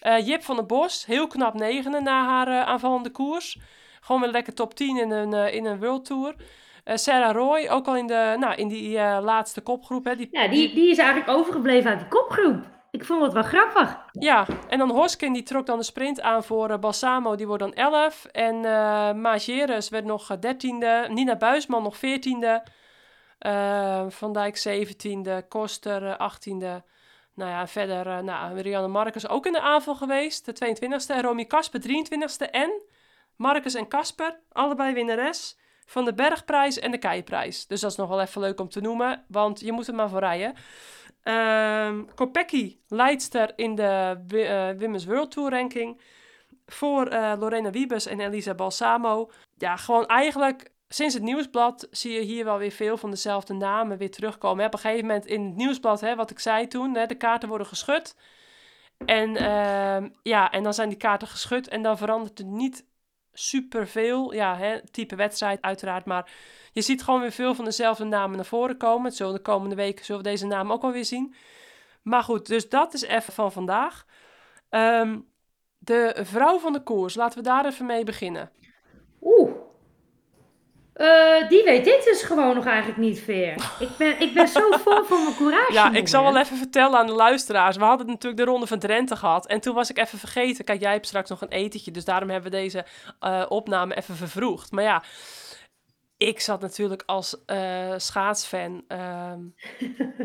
Eh, 0.00 0.26
Jip 0.26 0.42
van 0.42 0.56
der 0.56 0.66
Bos, 0.66 1.06
heel 1.06 1.26
knap 1.26 1.54
negende 1.54 2.00
na 2.00 2.24
haar 2.24 2.48
eh, 2.48 2.62
aanvallende 2.68 3.10
koers. 3.10 3.58
Gewoon 4.00 4.20
weer 4.20 4.30
lekker 4.30 4.54
top 4.54 4.74
10 4.74 4.98
in 4.98 5.10
een, 5.10 5.52
in 5.52 5.64
een 5.64 5.78
World 5.78 6.04
Tour. 6.04 6.34
Sarah 6.84 7.34
Roy, 7.34 7.68
ook 7.70 7.86
al 7.86 7.96
in, 7.96 8.06
de, 8.06 8.36
nou, 8.38 8.54
in 8.54 8.68
die 8.68 8.98
laatste 8.98 9.60
kopgroep. 9.60 10.04
Hè, 10.04 10.16
die, 10.16 10.28
Ja, 10.30 10.48
die, 10.48 10.74
die 10.74 10.90
is 10.90 10.98
eigenlijk 10.98 11.30
overgebleven 11.30 11.90
uit 11.90 11.98
die 11.98 12.08
kopgroep. 12.08 12.64
Ik 12.92 13.04
vond 13.04 13.22
het 13.22 13.32
wel 13.32 13.42
grappig. 13.42 13.98
Ja, 14.12 14.46
en 14.68 14.78
dan 14.78 14.90
Hoskin 14.90 15.32
die 15.32 15.42
trok 15.42 15.66
dan 15.66 15.78
de 15.78 15.84
sprint 15.84 16.20
aan 16.20 16.44
voor 16.44 16.70
eh, 16.70 16.78
Balsamo, 16.78 17.34
die 17.34 17.46
wordt 17.46 17.62
dan 17.62 17.74
11. 17.74 18.24
En 18.24 18.64
eh 18.64 19.12
Mageres 19.12 19.88
werd 19.88 20.04
nog 20.04 20.30
eh, 20.30 20.36
13e. 20.36 21.10
Nina 21.10 21.36
Buisman 21.36 21.82
nog 21.82 21.96
14e. 21.96 22.70
Eh, 23.38 24.04
Van 24.08 24.32
Dijk 24.32 24.64
17e. 24.68 25.48
Koster 25.48 26.06
eh, 26.06 26.30
18e. 26.30 26.82
Nou 27.34 27.50
ja, 27.50 27.66
verder, 27.66 28.06
eh 28.06 28.18
nou, 28.18 28.60
Rianne 28.60 28.88
Marcus 28.88 29.28
ook 29.28 29.46
in 29.46 29.52
de 29.52 29.60
aanval 29.60 29.94
geweest, 29.94 30.44
de 30.44 30.76
22e. 30.76 31.06
En 31.06 31.22
Romy 31.22 31.44
Kasper 31.44 31.80
23e. 31.80 32.50
En 32.50 32.82
Marcus 33.36 33.74
en 33.74 33.88
Kasper, 33.88 34.40
allebei 34.52 34.94
winnares 34.94 35.58
van 35.86 36.04
de 36.04 36.14
Bergprijs 36.14 36.78
en 36.78 36.90
de 36.90 36.98
Keiprijs. 36.98 37.66
Dus 37.66 37.80
dat 37.80 37.90
is 37.90 37.96
nog 37.96 38.08
wel 38.08 38.20
even 38.20 38.40
leuk 38.40 38.60
om 38.60 38.68
te 38.68 38.80
noemen, 38.80 39.24
want 39.28 39.60
je 39.60 39.72
moet 39.72 39.88
er 39.88 39.94
maar 39.94 40.08
voor 40.08 40.18
rijden. 40.18 40.54
Ehm 41.22 42.04
Kopecky, 42.14 42.78
leidster 42.88 43.52
in 43.56 43.74
de 43.74 44.18
eh, 44.28 44.80
Women's 44.80 45.04
World 45.04 45.30
Tour 45.30 45.50
ranking. 45.50 46.00
Voor 46.66 47.06
eh, 47.06 47.32
Lorena 47.38 47.70
Wiebes 47.70 48.06
en 48.06 48.20
Elisa 48.20 48.54
Balsamo. 48.54 49.30
Ja, 49.58 49.76
gewoon 49.76 50.06
eigenlijk 50.06 50.72
sinds 50.88 51.14
het 51.14 51.22
nieuwsblad 51.22 51.88
zie 51.90 52.12
je 52.12 52.20
hier 52.20 52.44
wel 52.44 52.58
weer 52.58 52.70
veel 52.70 52.96
van 52.96 53.10
dezelfde 53.10 53.54
namen 53.54 53.98
weer 53.98 54.10
terugkomen. 54.10 54.60
Hè, 54.60 54.66
Op 54.66 54.72
een 54.72 54.78
gegeven 54.78 55.06
moment 55.06 55.26
in 55.26 55.44
het 55.44 55.56
nieuwsblad, 55.56 56.00
hè, 56.00 56.14
wat 56.16 56.30
ik 56.30 56.38
zei 56.38 56.66
toen, 56.66 56.94
hè, 56.94 57.06
de 57.06 57.14
kaarten 57.14 57.48
worden 57.48 57.66
geschud. 57.66 58.16
En, 59.06 59.36
ehm, 59.36 60.08
ja, 60.22 60.50
en 60.50 60.62
dan 60.62 60.74
zijn 60.74 60.88
die 60.88 60.98
kaarten 60.98 61.28
geschud 61.28 61.68
en 61.68 61.82
dan 61.82 61.98
verandert 61.98 62.38
er 62.38 62.44
niet 62.44 62.84
superveel. 63.32 64.34
Ja, 64.34 64.56
hè, 64.56 64.88
type 64.90 65.16
wedstrijd 65.16 65.62
uiteraard, 65.62 66.04
maar 66.04 66.30
je 66.72 66.82
ziet 66.82 67.02
gewoon 67.02 67.20
weer 67.20 67.32
veel 67.32 67.54
van 67.54 67.64
dezelfde 67.64 68.04
namen 68.04 68.36
naar 68.36 68.44
voren 68.44 68.76
komen. 68.76 69.04
Het 69.04 69.16
zullen 69.16 69.34
de 69.34 69.40
komende 69.40 69.74
weken 69.74 70.04
zullen 70.04 70.22
we 70.22 70.28
deze 70.28 70.46
namen 70.46 70.74
ook 70.74 70.82
wel 70.82 70.92
weer 70.92 71.04
zien. 71.04 71.34
Maar 72.02 72.22
goed, 72.22 72.46
dus 72.46 72.68
dat 72.68 72.94
is 72.94 73.02
even 73.02 73.32
van 73.32 73.52
vandaag. 73.52 74.06
Ehm, 74.68 75.18
de 75.78 76.20
vrouw 76.22 76.58
van 76.58 76.72
de 76.72 76.82
koers, 76.82 77.14
laten 77.14 77.38
we 77.38 77.44
daar 77.44 77.66
even 77.66 77.86
mee 77.86 78.04
beginnen. 78.04 78.50
Oeh. 79.20 79.61
Eh, 80.92 81.48
die 81.48 81.64
weet 81.64 81.84
dit 81.84 82.04
dus 82.04 82.22
gewoon 82.22 82.54
nog 82.54 82.66
eigenlijk 82.66 82.98
niet, 82.98 83.20
Veer. 83.20 83.54
Ik 83.78 83.96
ben, 83.98 84.20
ik 84.20 84.34
ben 84.34 84.48
zo 84.48 84.70
vol 84.70 85.04
van 85.04 85.22
mijn 85.22 85.36
courage. 85.36 85.72
Ja, 85.72 85.92
ik 85.92 86.08
zal 86.08 86.22
wel 86.22 86.38
even 86.38 86.56
vertellen 86.56 86.98
aan 86.98 87.06
de 87.06 87.12
luisteraars. 87.12 87.76
We 87.76 87.84
hadden 87.84 88.06
natuurlijk 88.06 88.44
de 88.44 88.50
Ronde 88.50 88.66
van 88.66 88.78
Drenthe 88.78 89.16
gehad. 89.16 89.46
En 89.46 89.60
toen 89.60 89.74
was 89.74 89.90
ik 89.90 89.98
even 89.98 90.18
vergeten. 90.18 90.64
Kijk, 90.64 90.80
jij 90.80 90.92
hebt 90.92 91.06
straks 91.06 91.30
nog 91.30 91.40
een 91.40 91.48
etentje. 91.48 91.90
Dus 91.90 92.04
daarom 92.04 92.30
hebben 92.30 92.50
we 92.50 92.56
deze 92.56 92.84
eh, 93.20 93.44
opname 93.48 93.94
even 93.94 94.16
vervroegd. 94.16 94.70
Maar 94.70 94.84
ja, 94.84 95.02
ik 96.16 96.40
zat 96.40 96.60
natuurlijk 96.60 97.02
als 97.06 97.44
eh, 97.46 97.94
schaatsfan. 97.96 98.84
ehm, 98.88 99.40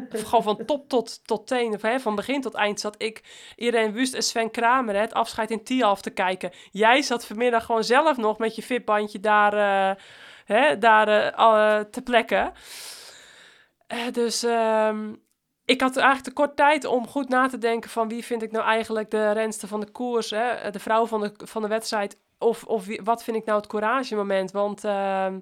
gewoon 0.26 0.44
van 0.44 0.66
top 0.66 0.90
tot, 0.90 1.28
tot 1.28 1.48
teen. 1.48 1.74
Of, 1.74 1.82
hè, 1.82 2.00
van 2.00 2.16
begin 2.16 2.42
tot 2.42 2.54
eind 2.54 2.80
zat 2.80 2.96
ik 2.98 3.24
Irene 3.56 3.92
Wust 3.92 4.14
en 4.14 4.24
Sven 4.24 4.52
Kramer. 4.52 4.96
Hè, 4.96 5.02
het 5.02 5.14
afscheid 5.14 5.52
in 5.52 5.64
Tialf 5.64 6.02
te 6.02 6.10
kijken. 6.10 6.52
Jij 6.72 7.02
zat 7.02 7.26
vanmiddag 7.26 7.66
gewoon 7.66 7.84
zelf 7.84 8.18
nog 8.18 8.38
met 8.38 8.56
je 8.56 8.62
fitbandje 8.64 9.20
daar, 9.20 9.98
hè, 10.48 10.78
daar 10.78 11.08
eh, 11.08 11.28
eh, 11.28 11.86
te 11.86 12.02
plekken. 12.02 12.52
dus 14.12 14.44
ehm, 14.44 15.14
ik 15.66 15.82
had 15.82 15.96
eigenlijk 15.96 16.28
te 16.28 16.34
kort 16.34 16.56
tijd 16.56 16.86
om 16.86 17.08
goed 17.08 17.30
na 17.30 17.48
te 17.48 17.58
denken 17.58 17.90
van 17.90 18.08
wie 18.08 18.26
vind 18.26 18.42
ik 18.44 18.52
nou 18.52 18.66
eigenlijk 18.66 19.12
de 19.12 19.32
renster 19.32 19.68
van 19.68 19.80
de 19.80 19.92
koers, 19.92 20.30
hè? 20.30 20.72
de 20.72 20.80
vrouw 20.80 21.06
van 21.06 21.22
de, 21.22 21.32
van 21.36 21.62
de 21.62 21.68
wedstrijd. 21.68 22.20
Of, 22.40 22.64
of 22.64 22.86
wie, 22.86 23.02
wat 23.04 23.24
vind 23.24 23.38
ik 23.38 23.46
nou 23.46 23.58
het 23.58 23.68
couragemoment? 23.68 24.52
Want 24.52 24.84
ehm, 24.84 25.40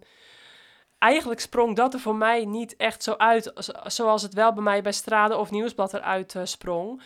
eigenlijk 0.97 1.39
sprong 1.39 1.75
dat 1.75 1.93
er 1.93 1.99
voor 1.99 2.15
mij 2.15 2.45
niet 2.45 2.75
echt 2.75 3.03
zo 3.03 3.13
uit 3.17 3.51
zoals 3.83 4.21
het 4.21 4.33
wel 4.33 4.53
bij 4.53 4.63
mij 4.63 4.81
bij 4.81 4.91
Strade 4.91 5.37
of 5.37 5.51
Nieuwsblad 5.51 5.93
eruit 5.93 6.33
uh, 6.33 6.41
sprong. 6.45 7.01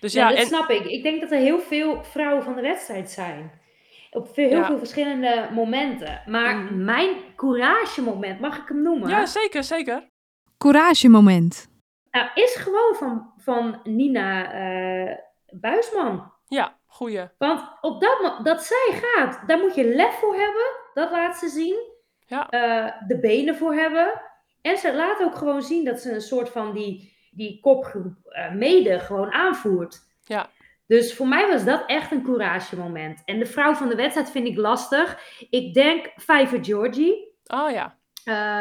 Dus 0.00 0.12
ja, 0.12 0.30
ja 0.30 0.36
dat 0.36 0.46
snap 0.46 0.70
ik. 0.70 0.84
Ik 0.84 1.02
denk 1.02 1.20
dat 1.20 1.30
er 1.30 1.38
heel 1.38 1.60
veel 1.60 2.04
vrouwen 2.04 2.44
van 2.44 2.54
de 2.54 2.60
wedstrijd 2.60 3.10
zijn. 3.10 3.59
Op 4.10 4.28
veel, 4.34 4.48
heel 4.48 4.64
veel 4.64 4.78
verschillende 4.78 5.48
momenten. 5.52 6.22
Maar 6.26 6.56
mm. 6.56 6.84
mijn 6.84 7.16
courage-moment, 7.36 8.40
mag 8.40 8.58
ik 8.58 8.68
hem 8.68 8.82
noemen? 8.82 9.08
Ja, 9.08 9.26
zeker, 9.26 9.64
zeker. 9.64 10.08
Courage-moment. 10.58 11.68
Nou, 12.10 12.28
is 12.34 12.54
gewoon 12.54 12.94
van, 12.94 13.32
van 13.36 13.80
Nina 13.84 14.54
uh, 14.54 15.16
Buisman. 15.50 16.32
Ja, 16.46 16.78
goeie. 16.86 17.28
Want 17.38 17.62
op 17.80 18.00
dat, 18.00 18.40
dat 18.42 18.62
zij 18.62 19.00
gaat, 19.02 19.48
daar 19.48 19.58
moet 19.58 19.74
je 19.74 19.94
lef 19.94 20.18
voor 20.18 20.34
hebben. 20.34 20.66
Dat 20.94 21.10
laat 21.10 21.36
ze 21.36 21.48
zien. 21.48 21.88
Ja. 22.26 22.46
Uh, 22.50 22.92
de 23.06 23.18
benen 23.18 23.56
voor 23.56 23.74
hebben. 23.74 24.20
En 24.62 24.76
ze 24.76 24.94
laat 24.94 25.22
ook 25.22 25.34
gewoon 25.34 25.62
zien 25.62 25.84
dat 25.84 26.00
ze 26.00 26.14
een 26.14 26.20
soort 26.20 26.48
van 26.48 26.72
die, 26.72 27.16
die 27.30 27.60
kopgroep 27.60 28.14
uh, 28.24 28.52
mede 28.52 28.98
gewoon 28.98 29.32
aanvoert. 29.32 29.98
Ja. 30.24 30.48
Dus 30.90 31.14
voor 31.14 31.28
mij 31.28 31.48
was 31.48 31.64
dat 31.64 31.82
echt 31.86 32.12
een 32.12 32.22
courage 32.22 32.76
moment. 32.76 33.22
En 33.24 33.38
de 33.38 33.46
vrouw 33.46 33.74
van 33.74 33.88
de 33.88 33.94
wedstrijd 33.94 34.30
vind 34.30 34.46
ik 34.46 34.56
lastig. 34.56 35.18
Ik 35.50 35.74
denk 35.74 36.12
Vijver 36.16 36.64
Georgie. 36.64 37.34
Oh 37.46 37.70
ja. 37.70 37.98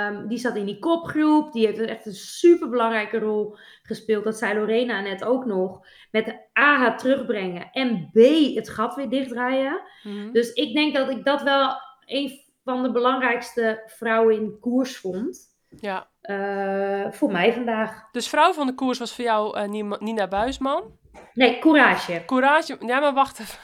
Um, 0.09 0.27
die 0.27 0.37
zat 0.37 0.55
in 0.55 0.65
die 0.65 0.79
kopgroep. 0.79 1.53
Die 1.53 1.65
heeft 1.65 1.79
echt 1.79 2.05
een 2.05 2.13
super 2.13 2.69
belangrijke 2.69 3.19
rol 3.19 3.57
gespeeld. 3.81 4.23
Dat 4.23 4.37
zei 4.37 4.59
Lorena 4.59 5.01
net 5.01 5.23
ook 5.23 5.45
nog. 5.45 5.87
Met 6.11 6.25
de 6.25 6.59
A 6.59 6.83
het 6.83 6.97
terugbrengen 6.97 7.69
en 7.71 8.09
B 8.11 8.17
het 8.55 8.69
gat 8.69 8.95
weer 8.95 9.09
dichtdraaien. 9.09 9.81
Mm 10.03 10.31
Dus 10.31 10.53
ik 10.53 10.73
denk 10.73 10.95
dat 10.95 11.09
ik 11.09 11.25
dat 11.25 11.41
wel 11.41 11.75
een 12.05 12.41
van 12.63 12.83
de 12.83 12.91
belangrijkste 12.91 13.83
vrouwen 13.85 14.35
in 14.35 14.57
koers 14.59 14.97
vond. 14.97 15.57
Ja. 15.69 16.09
Uh, 16.21 17.11
voor 17.11 17.31
mij 17.31 17.53
vandaag. 17.53 18.11
Dus 18.11 18.29
vrouw 18.29 18.53
van 18.53 18.67
de 18.67 18.73
koers 18.73 18.99
was 18.99 19.15
voor 19.15 19.25
jou 19.25 19.59
uh, 19.59 19.97
Nina 19.99 20.27
Buisman? 20.27 20.97
Nee, 21.33 21.59
Courage. 21.59 22.23
Courage, 22.25 22.77
ja 22.79 22.99
maar 22.99 23.13
wacht 23.13 23.39
even. 23.39 23.59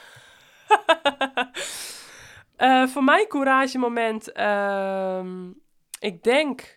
uh, 2.58 2.86
voor 2.92 3.04
mij 3.04 3.26
courage 3.26 3.78
moment, 3.78 4.32
ehm, 4.32 5.50
ik 6.00 6.22
denk... 6.22 6.74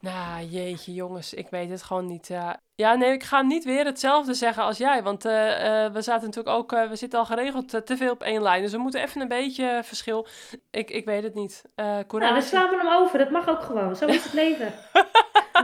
Nou, 0.00 0.44
jeetje 0.44 0.94
jongens, 0.94 1.34
ik 1.34 1.48
weet 1.48 1.70
het 1.70 1.82
gewoon 1.82 2.06
niet. 2.06 2.26
Ja, 2.26 2.60
ja 2.74 2.94
nee, 2.94 3.12
ik 3.12 3.22
ga 3.22 3.42
niet 3.42 3.64
weer 3.64 3.84
hetzelfde 3.84 4.34
zeggen 4.34 4.62
als 4.62 4.78
jij. 4.78 5.02
Want 5.02 5.24
uh, 5.24 5.32
uh, 5.32 5.92
we 5.92 6.02
zaten 6.02 6.26
natuurlijk 6.26 6.56
ook, 6.56 6.70
we 6.70 6.96
zitten 6.96 7.18
al 7.18 7.24
geregeld 7.24 7.86
te 7.86 7.96
veel 7.96 8.10
op 8.10 8.22
één 8.22 8.42
lijn. 8.42 8.62
Dus 8.62 8.72
we 8.72 8.78
moeten 8.78 9.02
even 9.02 9.20
een 9.20 9.28
beetje 9.28 9.80
verschil. 9.84 10.26
Ik, 10.70 10.90
ik 10.90 11.04
weet 11.04 11.22
het 11.22 11.34
niet. 11.34 11.62
courage. 11.76 12.18
Nou, 12.18 12.32
dan 12.32 12.42
slaan 12.42 12.70
we 12.70 12.76
hem 12.76 13.02
over. 13.02 13.18
Dat 13.18 13.30
mag 13.30 13.48
ook 13.48 13.62
gewoon. 13.62 13.96
Zo 13.96 14.06
is 14.06 14.24
het 14.24 14.32
leven. 14.32 14.72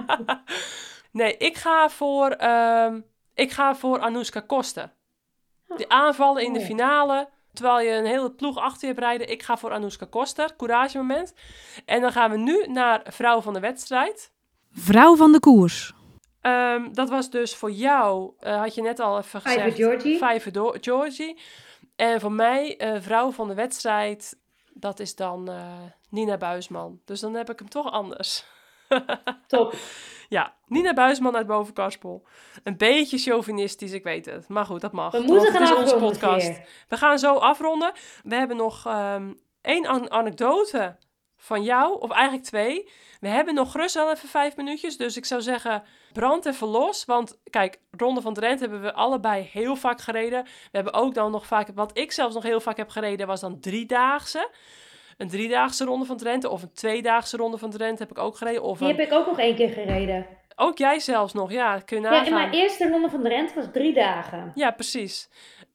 nee, 1.13 1.37
ik 1.37 1.57
ga 1.57 1.89
voor... 1.89 2.31
Ehm, 2.31 3.01
ik 3.35 3.51
ga 3.51 3.75
voor 3.75 4.01
Anouska 4.01 4.41
Kosten. 4.41 4.93
Oh. 5.69 5.77
Die 5.77 5.89
aanvallen 5.89 6.45
in 6.45 6.53
de 6.53 6.59
oh. 6.59 6.65
finale, 6.65 7.29
terwijl 7.53 7.81
je 7.81 7.91
een 7.91 8.07
hele 8.07 8.31
ploeg 8.31 8.59
achter 8.59 8.81
je 8.81 8.87
hebt 8.87 8.99
rijden. 8.99 9.31
Ik 9.31 9.43
ga 9.43 9.57
voor 9.57 9.73
Anouska 9.73 10.07
Koster, 10.07 10.57
courage 10.57 10.97
moment. 10.97 11.35
En 11.85 12.01
dan 12.01 12.13
gaan 12.13 12.31
we 12.31 12.37
nu 12.37 12.67
naar 12.67 13.03
vrouw 13.05 13.41
van 13.41 13.53
de 13.53 13.61
wedstrijd. 13.61 14.33
Vrouw 14.73 15.17
van 15.17 15.33
de 15.33 15.41
koers. 15.41 15.95
Um, 16.43 16.95
dat 16.95 17.09
was 17.09 17.31
dus 17.31 17.55
voor 17.55 17.71
jou, 17.71 18.33
uh, 18.41 18.61
had 18.61 18.75
je 18.75 18.83
net 18.83 19.01
al 19.01 19.19
even 19.19 19.41
gezegd. 19.41 19.61
Vijver 19.61 19.85
Georgie. 19.85 20.19
Vijver 20.19 20.79
Georgie. 20.81 21.39
En 21.97 22.21
voor 22.21 22.33
mij, 22.33 22.81
uh, 22.95 23.01
vrouw 23.01 23.31
van 23.31 23.49
de 23.49 23.55
wedstrijd, 23.55 24.39
dat 24.73 25.01
is 25.01 25.15
dan 25.15 25.51
uh, 25.51 25.73
Nina 26.11 26.37
Buisman. 26.37 27.01
Dus 27.05 27.21
dan 27.21 27.35
heb 27.35 27.51
ik 27.51 27.59
hem 27.59 27.69
toch 27.69 27.91
anders. 27.91 28.45
Top. 29.47 29.75
Ja, 30.29 30.55
Nina 30.67 30.93
Buisman 30.93 31.37
uit 31.37 31.47
Bovenkarspel. 31.47 32.27
Een 32.63 32.77
beetje 32.77 33.19
chauvinistisch, 33.19 33.93
ik 33.93 34.05
weet 34.05 34.27
het. 34.27 34.49
Maar 34.49 34.65
goed, 34.65 34.81
dat 34.81 34.93
mag. 34.93 35.13
We 35.13 35.23
moeten 35.23 35.53
gaan 35.53 35.63
het 35.63 35.71
is 35.71 35.93
onze 35.93 35.97
podcast. 35.97 36.61
We 36.89 36.97
gaan 36.97 37.19
zo 37.19 37.35
afronden. 37.35 37.93
We 38.23 38.35
hebben 38.35 38.57
nog 38.57 38.87
um, 38.87 39.39
één 39.61 39.87
an 39.87 40.11
anekdote 40.11 40.97
van 41.37 41.63
jou, 41.63 42.01
of 42.01 42.11
eigenlijk 42.11 42.45
twee. 42.47 42.89
We 43.21 43.29
hebben 43.29 43.55
nog 43.55 43.71
gerust 43.71 43.95
wel 43.95 44.11
even 44.11 44.29
vijf 44.29 44.57
minuutjes. 44.57 44.97
Dus 44.97 45.17
ik 45.17 45.25
zou 45.25 45.43
zeggen, 45.43 45.83
brand 46.13 46.47
even 46.47 46.67
los. 46.67 47.05
Want 47.05 47.39
kijk, 47.51 47.79
Ronde 47.91 48.21
van 48.21 48.35
Drenthe 48.35 48.63
hebben 48.63 48.83
we 48.83 48.95
allebei 48.95 49.49
heel 49.53 49.77
vaak 49.77 50.01
gereden. 50.01 50.45
We 50.45 50.51
hebben 50.71 50.93
ook 50.93 51.15
dan 51.15 51.31
nog 51.31 51.47
vaak, 51.47 51.69
wat 51.75 51.99
ik 51.99 52.13
zelfs 52.13 52.35
nog 52.35 52.43
heel 52.43 52.61
vaak 52.61 52.77
heb 52.77 52.89
gereden, 52.89 53.27
was 53.27 53.41
dan 53.41 53.61
driedaagse 53.61 54.51
een 55.17 55.29
driedaagse 55.29 55.85
ronde 55.85 56.05
van 56.05 56.17
Drenthe 56.17 56.51
of 56.51 56.63
een 56.63 56.73
tweedaagse 56.73 57.37
ronde 57.37 57.59
van 57.59 57.71
Drenthe 57.71 58.03
heb 58.03 58.11
ik 58.11 58.19
ook 58.19 58.37
gereden. 58.37 58.63
Of 58.63 58.79
Die 58.79 58.89
heb 58.89 58.99
ik 58.99 59.13
ook 59.13 59.27
nog 59.27 59.39
één 59.39 59.55
keer 59.55 59.69
gereden. 59.69 60.27
Ook 60.57 60.79
jij 60.79 60.99
zelfs 61.01 61.33
nog, 61.33 61.53
ja. 61.53 61.79
Kun 61.79 61.97
je 61.97 62.03
nagaan. 62.03 62.21
Ja, 62.21 62.27
en 62.27 62.35
mijn 62.35 62.53
eerste 62.53 62.89
ronde 62.89 63.11
van 63.11 63.23
Drenthe 63.23 63.55
was 63.55 63.65
drie 63.73 63.95
dagen. 63.95 64.53
Ja, 64.55 64.71
precies. 64.71 65.29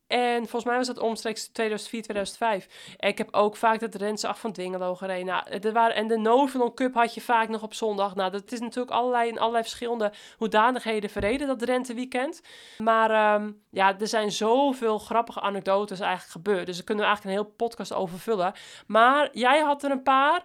En 0.09 0.37
volgens 0.37 0.63
mij 0.63 0.77
was 0.77 0.87
dat 0.87 0.99
omstreeks 0.99 1.47
2004, 1.47 2.01
2005. 2.01 2.95
En 2.97 3.09
ik 3.09 3.17
heb 3.17 3.27
ook 3.31 3.55
vaak 3.55 3.79
dat 3.79 3.95
Rens 3.95 4.23
af 4.23 4.39
van 4.39 4.51
Dwingelo 4.51 4.95
gereden. 4.95 5.25
Nou, 5.25 5.43
er 5.49 5.73
waren, 5.73 5.95
en 5.95 6.07
de 6.07 6.17
Novelon 6.17 6.73
Cup 6.73 6.93
had 6.93 7.13
je 7.13 7.21
vaak 7.21 7.49
nog 7.49 7.63
op 7.63 7.73
zondag. 7.73 8.15
Nou, 8.15 8.31
dat 8.31 8.51
is 8.51 8.59
natuurlijk 8.59 8.91
allerlei, 8.91 9.29
in 9.29 9.39
allerlei 9.39 9.63
verschillende 9.63 10.11
hoedanigheden 10.37 11.09
verreden, 11.09 11.47
dat 11.47 11.59
Drenthe 11.59 11.93
weekend. 11.93 12.41
Maar 12.77 13.11
ehm, 13.11 13.51
ja, 13.71 13.99
er 13.99 14.07
zijn 14.07 14.31
zoveel 14.31 14.97
grappige 14.97 15.41
anekdotes 15.41 15.99
eigenlijk 15.99 16.31
gebeurd. 16.31 16.65
Dus 16.65 16.75
daar 16.75 16.85
kunnen 16.85 17.03
we 17.05 17.09
eigenlijk 17.09 17.37
een 17.37 17.43
heel 17.43 17.55
podcast 17.55 17.93
over 17.93 18.19
vullen. 18.19 18.53
Maar 18.87 19.29
jij 19.31 19.59
had 19.59 19.83
er 19.83 19.91
een 19.91 20.03
paar. 20.03 20.43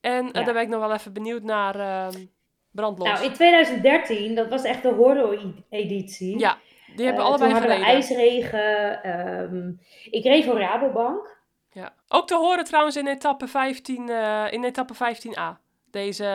En 0.00 0.32
eh, 0.32 0.44
daar 0.44 0.54
ben 0.54 0.62
ik 0.62 0.68
nog 0.68 0.80
wel 0.80 0.92
even 0.92 1.12
benieuwd 1.12 1.42
naar... 1.42 1.76
Uh, 1.76 2.08
brandlos. 2.70 3.08
Nou, 3.08 3.24
in 3.24 3.32
2013, 3.32 4.34
dat 4.34 4.48
was 4.48 4.62
echt 4.64 4.82
de 4.82 4.88
horror-editie. 4.88 6.38
Ja. 6.38 6.58
Die 6.96 7.04
hebben 7.04 7.22
uh, 7.22 7.28
allebei 7.28 7.52
toen 7.52 7.60
gereden. 7.60 7.86
ijsregen. 7.86 9.08
Um, 9.52 9.80
ik 10.10 10.24
reed 10.24 10.44
voor 10.44 10.58
Rabobank. 10.58 11.40
Ja. 11.72 11.94
Ook 12.08 12.26
te 12.26 12.36
horen 12.36 12.64
trouwens 12.64 12.96
in 12.96 13.06
etappe, 13.06 13.46
15, 13.46 14.08
uh, 14.08 14.46
in 14.50 14.64
etappe 14.64 14.94
15a. 14.94 15.60
Deze 15.90 16.26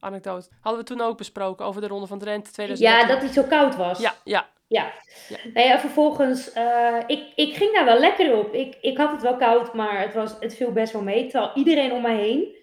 anekdote. 0.00 0.48
Hadden 0.60 0.82
we 0.82 0.88
toen 0.88 1.00
ook 1.00 1.16
besproken 1.16 1.66
over 1.66 1.80
de 1.80 1.86
Ronde 1.86 2.06
van 2.06 2.18
Drenthe 2.18 2.52
2013. 2.52 3.08
Ja, 3.08 3.14
dat 3.14 3.22
het 3.22 3.32
zo 3.32 3.42
koud 3.42 3.76
was. 3.76 4.00
Ja, 4.00 4.14
ja. 4.24 4.48
Ja. 4.68 4.92
ja. 5.28 5.36
Nou 5.54 5.66
ja, 5.66 5.78
vervolgens, 5.78 6.56
uh, 6.56 6.98
ik, 7.06 7.32
ik 7.34 7.54
ging 7.54 7.72
daar 7.74 7.84
wel 7.84 7.98
lekker 7.98 8.36
op. 8.36 8.54
Ik, 8.54 8.76
ik 8.80 8.96
had 8.96 9.10
het 9.12 9.22
wel 9.22 9.36
koud, 9.36 9.74
maar 9.74 10.00
het, 10.00 10.14
was, 10.14 10.36
het 10.40 10.56
viel 10.56 10.72
best 10.72 10.92
wel 10.92 11.02
mee. 11.02 11.26
Terwijl 11.26 11.50
iedereen 11.54 11.92
om 11.92 12.02
mij 12.02 12.16
heen. 12.16 12.54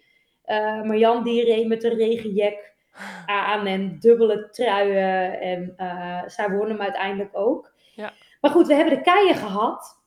Uh, 0.45 0.81
Marjan 0.81 1.23
die 1.23 1.43
reed 1.43 1.67
met 1.67 1.83
een 1.83 1.97
regenjack 1.97 2.72
aan 3.25 3.65
en 3.65 3.99
dubbele 3.99 4.49
truien. 4.49 5.39
En 5.39 5.73
uh, 5.77 6.21
zij 6.27 6.49
wonnen 6.49 6.69
hem 6.69 6.81
uiteindelijk 6.81 7.29
ook. 7.33 7.71
Ja. 7.95 8.13
Maar 8.41 8.51
goed, 8.51 8.67
we 8.67 8.73
hebben 8.73 8.95
de 8.95 9.01
keien 9.01 9.35
gehad. 9.35 10.01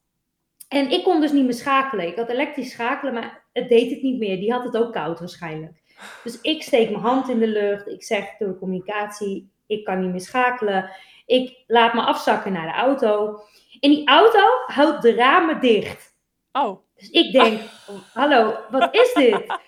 En 0.69 0.91
ik 0.91 1.05
kon 1.05 1.21
dus 1.21 1.33
niet 1.33 1.45
meer 1.45 1.55
schakelen. 1.55 2.07
Ik 2.07 2.17
had 2.17 2.29
elektrisch 2.29 2.71
schakelen, 2.71 3.15
maar 3.15 3.45
het 3.53 3.69
deed 3.69 3.91
het 3.91 4.03
niet 4.03 4.19
meer. 4.19 4.37
Die 4.37 4.53
had 4.53 4.65
het 4.65 4.77
ook 4.77 4.93
koud 4.93 5.19
waarschijnlijk. 5.19 5.83
Dus 6.25 6.41
ik 6.41 6.63
steek 6.63 6.91
mijn 6.91 7.03
hand 7.03 7.29
in 7.29 7.39
de 7.39 7.47
lucht. 7.47 7.89
Ik 7.89 8.03
zeg 8.03 8.37
door 8.39 8.49
de 8.49 8.59
communicatie, 8.59 9.51
ik 9.67 9.85
kan 9.85 10.01
niet 10.01 10.11
meer 10.11 10.21
schakelen. 10.21 10.91
Ik 11.27 11.65
laat 11.67 11.95
me 11.95 12.01
afzakken 12.01 12.53
naar 12.53 12.67
de 12.67 12.73
auto. 12.73 13.41
En 13.81 13.91
die 13.91 14.09
auto 14.09 14.45
houdt 14.67 15.03
de 15.03 15.15
ramen 15.15 15.61
dicht. 15.61 16.15
Oh. 16.53 16.79
Dus 16.97 17.11
ik 17.11 17.33
denk, 17.33 17.61
hallo, 18.15 18.57
wat 18.71 18.95
is 18.95 19.13
dit? 19.15 19.59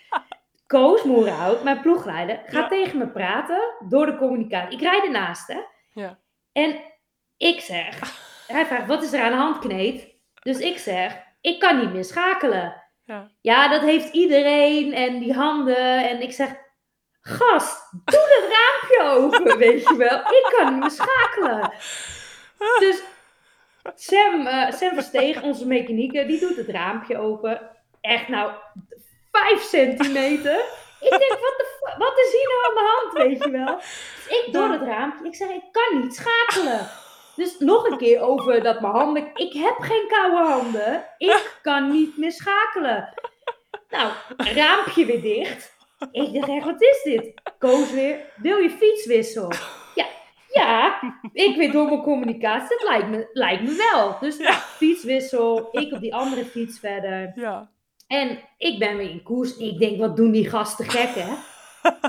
Koos 0.69 1.03
Moerhout, 1.03 1.63
mijn 1.63 1.81
ploegleider, 1.81 2.43
gaat 2.47 2.69
tegen 2.69 2.99
me 2.99 3.09
praten 3.09 3.61
door 3.89 4.07
de 4.07 4.17
communicatie. 4.17 4.79
Ik 4.79 4.83
rijd 4.83 5.05
ernaast, 5.05 5.49
hè. 5.49 5.61
Ja. 5.93 6.19
En 6.53 6.81
ik 7.37 7.61
zeg, 7.61 7.99
hij 8.47 8.67
vraagt, 8.67 8.87
wat 8.87 9.03
is 9.03 9.13
er 9.13 9.23
aan 9.23 9.31
de 9.31 9.37
hand, 9.37 9.59
Kneet? 9.59 10.09
Dus 10.43 10.59
ik 10.59 10.79
zeg, 10.79 11.17
ik 11.41 11.61
kan 11.61 11.79
niet 11.79 11.93
meer 11.93 12.05
schakelen. 12.05 12.83
Ja. 13.05 13.31
ja, 13.41 13.69
dat 13.69 13.81
heeft 13.81 14.13
iedereen 14.13 14.95
en 14.95 15.19
die 15.19 15.33
handen. 15.33 16.09
En 16.09 16.23
ik 16.23 16.33
zeg, 16.33 16.55
gast, 17.21 17.91
doe 18.05 18.41
het 18.41 18.53
raampje 18.57 19.23
open, 19.23 19.59
weet 19.69 19.89
je 19.89 19.97
wel. 19.97 20.19
Ik 20.19 20.55
kan 20.57 20.73
niet 20.73 20.81
meer 20.81 20.91
schakelen. 20.91 21.73
Dus 22.79 23.03
Sam, 23.95 24.47
uh, 24.47 24.71
Sam 24.71 24.95
Versteeg, 24.95 25.43
onze 25.43 25.67
mechanieker, 25.67 26.27
die 26.27 26.41
doet 26.41 26.57
het 26.57 26.69
raampje 26.69 27.19
open. 27.19 27.71
Echt 28.01 28.29
nou, 28.29 28.53
5 29.47 29.63
centimeter. 29.63 30.61
Ik 31.01 31.11
denk, 31.11 31.31
wat, 31.31 31.55
de 31.57 31.95
wat 31.99 32.19
is 32.19 32.33
hier 32.33 32.49
nou 32.49 32.69
aan 32.69 32.75
de 32.75 32.91
hand, 33.01 33.29
weet 33.29 33.45
je 33.45 33.51
wel? 33.51 33.77
Dus 33.77 34.39
ik 34.45 34.53
door 34.53 34.69
het 34.69 34.83
raampje. 34.83 35.27
Ik 35.27 35.35
zeg, 35.35 35.49
ik 35.49 35.65
kan 35.73 36.01
niet 36.01 36.15
schakelen. 36.15 36.89
Dus 37.37 37.59
nog 37.59 37.87
een 37.87 37.99
keer 37.99 38.21
over 38.21 38.63
dat 38.63 38.81
mijn 38.81 38.93
handen... 38.93 39.31
Ik 39.35 39.53
heb 39.53 39.75
geen 39.79 40.05
koude 40.09 40.37
handen. 40.37 41.05
Ik 41.19 41.59
kan 41.63 41.91
niet 41.91 42.17
meer 42.17 42.33
schakelen. 42.33 43.15
Nou, 43.91 44.13
raampje 44.37 45.05
weer 45.05 45.23
dicht. 45.23 45.77
Ik 46.11 46.33
dacht 46.35 46.49
echt, 46.49 46.65
wat 46.65 46.83
is 46.83 47.03
dit? 47.03 47.33
Koos 47.59 47.91
weer, 47.91 48.19
wil 48.37 48.57
je 48.57 48.71
fietswissel? 48.71 49.53
Ja, 49.95 50.07
ja, 50.53 51.01
ik 51.33 51.57
weet 51.57 51.73
door 51.73 51.87
mijn 51.87 52.03
communicatie, 52.03 52.79
dat 52.79 52.89
lijkt 52.89 53.09
me, 53.09 53.29
lijkt 53.33 53.63
me 53.63 53.91
wel. 53.93 54.17
Dus 54.21 54.37
Ja. 54.37 54.53
fietswissel, 54.53 55.69
ik 55.71 55.93
op 55.93 56.01
die 56.01 56.15
andere 56.15 56.45
fiets 56.45 56.79
verder. 56.79 57.33
Ja. 57.35 57.71
En 58.09 58.39
ik 58.59 58.79
ben 58.79 58.97
weer 58.97 59.11
in 59.11 59.23
koers. 59.23 59.57
Ik 59.57 59.79
denk, 59.79 59.99
wat 59.99 60.17
doen 60.17 60.31
die 60.31 60.49
gasten 60.49 60.91
gek, 60.91 61.15
hè? 61.15 61.35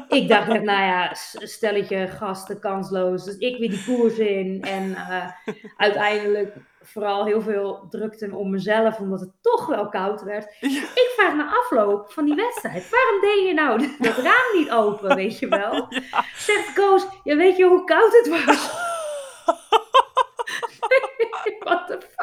Ik 0.09 0.27
dacht, 0.27 0.47
nou 0.47 0.63
ja, 0.63 1.13
stelletje 1.13 2.07
gasten 2.07 2.59
kansloos. 2.59 3.23
Dus 3.23 3.37
ik 3.37 3.57
weer 3.57 3.69
die 3.69 3.83
koers 3.85 4.17
in. 4.17 4.61
En 4.61 4.95
eh, 4.95 5.29
uiteindelijk 5.77 6.55
vooral 6.81 7.25
heel 7.25 7.41
veel 7.41 7.87
drukte 7.89 8.35
om 8.35 8.49
mezelf, 8.49 8.99
omdat 8.99 9.19
het 9.19 9.31
toch 9.41 9.65
wel 9.65 9.89
koud 9.89 10.23
werd. 10.23 10.55
Ja. 10.59 10.81
Ik 10.81 11.13
vraag 11.17 11.35
na 11.35 11.57
afloop 11.57 12.11
van 12.11 12.25
die 12.25 12.35
wedstrijd, 12.35 12.89
waarom 12.89 13.21
deed 13.21 13.47
je 13.47 13.53
nou 13.53 13.79
dat 13.99 14.17
raam 14.17 14.57
niet 14.57 14.71
open, 14.71 15.15
weet 15.15 15.39
je 15.39 15.47
wel? 15.47 15.87
Ja. 16.11 16.25
Zegt 16.35 16.73
Koos, 16.73 17.07
ja, 17.23 17.35
weet 17.35 17.57
je 17.57 17.65
hoe 17.65 17.83
koud 17.83 18.11
het 18.11 18.45
was? 18.45 18.78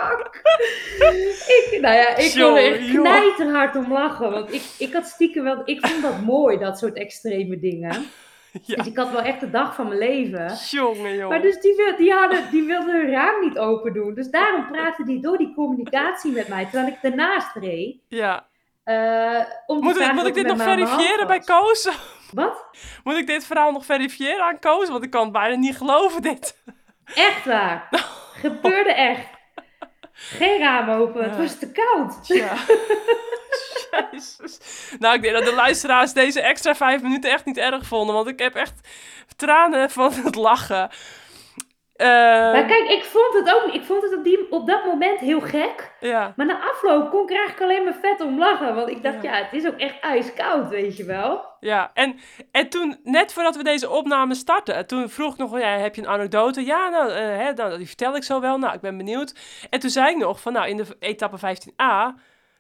Fuck? 0.01 0.40
Ik, 1.72 1.78
nou 1.80 1.94
ja, 1.94 2.16
ik 2.16 2.32
kon 2.34 2.57
er 2.57 2.78
knijterhard 2.78 3.76
om 3.76 3.92
lachen. 3.92 4.30
Want 4.30 4.53
ik, 4.53 4.62
ik 4.78 4.92
had 4.92 5.07
stiekem 5.07 5.44
wel... 5.44 5.62
Ik 5.64 5.86
vond 5.86 6.03
dat 6.03 6.20
mooi, 6.20 6.59
dat 6.59 6.78
soort 6.78 6.97
extreme 6.97 7.59
dingen. 7.59 7.92
Ja. 8.62 8.76
Dus 8.76 8.86
ik 8.86 8.97
had 8.97 9.11
wel 9.11 9.20
echt 9.20 9.40
de 9.40 9.51
dag 9.51 9.74
van 9.74 9.86
mijn 9.88 9.99
leven. 9.99 10.53
Jongen, 10.70 11.16
joh. 11.16 11.28
Maar 11.28 11.42
dus 11.42 11.61
die, 11.61 11.74
wil- 11.76 11.97
die, 11.97 12.12
hadden, 12.12 12.51
die 12.51 12.62
wilden 12.62 12.94
hun 12.94 13.11
raam 13.11 13.40
niet 13.40 13.59
open 13.59 13.92
doen. 13.92 14.14
Dus 14.14 14.28
daarom 14.30 14.66
praatte 14.66 15.05
die 15.05 15.20
door 15.20 15.38
die 15.38 15.55
communicatie 15.55 16.32
met 16.32 16.49
mij, 16.49 16.64
terwijl 16.64 16.86
ik 16.86 16.99
ernaast 17.03 17.55
reed. 17.55 17.97
Ja. 18.09 18.47
eh, 18.84 19.40
om 19.66 19.80
Moet 19.82 20.01
ik, 20.01 20.12
moet 20.12 20.34
dit 20.34 20.47
nog 20.47 20.62
verifiëren 20.62 21.26
bij. 21.26 21.38
Koos? 21.38 21.88
Wat? 22.32 22.64
Moet 23.05 23.16
ik 23.16 23.26
dit 23.26 23.47
verhaal 23.47 23.72
nog 23.72 23.84
verifiëren 23.84 24.44
aan 24.44 24.59
Koos? 24.59 24.88
Want 24.88 25.05
ik 25.05 25.11
kan 25.11 25.22
het 25.22 25.32
bijna 25.32 25.57
niet 25.57 25.76
geloven, 25.76 26.22
dit. 26.22 26.62
Echt 27.14 27.44
waar. 27.44 27.88
Gebeurde 28.42 28.92
echt. 28.92 29.26
Geen 30.18 30.58
raam 30.58 30.88
open, 30.88 31.24
het 31.24 31.36
was 31.36 31.58
te 31.58 31.70
koud. 31.72 32.26
Ja. 32.26 32.54
Jezus. 34.10 34.58
Nou, 34.98 35.14
ik 35.14 35.22
denk 35.22 35.34
dat 35.34 35.44
de 35.44 35.54
luisteraars 35.54 36.12
deze 36.12 36.40
extra 36.40 36.74
vijf 36.74 37.02
minuten 37.02 37.30
echt 37.30 37.44
niet 37.44 37.56
erg 37.56 37.86
vonden. 37.86 38.14
Want 38.14 38.28
ik 38.28 38.38
heb 38.38 38.54
echt 38.54 38.74
tranen 39.36 39.90
van 39.90 40.12
het 40.12 40.34
lachen. 40.34 40.90
Eh, 41.97 42.07
Maar 42.53 42.64
kijk, 42.66 42.88
ik 42.88 43.05
vond 43.05 43.34
het 43.34 43.55
ook 43.55 43.72
Ik 43.72 43.82
vond 43.84 44.03
het 44.03 44.16
op, 44.16 44.24
die, 44.24 44.47
op 44.53 44.66
dat 44.66 44.84
moment 44.84 45.18
heel 45.20 45.40
gek. 45.40 45.92
ja. 46.01 46.32
Maar 46.36 46.47
na 46.47 46.61
afloop 46.70 47.11
kon 47.11 47.22
ik 47.22 47.30
er 47.30 47.36
eigenlijk 47.36 47.70
alleen 47.72 47.84
maar 47.84 47.99
vet 48.01 48.20
om 48.20 48.38
lachen. 48.38 48.74
Want 48.74 48.88
ik 48.88 49.03
dacht, 49.03 49.22
Ja. 49.22 49.36
ja, 49.36 49.42
het 49.44 49.53
is 49.53 49.66
ook 49.66 49.76
echt 49.78 50.01
ijskoud, 50.01 50.68
weet 50.68 50.97
je 50.97 51.05
wel. 51.05 51.44
Ja, 51.61 51.90
en, 51.94 52.16
en 52.53 52.68
toen, 52.68 52.97
net 53.03 53.32
voordat 53.32 53.57
we 53.57 53.62
deze 53.62 53.90
opname 53.90 54.34
startten, 54.34 54.86
toen 54.86 55.09
vroeg 55.09 55.32
ik 55.32 55.38
nog, 55.38 55.59
ja, 55.59 55.68
heb 55.68 55.94
je 55.94 56.01
een 56.03 56.09
anekdote? 56.09 56.64
Ja, 56.64 56.88
nou, 56.88 57.11
eh, 57.11 57.16
hè, 57.36 57.53
nou, 57.53 57.76
die 57.76 57.86
vertel 57.86 58.16
ik 58.16 58.22
zo 58.22 58.40
wel. 58.40 58.59
Nou, 58.59 58.74
ik 58.74 58.80
ben 58.80 58.97
benieuwd. 58.97 59.34
En 59.70 59.80
toen 59.80 59.90
zei 59.90 60.11
ik 60.11 60.16
nog 60.16 60.40
van, 60.40 60.53
nou, 60.53 60.68
in 60.68 60.76
de 60.76 60.86
etappe 60.99 61.36
15a, 61.38 62.14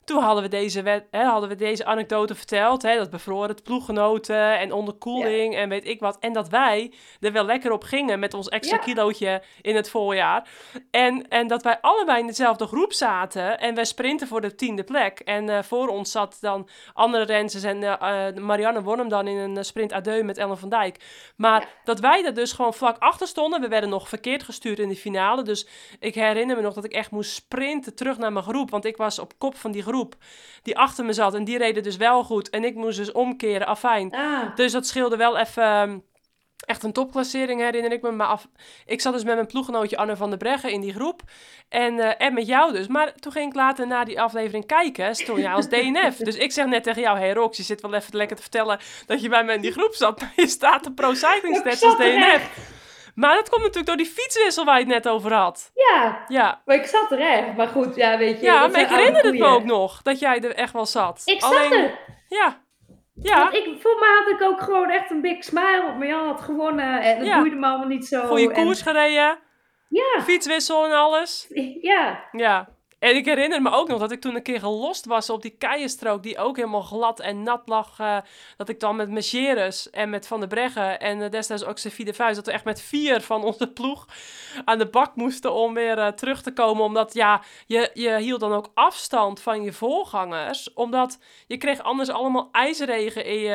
toen 0.06 0.22
hadden 0.22 0.42
we 0.42 0.48
deze, 0.48 0.82
wet, 0.82 1.06
hè, 1.10 1.24
hadden 1.24 1.48
we 1.48 1.54
deze 1.54 1.84
anekdote 1.84 2.34
verteld. 2.34 2.82
Hè, 2.82 2.96
dat 2.96 3.10
bevroren 3.10 3.48
het 3.48 3.62
ploeggenoten 3.62 4.58
en 4.58 4.72
onderkoeling 4.72 5.56
en 5.56 5.68
weet 5.68 5.86
ik 5.86 6.00
wat. 6.00 6.16
En 6.20 6.32
dat 6.32 6.48
wij 6.48 6.92
er 7.20 7.32
wel 7.32 7.44
lekker 7.44 7.72
op 7.72 7.82
gingen 7.84 8.18
met 8.18 8.34
ons 8.34 8.48
extra 8.48 8.76
Ja. 8.76 8.82
kilootje 8.82 9.42
in 9.62 9.76
het 9.76 9.90
voorjaar. 9.90 10.48
En, 10.90 11.28
en 11.28 11.46
dat 11.46 11.62
wij 11.62 11.78
allebei 11.80 12.20
in 12.20 12.26
dezelfde 12.26 12.66
groep 12.66 12.92
zaten 12.92 13.58
en 13.58 13.74
wij 13.74 13.84
sprinten 13.84 14.26
voor 14.28 14.40
de 14.40 14.54
tiende 14.54 14.84
plek. 14.84 15.18
En 15.20 15.48
eh, 15.48 15.62
voor 15.62 15.88
ons 15.88 16.10
zat 16.10 16.36
dan 16.40 16.68
andere 16.92 17.24
rensters 17.24 17.64
en 17.64 17.82
eh, 17.82 18.26
eh, 18.28 18.34
Marianne 18.36 18.82
won 18.82 18.98
hem 18.98 19.08
dan 19.08 19.26
in 19.26 19.36
een 19.36 19.64
sprint 19.64 19.92
à 19.92 20.00
deux 20.00 20.22
met 20.22 20.38
Ellen 20.38 20.58
van 20.58 20.68
Dijk. 20.68 21.04
Maar 21.36 21.60
Ja. 21.60 21.66
dat 21.84 22.00
wij 22.00 22.24
er 22.24 22.34
dus 22.34 22.52
gewoon 22.52 22.74
vlak 22.74 22.96
achter 22.98 23.26
stonden. 23.26 23.60
We 23.60 23.68
werden 23.68 23.90
nog 23.90 24.08
verkeerd 24.08 24.42
gestuurd 24.42 24.78
in 24.78 24.88
de 24.88 24.96
finale. 24.96 25.42
Dus 25.42 25.68
ik 26.00 26.14
herinner 26.14 26.56
me 26.56 26.62
nog 26.62 26.74
dat 26.74 26.84
ik 26.84 26.92
echt 26.92 27.10
moest 27.10 27.30
sprinten 27.30 27.94
terug 27.94 28.18
naar 28.18 28.32
mijn 28.32 28.44
groep. 28.44 28.70
Want 28.70 28.84
ik 28.84 28.96
was 28.96 29.18
op 29.18 29.32
kop 29.38 29.56
van 29.56 29.70
die 29.72 29.82
groep 29.82 29.94
die 30.62 30.78
achter 30.78 31.04
me 31.04 31.12
zat. 31.12 31.34
En 31.34 31.44
die 31.44 31.58
reden 31.58 31.82
dus 31.82 31.96
wel 31.96 32.24
goed. 32.24 32.50
En 32.50 32.64
ik 32.64 32.74
moest 32.74 32.96
dus 32.98 33.12
omkeren, 33.12 33.66
afijn. 33.66 34.12
Ah, 34.14 34.56
Dus 34.56 34.72
dat 34.72 34.86
scheelde 34.86 35.16
wel 35.16 35.38
even... 35.38 35.62
ehm, 35.62 35.98
Echt 36.66 36.82
een 36.82 36.92
topklassering 36.92 37.60
herinner 37.60 37.92
ik 37.92 38.02
me. 38.02 38.10
Maar 38.10 38.26
af, 38.26 38.48
ik 38.86 39.00
zat 39.00 39.12
dus 39.12 39.24
met 39.24 39.34
mijn 39.34 39.46
ploeggenootje 39.46 39.96
Anne 39.96 40.16
van 40.16 40.28
der 40.28 40.38
Breggen 40.38 40.70
in 40.70 40.80
die 40.80 40.92
groep. 40.92 41.22
En, 41.68 41.98
eh, 42.00 42.26
en 42.26 42.34
met 42.34 42.46
jou 42.46 42.72
dus. 42.72 42.86
Maar 42.86 43.14
toen 43.14 43.32
ging 43.32 43.48
ik 43.50 43.54
later 43.54 43.86
naar 43.86 44.04
die 44.04 44.20
aflevering 44.20 44.66
kijken. 44.66 45.14
Stond 45.14 45.38
jij 45.38 45.52
als 45.52 45.68
DNF. 45.68 46.16
dus 46.16 46.36
ik 46.36 46.52
zeg 46.52 46.66
net 46.66 46.82
tegen 46.82 47.02
jou: 47.02 47.18
Hey 47.18 47.32
Rox, 47.32 47.56
je 47.56 47.62
zit 47.62 47.80
wel 47.80 47.94
even 47.94 48.16
lekker 48.16 48.36
te 48.36 48.42
vertellen 48.42 48.78
dat 49.06 49.22
je 49.22 49.28
bij 49.28 49.44
mij 49.44 49.54
in 49.54 49.60
die 49.60 49.72
groep 49.72 49.94
zat. 49.94 50.20
Maar 50.20 50.32
je 50.36 50.46
staat 50.46 50.84
de 50.84 50.92
Pro 50.92 51.14
Cycling 51.14 51.56
Ik 51.56 51.60
Stats 51.60 51.82
als 51.82 51.96
DNF. 51.96 52.48
Maar 53.16 53.34
dat 53.34 53.48
komt 53.48 53.60
natuurlijk 53.62 53.86
door 53.86 53.96
die 53.96 54.06
fietswissel 54.06 54.64
waar 54.64 54.74
je 54.78 54.84
het 54.84 54.92
net 54.92 55.08
over 55.08 55.32
had. 55.32 55.70
ja, 55.74 56.24
Ja, 56.28 56.62
maar 56.64 56.76
ik 56.76 56.86
zat 56.86 57.10
er 57.12 57.20
echt. 57.20 57.56
Maar 57.56 57.68
goed, 57.68 57.94
ja, 57.96 58.18
weet 58.18 58.38
je. 58.40 58.44
ja 58.46 58.60
dat 58.60 58.72
maar 58.72 58.80
ik 58.80 58.88
herinner 58.88 59.22
het 59.24 59.38
me 59.38 59.44
ook 59.46 59.64
nog 59.64 60.02
dat 60.02 60.18
jij 60.18 60.40
er 60.40 60.54
echt 60.54 60.72
wel 60.72 60.86
zat. 60.86 61.22
Ik 61.24 61.40
zat 61.40 61.52
er. 61.72 61.98
Ja, 62.28 62.60
ja. 63.14 63.38
Want 63.38 63.54
ik, 63.54 63.80
voor 63.80 63.96
mij 63.98 64.08
had 64.18 64.28
ik 64.28 64.42
ook 64.42 64.60
gewoon 64.60 64.90
echt 64.90 65.10
een 65.10 65.20
big 65.20 65.44
smile 65.44 65.84
op. 65.88 65.96
Marjan 65.98 66.26
had 66.26 66.40
gewonnen 66.40 67.00
en 67.00 67.16
het 67.16 67.26
Ja. 67.26 67.38
boeide 67.38 67.56
me 67.56 67.66
allemaal 67.66 67.86
niet 67.86 68.06
zo. 68.06 68.26
Goede 68.26 68.52
en- 68.52 68.64
koers 68.64 68.82
gereden, 68.82 69.38
Ja, 69.88 70.22
fietswissel 70.22 70.84
en 70.84 70.92
alles. 70.92 71.46
ja. 71.80 72.24
Ja. 72.32 72.68
En 73.06 73.16
ik 73.16 73.24
herinner 73.24 73.62
me 73.62 73.70
ook 73.70 73.88
nog 73.88 73.98
dat 73.98 74.10
ik 74.10 74.20
toen 74.20 74.34
een 74.34 74.42
keer 74.42 74.58
gelost 74.58 75.04
was 75.04 75.30
op 75.30 75.42
die 75.42 75.56
keienstrook 75.58 76.22
die 76.22 76.38
ook 76.38 76.56
helemaal 76.56 76.82
glad 76.82 77.20
en 77.20 77.42
nat 77.42 77.62
lag. 77.64 77.98
eh, 77.98 78.18
dat 78.56 78.68
ik 78.68 78.80
dan 78.80 78.96
met 78.96 79.10
Merceres 79.10 79.90
en 79.90 80.10
met 80.10 80.26
Van 80.26 80.40
der 80.40 80.48
Breggen 80.48 81.00
en 81.00 81.22
eh, 81.22 81.30
destijds 81.30 81.64
ook 81.64 81.78
Sophie 81.78 82.04
de 82.04 82.14
Vuist, 82.14 82.36
dat 82.36 82.46
we 82.46 82.52
echt 82.52 82.64
met 82.64 82.80
vier 82.80 83.20
van 83.20 83.44
onze 83.44 83.72
ploeg 83.72 84.06
aan 84.64 84.78
de 84.78 84.86
bak 84.86 85.14
moesten 85.14 85.52
om 85.52 85.74
weer 85.74 85.98
eh, 85.98 86.08
terug 86.08 86.42
te 86.42 86.52
komen. 86.52 86.84
Omdat 86.84 87.14
ja, 87.14 87.42
je, 87.66 87.90
je 87.94 88.16
hield 88.16 88.40
dan 88.40 88.52
ook 88.52 88.70
afstand 88.74 89.40
van 89.40 89.62
je 89.62 89.72
voorgangers, 89.72 90.72
omdat 90.72 91.18
je 91.46 91.56
kreeg 91.56 91.82
anders 91.82 92.08
allemaal 92.08 92.48
ijsregen 92.52 93.24
in 93.24 93.38
je, 93.38 93.50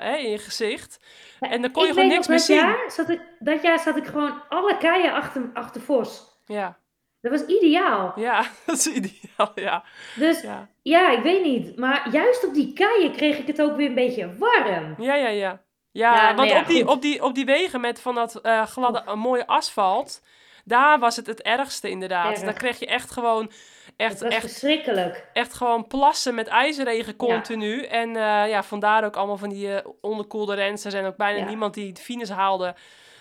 hè, 0.00 0.16
in 0.16 0.30
je 0.30 0.38
gezicht. 0.38 1.04
En 1.40 1.62
dan 1.62 1.70
kon 1.70 1.86
je 1.86 1.92
gewoon 1.92 2.08
niks 2.08 2.28
meer 2.28 2.36
dat 2.36 2.46
zien. 2.46 2.56
Jaar 2.56 2.90
zat 2.90 3.08
ik, 3.08 3.20
dat 3.38 3.62
jaar 3.62 3.78
zat 3.78 3.96
ik 3.96 4.06
gewoon 4.06 4.42
alle 4.48 4.76
keien 4.76 5.12
achter, 5.12 5.50
achter 5.54 5.80
Vos. 5.80 6.32
Ja, 6.46 6.78
Dat 7.24 7.32
was 7.40 7.46
ideaal. 7.56 8.12
ja, 8.16 8.44
dat 8.66 8.76
is 8.76 8.86
ideaal, 8.86 9.52
ja. 9.54 9.84
Dus 10.16 10.40
ja. 10.42 10.68
ja. 10.82 11.10
ik 11.10 11.22
weet 11.22 11.42
niet. 11.44 11.76
Maar 11.76 12.08
juist 12.12 12.46
op 12.46 12.54
die 12.54 12.72
keien 12.72 13.12
kreeg 13.12 13.38
ik 13.38 13.46
het 13.46 13.62
ook 13.62 13.76
weer 13.76 13.88
een 13.88 13.94
beetje 13.94 14.36
warm. 14.38 14.94
Ja, 14.98 15.14
ja, 15.14 15.28
ja. 15.28 15.60
Ja, 15.90 16.14
Ja, 16.14 16.22
nou 16.24 16.36
want 16.36 16.50
ja, 16.50 16.60
op, 16.60 16.66
die, 16.66 16.82
goed. 16.82 16.90
op, 16.92 17.02
die, 17.02 17.22
op 17.24 17.34
die 17.34 17.44
wegen 17.44 17.80
met 17.80 18.00
van 18.00 18.14
dat 18.14 18.34
eh, 18.40 18.62
gladde, 18.66 19.02
eh, 19.06 19.14
mooie 19.14 19.46
asfalt, 19.46 20.22
daar 20.64 20.98
was 20.98 21.16
het 21.16 21.26
het 21.26 21.42
ergste 21.42 21.90
inderdaad. 21.90 22.30
Erg. 22.32 22.40
Daar 22.40 22.52
kreeg 22.52 22.78
je 22.78 22.86
echt 22.86 23.10
gewoon, 23.10 23.50
echt, 23.96 24.12
Het 24.12 24.22
was 24.22 24.32
echt, 24.32 24.40
verschrikkelijk. 24.40 25.26
echt 25.32 25.54
gewoon 25.54 25.86
plassen 25.86 26.34
met 26.34 26.46
ijzerregen 26.46 27.16
continu. 27.16 27.82
En 27.84 28.08
eh, 28.16 28.48
ja, 28.48 28.62
vandaar 28.62 29.04
ook 29.04 29.16
allemaal 29.16 29.36
van 29.36 29.48
die 29.48 29.74
eh, 29.74 29.86
onderkoelde 30.00 30.54
rensters 30.54 30.94
en 30.94 31.06
ook 31.06 31.16
bijna 31.16 31.38
Ja. 31.38 31.44
niemand 31.44 31.74
die 31.74 31.92
de 31.92 32.00
fines 32.00 32.30
haalde. 32.30 32.74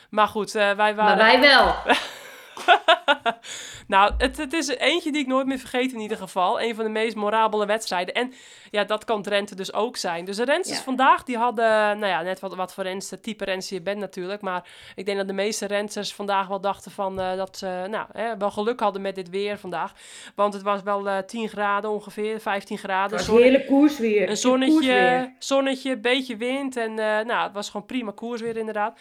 Maar 0.10 0.28
goed, 0.28 0.56
eh, 0.56 0.62
wij 0.62 0.76
Maar 0.76 0.96
waren... 0.96 1.18
wij 1.18 1.40
wel. 1.40 1.76
nou, 3.88 4.14
het, 4.18 4.38
het 4.38 4.54
is 4.54 4.68
eentje 4.68 5.12
die 5.12 5.22
ik 5.22 5.28
nooit 5.28 5.48
meer 5.48 5.58
vergeet 5.60 5.94
in 5.94 6.00
ieder 6.00 6.18
geval. 6.18 6.62
Een 6.62 6.76
van 6.76 6.84
de 6.84 6.90
meest 6.92 7.16
morabele 7.16 7.66
wedstrijden. 7.66 8.14
En 8.14 8.34
ja, 8.72 8.84
dat 8.84 9.06
kan 9.06 9.22
Drenthe 9.22 9.56
dus 9.56 9.74
ook 9.74 9.98
zijn. 9.98 10.26
Dus 10.26 10.36
de 10.38 10.44
rensters 10.46 10.78
Ja. 10.78 10.84
vandaag, 10.84 11.24
die 11.24 11.38
hadden, 11.38 11.66
nou 12.00 12.06
ja, 12.06 12.22
net 12.22 12.40
wat, 12.40 12.56
wat 12.56 12.74
voor 12.74 12.84
renster, 12.84 13.22
type 13.22 13.46
renster 13.46 13.76
je 13.78 13.82
bent 13.84 14.00
natuurlijk. 14.00 14.42
Maar 14.42 14.64
ik 14.96 15.06
denk 15.06 15.18
dat 15.18 15.28
de 15.28 15.34
meeste 15.34 15.66
rensters 15.66 16.14
vandaag 16.14 16.48
wel 16.48 16.62
dachten 16.62 16.92
van, 16.92 17.20
eh, 17.20 17.36
dat 17.36 17.58
ze, 17.58 17.86
nou, 17.90 18.06
hè, 18.12 18.38
wel 18.38 18.52
geluk 18.52 18.80
hadden 18.80 19.02
met 19.02 19.16
dit 19.16 19.30
weer 19.30 19.58
vandaag. 19.58 19.92
Want 20.36 20.54
het 20.54 20.64
was 20.64 20.82
wel 20.84 21.08
eh 21.08 21.18
10 21.18 21.50
graden 21.50 21.90
ongeveer, 21.90 22.40
15 22.40 22.78
graden. 22.78 23.02
Het 23.04 23.12
was 23.12 23.26
Zonne- 23.26 23.42
heerlijk 23.42 23.68
koersweer. 23.68 24.22
een 24.22 24.28
Koersweer. 24.28 24.52
zonnetje, 24.68 25.34
zonnetje, 25.40 25.98
beetje 25.98 26.38
wind. 26.38 26.78
En 26.78 26.90
eh, 27.00 27.26
nou, 27.26 27.44
het 27.44 27.54
was 27.54 27.70
gewoon 27.70 27.86
prima 27.86 28.12
koers 28.16 28.42
weer 28.42 28.58
inderdaad. 28.58 29.00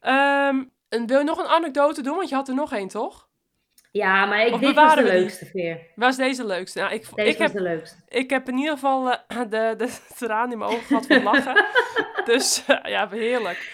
Ehm, 0.00 0.62
en 0.88 1.06
wil 1.06 1.18
je 1.18 1.24
nog 1.24 1.38
een 1.38 1.46
anekdote 1.46 2.02
doen? 2.02 2.16
Want 2.16 2.28
je 2.28 2.34
had 2.34 2.48
er 2.48 2.54
nog 2.54 2.72
één, 2.72 2.88
toch? 2.88 3.28
Ja, 3.92 4.26
maar 4.26 4.46
ik, 4.46 4.52
Of 4.54 4.60
dit 4.60 4.74
was 4.74 4.94
de 4.94 5.02
leukste 5.02 5.46
veer. 5.46 5.80
Was 5.94 6.16
deze 6.16 6.42
de 6.42 6.46
leukste? 6.48 6.78
Nou, 6.78 6.92
ik, 6.92 7.06
Deze 7.14 7.28
ik, 7.30 7.38
was 7.38 7.46
heb, 7.46 7.56
de 7.56 7.62
leukste. 7.62 7.96
ik 8.08 8.30
heb 8.30 8.48
in 8.48 8.56
ieder 8.56 8.72
geval 8.72 9.10
eh, 9.10 9.38
de, 9.50 9.74
de 9.76 9.98
traan 10.16 10.52
in 10.52 10.58
mijn 10.58 10.70
ogen 10.70 10.82
gehad 10.84 11.06
van 11.06 11.22
lachen. 11.22 11.64
dus 12.32 12.64
eh, 12.66 12.90
ja, 12.90 13.08
heerlijk. 13.08 13.72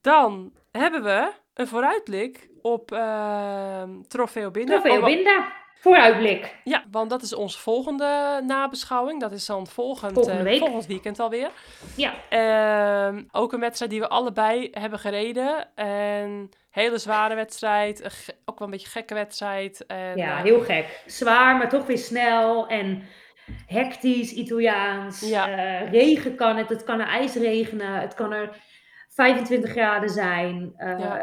Dan 0.00 0.52
hebben 0.70 1.02
we 1.02 1.32
een 1.54 1.66
vooruitblik 1.66 2.48
op 2.62 2.92
ehm 2.92 4.02
Trofeo 4.08 4.50
Binnen. 4.50 4.80
Trofeo 4.80 4.98
Oh, 5.00 5.04
Binda. 5.04 5.52
Vooruitblik. 5.80 6.54
Ja, 6.64 6.84
want 6.90 7.10
dat 7.10 7.22
is 7.22 7.34
onze 7.34 7.58
volgende 7.58 8.40
nabeschouwing. 8.46 9.20
Dat 9.20 9.32
is 9.32 9.46
dan 9.46 9.66
volgend, 9.66 10.12
Volgende 10.12 10.50
eh, 10.50 10.58
volgend 10.58 10.86
weekend 10.86 11.20
alweer. 11.20 11.50
Ja. 11.96 12.14
Ehm, 12.28 13.22
ook 13.30 13.52
een 13.52 13.60
wedstrijd 13.60 13.90
die 13.90 14.00
we 14.00 14.08
allebei 14.08 14.68
hebben 14.72 14.98
gereden. 14.98 15.68
En 15.74 16.50
hele 16.70 16.98
zware 16.98 17.34
wedstrijd. 17.34 18.02
ook 18.44 18.58
wel 18.58 18.68
een 18.68 18.74
beetje 18.74 18.90
gekke 18.90 19.14
wedstrijd. 19.14 19.86
En, 19.86 20.16
Ja, 20.16 20.36
eh, 20.36 20.42
heel 20.42 20.60
gek. 20.60 21.02
Zwaar, 21.06 21.56
maar 21.56 21.68
toch 21.68 21.86
weer 21.86 21.98
snel. 21.98 22.66
En 22.68 23.02
hectisch 23.66 24.32
Italiaans. 24.32 25.22
Uh, 25.22 25.90
regen 25.90 26.34
kan 26.34 26.56
het, 26.56 26.68
het 26.68 26.84
kan 26.84 27.00
er 27.00 27.06
ijs 27.06 27.34
regenen, 27.34 28.00
het 28.00 28.14
kan 28.14 28.32
er 28.32 28.56
25 29.08 29.70
graden 29.70 30.08
zijn. 30.08 30.72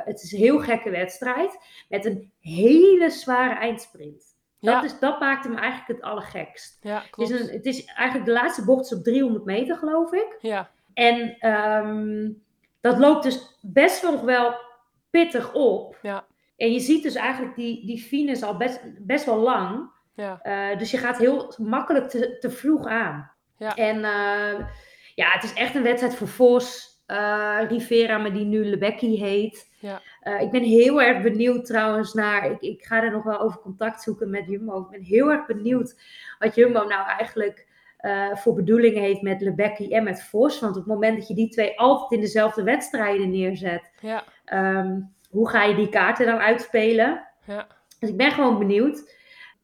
Het 0.06 0.22
is 0.24 0.32
een 0.32 0.40
heel 0.40 0.60
gekke 0.60 0.90
wedstrijd 0.90 1.58
met 1.90 2.06
een 2.06 2.32
hele 2.40 3.10
zware 3.10 3.60
eindsprint. 3.60 4.31
Dat, 4.62 4.84
is, 4.84 5.00
dat 5.00 5.20
maakt 5.20 5.44
hem 5.44 5.56
eigenlijk 5.56 5.88
het 5.88 6.02
allergekst. 6.02 6.78
Ja, 6.82 7.04
klopt. 7.10 7.32
Het 7.32 7.40
is, 7.40 7.48
een, 7.48 7.56
het 7.56 7.66
is 7.66 7.86
eigenlijk 7.86 8.26
de 8.26 8.34
laatste 8.34 8.66
bocht 8.66 8.86
is 8.86 8.98
op 8.98 9.04
300 9.04 9.46
meter, 9.46 9.76
geloof 9.76 10.12
ik. 10.12 10.38
Ja. 10.42 10.70
En 10.94 11.50
um, 11.50 12.44
dat 12.82 12.98
loopt 12.98 13.24
dus 13.24 13.58
best 13.62 14.02
wel 14.02 14.12
nog 14.12 14.22
wel 14.22 14.56
pittig 15.10 15.54
op. 15.54 15.98
Ja. 16.02 16.26
En 16.58 16.72
je 16.72 16.80
ziet 16.80 17.04
dus 17.04 17.16
eigenlijk 17.16 17.56
die, 17.56 17.86
die 17.86 18.02
fines 18.02 18.44
al 18.44 18.58
best, 18.58 18.82
best 19.06 19.26
wel 19.26 19.38
lang. 19.38 19.90
Ja. 20.14 20.40
Uh, 20.44 20.78
dus 20.78 20.92
je 20.92 20.98
gaat 20.98 21.18
heel 21.18 21.54
makkelijk 21.58 22.10
te, 22.10 22.38
te 22.40 22.50
vroeg 22.50 22.86
aan. 22.86 23.32
Ja. 23.58 23.76
En 23.76 23.98
uh, 23.98 24.68
ja, 25.16 25.30
het 25.30 25.44
is 25.44 25.54
echt 25.54 25.76
een 25.76 25.84
wedstrijd 25.84 26.16
voor 26.16 26.28
Vos. 26.28 26.91
Uh, 27.12 27.60
Rivera, 27.68 28.18
maar 28.18 28.34
die 28.34 28.46
nu 28.46 28.66
Lebecki 28.66 29.24
heet. 29.24 29.70
Ja. 29.80 30.02
ik 30.40 30.52
ben 30.52 30.64
heel 30.64 31.02
erg 31.02 31.22
benieuwd 31.22 31.66
trouwens 31.66 32.14
naar. 32.14 32.52
Ik, 32.52 32.62
ik 32.62 32.84
ga 32.84 33.04
er 33.04 33.12
nog 33.12 33.24
wel 33.24 33.40
over 33.40 33.60
contact 33.60 34.02
zoeken 34.02 34.30
met 34.30 34.48
Jumbo. 34.48 34.82
Ik 34.82 34.90
ben 34.90 35.02
heel 35.02 35.32
erg 35.32 35.46
benieuwd 35.46 35.96
wat 36.40 36.56
Jumbo 36.56 36.84
nou 36.84 37.08
eigenlijk 37.08 37.68
uh, 38.02 38.36
voor 38.36 38.54
bedoelingen 38.54 39.02
heeft 39.02 39.22
met 39.22 39.42
Lebecki 39.42 39.94
en 39.94 40.04
met 40.04 40.24
Vos. 40.24 40.60
Want 40.60 40.76
op 40.76 40.84
het 40.84 40.94
moment 40.94 41.18
dat 41.18 41.28
je 41.28 41.34
die 41.34 41.50
twee 41.50 41.80
altijd 41.80 42.12
in 42.12 42.20
dezelfde 42.20 42.64
wedstrijden 42.64 43.30
neerzet, 43.30 43.92
ja. 44.00 44.24
um, 44.54 45.14
hoe 45.30 45.50
ga 45.50 45.64
je 45.64 45.76
die 45.76 45.90
kaarten 45.90 46.26
dan 46.26 46.38
uitspelen? 46.38 47.28
Ja. 47.46 47.68
Dus 48.00 48.10
ik 48.10 48.18
ben 48.18 48.32
gewoon 48.32 48.60
benieuwd. 48.60 49.16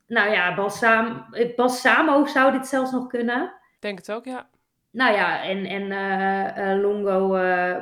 Nou 0.08 0.32
ja, 0.32 0.56
Balsam, 0.56 1.26
Balsamo 1.56 2.26
zou 2.26 2.52
dit 2.52 2.68
zelfs 2.68 2.92
nog 2.92 3.08
kunnen. 3.08 3.44
Ik 3.44 3.82
denk 3.82 3.98
het 3.98 4.12
ook, 4.12 4.26
ja. 4.26 4.48
Nou 4.92 5.14
ja, 5.14 5.44
en, 5.44 5.66
en 5.66 5.82
uh, 5.82 6.74
uh, 6.74 6.82
Longo 6.82 7.30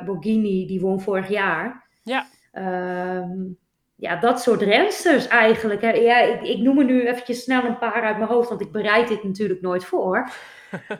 Borghini, 0.04 0.66
die 0.66 0.80
won 0.80 1.00
vorig 1.00 1.28
jaar. 1.28 1.88
Ja. 2.02 2.26
Um, 2.52 3.58
ja, 3.96 4.16
dat 4.16 4.40
soort 4.40 4.62
rensters 4.62 5.28
eigenlijk. 5.28 5.80
Hè. 5.80 5.90
Ja, 5.90 6.18
ik, 6.18 6.42
ik 6.42 6.58
noem 6.58 6.78
er 6.78 6.84
nu 6.84 7.06
eventjes 7.06 7.42
snel 7.42 7.64
een 7.64 7.78
paar 7.78 8.02
uit 8.02 8.16
mijn 8.16 8.30
hoofd, 8.30 8.48
want 8.48 8.60
ik 8.60 8.72
bereid 8.72 9.08
dit 9.08 9.24
natuurlijk 9.24 9.60
nooit 9.60 9.84
voor. 9.84 10.30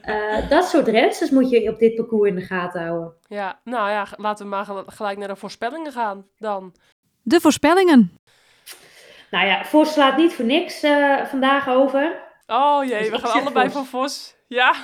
Uh, 0.08 0.48
dat 0.54 0.64
soort 0.64 0.88
rensters 0.88 1.30
moet 1.30 1.50
je 1.50 1.70
op 1.70 1.78
dit 1.78 1.94
parcours 1.94 2.28
in 2.28 2.34
de 2.34 2.40
gaten 2.40 2.82
houden. 2.82 3.14
Ja, 3.28 3.60
nou 3.64 3.90
ja, 3.90 4.06
laten 4.16 4.44
we 4.44 4.50
maar 4.50 4.66
gelijk 4.86 5.18
naar 5.18 5.28
de 5.28 5.36
voorspellingen 5.36 5.92
gaan 5.92 6.26
dan. 6.38 6.74
De 7.22 7.40
voorspellingen. 7.40 8.18
Nou 9.30 9.46
ja, 9.46 9.64
Vos 9.64 9.92
slaat 9.92 10.16
niet 10.16 10.34
voor 10.34 10.44
niks 10.44 10.84
uh, 10.84 11.24
vandaag 11.24 11.68
over. 11.68 12.22
Oh 12.46 12.84
jee, 12.84 12.98
dus 12.98 13.08
we 13.08 13.18
gaan 13.18 13.40
allebei 13.40 13.64
Vos. 13.64 13.74
van 13.74 13.86
Vos. 13.86 14.36
Ja? 14.48 14.74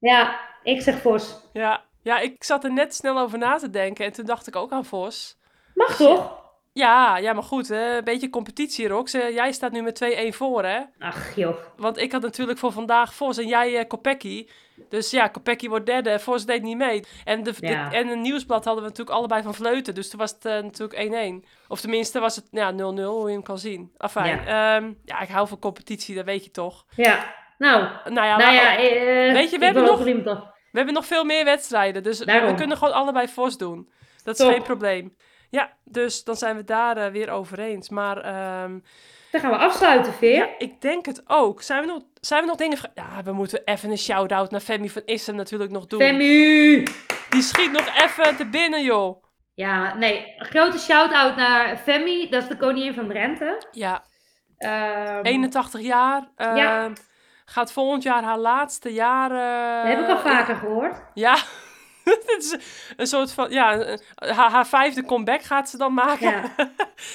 Ja, 0.00 0.40
ik 0.62 0.80
zeg 0.82 1.00
Vos. 1.00 1.36
Ja. 1.52 1.82
ja, 2.02 2.18
ik 2.18 2.44
zat 2.44 2.64
er 2.64 2.72
net 2.72 2.94
snel 2.94 3.18
over 3.18 3.38
na 3.38 3.56
te 3.56 3.70
denken 3.70 4.04
en 4.04 4.12
toen 4.12 4.24
dacht 4.26 4.46
ik 4.46 4.56
ook 4.56 4.72
aan 4.72 4.84
Vos. 4.84 5.38
Mag 5.74 5.96
toch? 5.96 6.38
Ja, 6.72 7.16
ja, 7.16 7.32
maar 7.32 7.42
goed, 7.42 7.68
hè? 7.68 7.96
een 7.96 8.04
beetje 8.04 8.30
competitie, 8.30 8.88
Rox. 8.88 9.12
Jij 9.12 9.52
staat 9.52 9.72
nu 9.72 9.82
met 9.82 10.00
2-1 10.04 10.28
voor, 10.28 10.64
hè? 10.64 10.80
Ach, 10.98 11.34
joh. 11.36 11.56
Want 11.76 11.98
ik 11.98 12.12
had 12.12 12.22
natuurlijk 12.22 12.58
voor 12.58 12.72
vandaag 12.72 13.14
Vos 13.14 13.38
en 13.38 13.46
jij 13.46 13.78
uh, 13.78 13.86
Kopecky. 13.88 14.46
Dus 14.88 15.10
ja, 15.10 15.28
Kopecky 15.28 15.68
wordt 15.68 15.86
derde, 15.86 16.18
Vos 16.18 16.46
deed 16.46 16.62
niet 16.62 16.76
mee. 16.76 17.04
En, 17.24 17.42
de, 17.42 17.54
Ja. 17.60 17.88
de- 17.88 17.96
en 17.96 18.08
een 18.08 18.20
nieuwsblad 18.20 18.64
hadden 18.64 18.82
we 18.82 18.88
natuurlijk 18.88 19.16
allebei 19.16 19.42
van 19.42 19.54
Vleuten. 19.54 19.94
Dus 19.94 20.10
toen 20.10 20.18
was 20.18 20.30
het 20.30 20.44
eh, 20.44 20.52
natuurlijk 20.62 21.42
1-1. 21.44 21.48
Of 21.68 21.80
tenminste 21.80 22.18
was 22.20 22.36
het 22.36 22.46
ja, 22.50 22.72
0-0, 22.72 22.76
hoe 22.76 23.26
je 23.26 23.32
hem 23.32 23.42
kan 23.42 23.58
zien. 23.58 23.92
Afijn, 23.96 24.44
ja. 24.44 24.74
ja, 25.04 25.20
ik 25.20 25.28
hou 25.28 25.48
van 25.48 25.58
competitie, 25.58 26.14
dat 26.14 26.24
weet 26.24 26.44
je 26.44 26.50
toch. 26.50 26.84
Ja, 26.96 27.34
nou, 27.60 27.82
Nou 28.04 28.26
ja, 28.26 28.36
nou 28.36 28.52
ja, 28.54 28.76
eh, 28.76 29.32
Weet 29.32 29.50
je, 29.50 29.58
we 29.58 29.64
hebben 29.64 29.84
nog- 29.84 30.02
we 30.04 30.76
hebben 30.76 30.94
nog 30.94 31.06
veel 31.06 31.24
meer 31.24 31.44
wedstrijden. 31.44 32.02
Dus 32.02 32.18
Daarom. 32.18 32.48
we 32.50 32.54
kunnen 32.54 32.76
gewoon 32.76 32.94
allebei 32.94 33.28
Vos 33.28 33.58
doen. 33.58 33.90
Dat 34.24 34.34
is 34.38 34.40
Top. 34.40 34.52
geen 34.52 34.62
probleem. 34.62 35.16
Ja, 35.50 35.72
dus 35.84 36.24
dan 36.24 36.36
zijn 36.36 36.56
we 36.56 36.64
daar 36.64 36.96
eh, 36.96 37.10
weer 37.12 37.30
over 37.30 37.58
eens. 37.58 37.88
Maar 37.88 38.16
ehm, 38.16 38.78
Dan 39.30 39.40
gaan 39.40 39.50
we 39.50 39.56
afsluiten, 39.56 40.12
Veer. 40.12 40.34
Ja, 40.34 40.48
ik 40.58 40.80
denk 40.80 41.06
het 41.06 41.22
ook. 41.26 41.62
Zijn 41.62 41.80
we 41.80 41.86
nog, 41.86 42.02
zijn 42.20 42.40
we 42.40 42.46
nog 42.46 42.56
dingen... 42.56 42.78
Ja, 42.94 43.22
we 43.24 43.32
moeten 43.32 43.62
even 43.64 43.90
een 43.90 43.98
shout-out 43.98 44.50
naar 44.50 44.60
Femi 44.60 44.90
van 44.90 45.02
Issen 45.04 45.36
natuurlijk 45.36 45.70
nog 45.70 45.86
doen. 45.86 46.00
Femu! 46.00 46.82
Die 47.30 47.42
schiet 47.42 47.72
nog 47.72 47.86
even 48.02 48.36
te 48.36 48.46
binnen, 48.46 48.82
joh. 48.84 49.24
Ja, 49.54 49.94
nee, 49.94 50.34
een 50.38 50.46
grote 50.46 50.78
shout-out 50.78 51.36
naar 51.36 51.76
Femi, 51.76 52.28
dat 52.28 52.42
is 52.42 52.48
de 52.48 52.56
koningin 52.56 52.94
van 52.94 53.08
Drenthe. 53.08 53.62
Ja, 53.70 54.04
Ehm, 54.58 55.20
81 55.24 55.80
jaar. 55.80 56.28
eh, 56.36 56.56
Ja. 56.56 56.92
Gaat 57.50 57.72
volgend 57.72 58.02
jaar 58.02 58.22
haar 58.22 58.38
laatste 58.38 58.92
jaren... 58.92 59.84
dat 59.84 59.92
heb 59.92 60.00
ik 60.00 60.16
al 60.16 60.32
vaker 60.32 60.56
gehoord. 60.56 61.02
Ja, 61.14 61.34
het 62.04 62.34
is 62.38 62.56
een 62.96 63.06
soort 63.06 63.32
van... 63.32 63.50
Ja, 63.50 63.96
haar, 64.14 64.50
haar 64.50 64.66
vijfde 64.66 65.04
comeback 65.04 65.42
gaat 65.42 65.68
ze 65.68 65.76
dan 65.76 65.94
maken 65.94 66.30
Ja. 66.30 66.42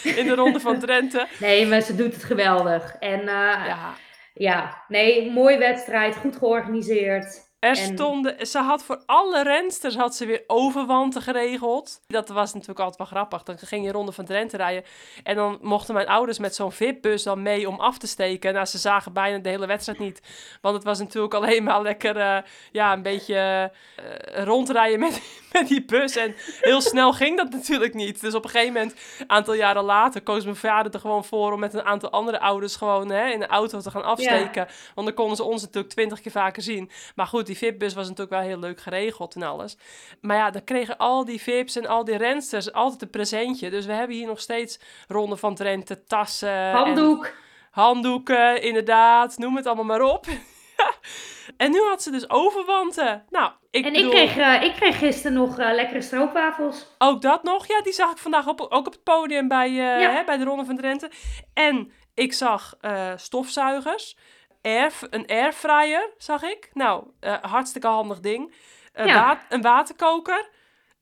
in 0.20 0.26
de 0.28 0.36
ronde 0.36 0.60
van 0.60 0.80
Drenthe. 0.80 1.28
Nee, 1.40 1.68
maar 1.68 1.82
ze 1.82 1.96
doet 1.96 2.14
het 2.14 2.24
geweldig. 2.24 2.96
En 3.00 3.20
eh, 3.20 3.66
ja. 3.68 3.94
Ja, 4.34 4.84
nee, 4.88 5.32
mooie 5.32 5.58
wedstrijd, 5.58 6.16
goed 6.16 6.36
georganiseerd. 6.36 7.55
Er 7.66 7.78
En- 7.78 7.94
stonden, 7.96 8.48
ze 8.48 8.60
had 8.60 8.84
voor 8.84 9.02
alle 9.06 9.44
rensters 9.44 9.96
had 9.96 10.16
ze 10.16 10.26
weer 10.26 10.44
overwanten 10.48 11.22
geregeld. 11.22 12.02
Dat 12.08 12.30
was 12.30 12.54
natuurlijk 12.54 12.80
altijd 12.80 12.98
wel 12.98 13.08
grappig. 13.08 13.44
Dan 13.44 13.58
ging 13.58 13.86
je 13.86 13.92
ronde 13.92 14.12
van 14.12 14.26
Drenthe 14.26 14.58
rijden. 14.58 14.84
En 15.24 15.36
dan 15.36 15.58
mochten 15.62 15.94
mijn 15.94 16.08
ouders 16.08 16.40
met 16.40 16.56
zo'n 16.56 16.72
VIP-bus 16.72 17.24
dan 17.24 17.42
mee 17.42 17.70
om 17.70 17.80
af 17.80 17.98
te 17.98 18.08
steken. 18.08 18.54
Nou, 18.54 18.66
ze 18.66 18.78
zagen 18.78 19.14
bijna 19.14 19.38
de 19.38 19.50
hele 19.50 19.66
wedstrijd 19.66 20.00
niet. 20.00 20.22
Want 20.62 20.76
het 20.76 20.84
was 20.84 21.00
natuurlijk 21.00 21.34
alleen 21.34 21.64
maar 21.64 21.82
lekker, 21.82 22.18
eh, 22.18 22.38
ja, 22.72 22.94
een 22.94 23.02
beetje 23.02 23.72
eh, 23.96 24.44
rondrijden 24.44 25.00
met, 25.00 25.22
met 25.54 25.68
die 25.68 25.86
bus. 25.86 26.16
En 26.16 26.36
heel 26.60 26.82
snel 26.82 27.14
ging 27.14 27.38
dat 27.38 27.50
natuurlijk 27.52 27.94
niet. 27.94 28.22
Dus 28.22 28.34
op 28.34 28.44
een 28.44 28.50
gegeven 28.50 28.74
moment, 28.74 28.96
een 29.20 29.30
aantal 29.30 29.54
jaren 29.54 29.84
later, 29.84 30.22
koos 30.22 30.44
mijn 30.44 30.56
vader 30.56 30.94
er 30.94 31.00
gewoon 31.00 31.26
voor 31.26 31.52
om 31.54 31.60
met 31.60 31.74
een 31.74 31.86
aantal 31.86 32.10
andere 32.10 32.40
ouders 32.40 32.76
gewoon 32.76 33.12
hè, 33.12 33.28
in 33.28 33.40
de 33.40 33.48
auto 33.48 33.80
te 33.80 33.92
gaan 33.92 34.04
afsteken. 34.04 34.68
Want 34.96 35.08
dan 35.08 35.16
konden 35.16 35.36
ze 35.36 35.44
ons 35.44 35.62
natuurlijk 35.62 35.94
twintig 35.94 36.22
keer 36.22 36.32
vaker 36.32 36.62
zien. 36.62 36.90
Maar 37.16 37.28
goed, 37.28 37.46
die 37.46 37.55
VIP-bus 37.58 37.94
was 37.94 38.04
natuurlijk 38.08 38.38
wel 38.38 38.48
heel 38.48 38.60
leuk 38.60 38.80
geregeld 38.82 39.36
en 39.36 39.44
alles. 39.44 39.78
Maar 40.22 40.38
ja, 40.38 40.50
dan 40.52 40.64
kregen 40.64 40.98
al 40.98 41.26
die 41.26 41.42
VIP's 41.42 41.76
en 41.76 41.86
al 41.88 42.04
die 42.04 42.18
rensters 42.18 42.74
altijd 42.74 43.02
een 43.02 43.10
presentje. 43.10 43.70
Dus 43.70 43.86
we 43.86 43.94
hebben 43.94 44.16
hier 44.16 44.28
nog 44.28 44.40
steeds 44.40 44.80
Ronde 45.08 45.38
van 45.38 45.56
Drenthe, 45.56 46.04
tassen. 46.04 46.50
en 46.50 46.72
Handdoek. 46.76 47.34
handdoeken, 47.72 48.62
inderdaad. 48.62 49.38
Noem 49.38 49.56
het 49.56 49.66
allemaal 49.66 49.86
maar 49.86 50.02
op. 50.02 50.26
en 51.58 51.72
nu 51.72 51.80
had 51.82 52.02
ze 52.04 52.12
dus 52.12 52.30
overwanten. 52.30 53.26
Nou, 53.30 53.52
ik 53.72 53.86
En 53.86 53.94
bedoel, 53.94 54.12
ik 54.12 54.30
kreeg, 54.30 54.38
eh, 54.38 54.64
ik 54.64 54.74
kreeg 54.74 54.98
gisteren 54.98 55.34
nog 55.38 55.60
eh, 55.60 55.74
lekkere 55.74 56.02
stroopwafels. 56.02 56.88
ook 56.98 57.22
dat 57.22 57.44
nog. 57.44 57.68
Ja, 57.68 57.82
die 57.82 57.94
zag 57.94 58.12
ik 58.12 58.18
vandaag 58.18 58.48
op, 58.48 58.62
ook 58.62 58.74
op 58.88 58.94
het 58.94 59.04
podium 59.04 59.48
bij, 59.48 59.68
eh, 59.68 59.76
Ja. 60.02 60.12
hè, 60.12 60.24
bij 60.24 60.38
de 60.38 60.44
Ronde 60.44 60.66
van 60.66 60.78
Drenthe. 60.78 61.10
En 61.54 61.92
ik 62.14 62.34
zag 62.34 62.74
stofzuigers. 63.16 64.18
Air, 64.66 64.94
een 65.10 65.28
airfryer 65.28 66.10
zag 66.18 66.42
ik. 66.44 66.70
Nou, 66.74 67.04
eh, 67.20 67.36
hartstikke 67.42 67.88
handig 67.88 68.20
ding. 68.20 68.54
Eh, 68.94 69.06
Ja. 69.06 69.26
wa- 69.26 69.42
een 69.50 69.62
waterkoker. 69.62 70.50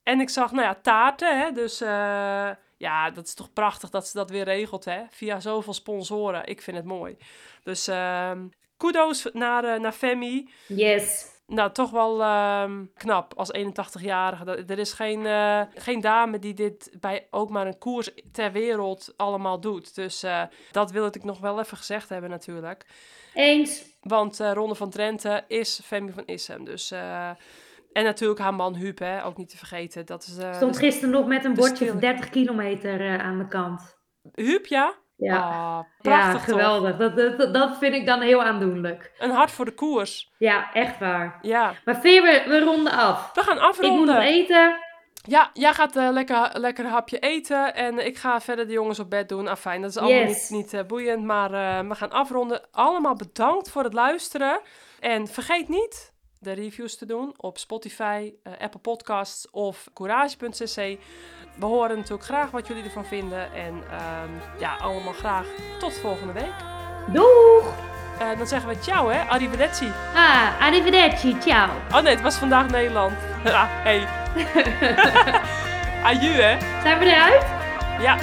En 0.04 0.20
ik 0.20 0.30
zag, 0.30 0.52
nou 0.52 0.64
ja, 0.64 0.76
taarten. 0.82 1.40
Hè, 1.40 1.52
dus 1.52 1.82
eh, 1.82 2.50
ja, 2.78 3.10
dat 3.10 3.26
is 3.28 3.34
toch 3.34 3.54
prachtig 3.54 3.90
dat 3.90 4.08
ze 4.08 4.18
dat 4.18 4.30
weer 4.30 4.44
regelt. 4.44 4.86
Hè, 4.86 5.02
via 5.10 5.40
zoveel 5.40 5.74
sponsoren. 5.74 6.46
Ik 6.46 6.62
vind 6.62 6.78
het 6.78 6.86
mooi. 6.86 7.18
Dus 7.64 7.88
ehm 7.88 8.48
kudos 8.78 9.28
naar, 9.34 9.80
naar 9.80 9.92
Femi. 9.92 10.50
Yes. 10.68 11.32
Nou, 11.48 11.72
toch 11.72 11.90
wel 11.92 12.22
ehm, 12.22 12.86
knap 12.96 13.34
als 13.38 13.52
81-jarige. 13.54 14.44
Dat- 14.46 14.70
Er 14.70 14.80
is 14.80 14.94
geen, 14.94 15.26
geen 15.76 16.02
dame 16.02 16.40
die 16.40 16.54
dit 16.54 16.92
bij 17.00 17.28
ook 17.32 17.50
maar 17.50 17.68
een 17.68 17.78
koers 17.78 18.10
ter 18.32 18.52
wereld 18.52 19.14
allemaal 19.18 19.60
doet. 19.60 19.96
Dus 19.96 20.26
dat 20.72 20.92
wil 20.92 21.06
ik 21.06 21.24
nog 21.24 21.40
wel 21.40 21.60
even 21.60 21.78
gezegd 21.78 22.10
hebben 22.10 22.30
natuurlijk. 22.30 22.86
Eens. 23.34 23.84
Want 24.02 24.40
eh 24.40 24.52
Ronde 24.54 24.76
van 24.76 24.90
Drenthe 24.90 25.44
is 25.48 25.82
Femi 25.84 26.12
van 26.12 26.26
Issem. 26.26 26.66
Dus, 26.66 26.92
eh, 26.92 27.30
en 27.94 28.04
natuurlijk 28.04 28.40
haar 28.40 28.54
man 28.54 28.76
Huub, 28.76 29.00
hè, 29.00 29.26
ook 29.26 29.38
niet 29.38 29.50
te 29.50 29.58
vergeten. 29.58 30.06
Dat 30.06 30.24
is, 30.24 30.38
eh, 30.38 30.54
Stond 30.54 30.78
gisteren 30.78 31.10
nog 31.10 31.26
met 31.26 31.46
een 31.46 31.54
bordje 31.54 31.88
van 31.88 32.00
30 32.00 32.30
kilometer 32.30 33.20
aan 33.20 33.38
de 33.38 33.48
kant. 33.48 33.98
Huub, 34.34 34.66
ja? 34.66 34.94
Ja, 35.16 35.38
Ah, 35.38 35.80
prachtig 36.02 36.44
geweldig. 36.44 36.98
Dat, 36.98 37.16
dat, 37.16 37.54
dat 37.54 37.78
vind 37.78 37.94
ik 37.96 38.06
dan 38.06 38.22
heel 38.22 38.44
aandoenlijk. 38.44 39.12
Een 39.18 39.30
hart 39.30 39.52
voor 39.52 39.66
de 39.66 39.74
koers. 39.74 40.32
Ja, 40.38 40.74
echt 40.74 41.00
waar. 41.00 41.40
Ja. 41.42 41.74
Maar 41.86 42.00
Veer, 42.02 42.22
we, 42.22 42.44
we 42.48 42.60
ronden 42.60 42.92
af. 42.94 43.32
We 43.34 43.42
gaan 43.42 43.56
Ik 43.56 43.62
moet 43.62 43.70
afronden. 43.70 44.16
nog 44.16 44.24
eten. 44.24 44.76
Ja, 45.28 45.50
jij 45.54 45.74
gaat 45.74 45.96
eh, 45.96 46.10
lekker, 46.12 46.50
lekker 46.54 46.86
hapje 46.86 47.20
eten 47.20 47.76
en 47.76 48.06
ik 48.06 48.18
ga 48.18 48.42
verder 48.42 48.68
de 48.68 48.74
jongens 48.74 49.00
op 49.00 49.10
bed 49.10 49.30
doen. 49.30 49.48
Afijn, 49.48 49.82
dat 49.82 49.90
is 49.90 49.98
allemaal 49.98 50.20
Yes. 50.28 50.50
niet, 50.50 50.60
niet 50.60 50.74
eh, 50.74 50.84
boeiend, 50.86 51.24
maar 51.24 51.54
eh, 51.54 51.88
we 51.88 51.96
gaan 51.96 52.12
afronden. 52.12 52.62
Allemaal 52.72 53.16
bedankt 53.16 53.70
voor 53.70 53.84
het 53.84 53.94
luisteren. 53.94 54.62
En 55.00 55.28
vergeet 55.28 55.68
niet 55.70 56.12
de 56.40 56.52
reviews 56.52 56.98
te 56.98 57.06
doen 57.06 57.34
op 57.38 57.58
Spotify, 57.58 58.34
Apple 58.60 58.80
Podcasts 58.80 59.50
of 59.52 59.88
courage.cc. 59.94 60.76
We 61.56 61.66
horen 61.66 61.96
natuurlijk 61.98 62.24
graag 62.24 62.52
wat 62.52 62.68
jullie 62.68 62.84
ervan 62.84 63.06
vinden. 63.06 63.54
En 63.54 63.84
ehm, 63.92 64.60
ja, 64.60 64.76
allemaal 64.78 65.14
graag 65.14 65.48
tot 65.80 65.94
volgende 65.94 66.34
week. 66.34 66.54
Doeg! 67.14 67.83
Dan 68.38 68.48
zeggen 68.48 68.70
we 68.70 68.76
ciao, 68.80 69.10
hè? 69.10 69.20
Arrivederci. 69.30 69.92
Ah, 70.16 70.66
arrivederci, 70.68 71.38
ciao. 71.42 71.70
Oh 71.92 72.02
nee, 72.02 72.14
het 72.14 72.22
was 72.22 72.36
vandaag 72.36 72.70
Nederland. 72.70 73.14
ah, 73.46 73.64
hey. 73.84 74.08
Aju, 76.08 76.32
hè? 76.32 76.58
Zijn 76.82 77.00
we 77.00 77.06
eruit? 77.06 77.46
Ja. 78.00 78.18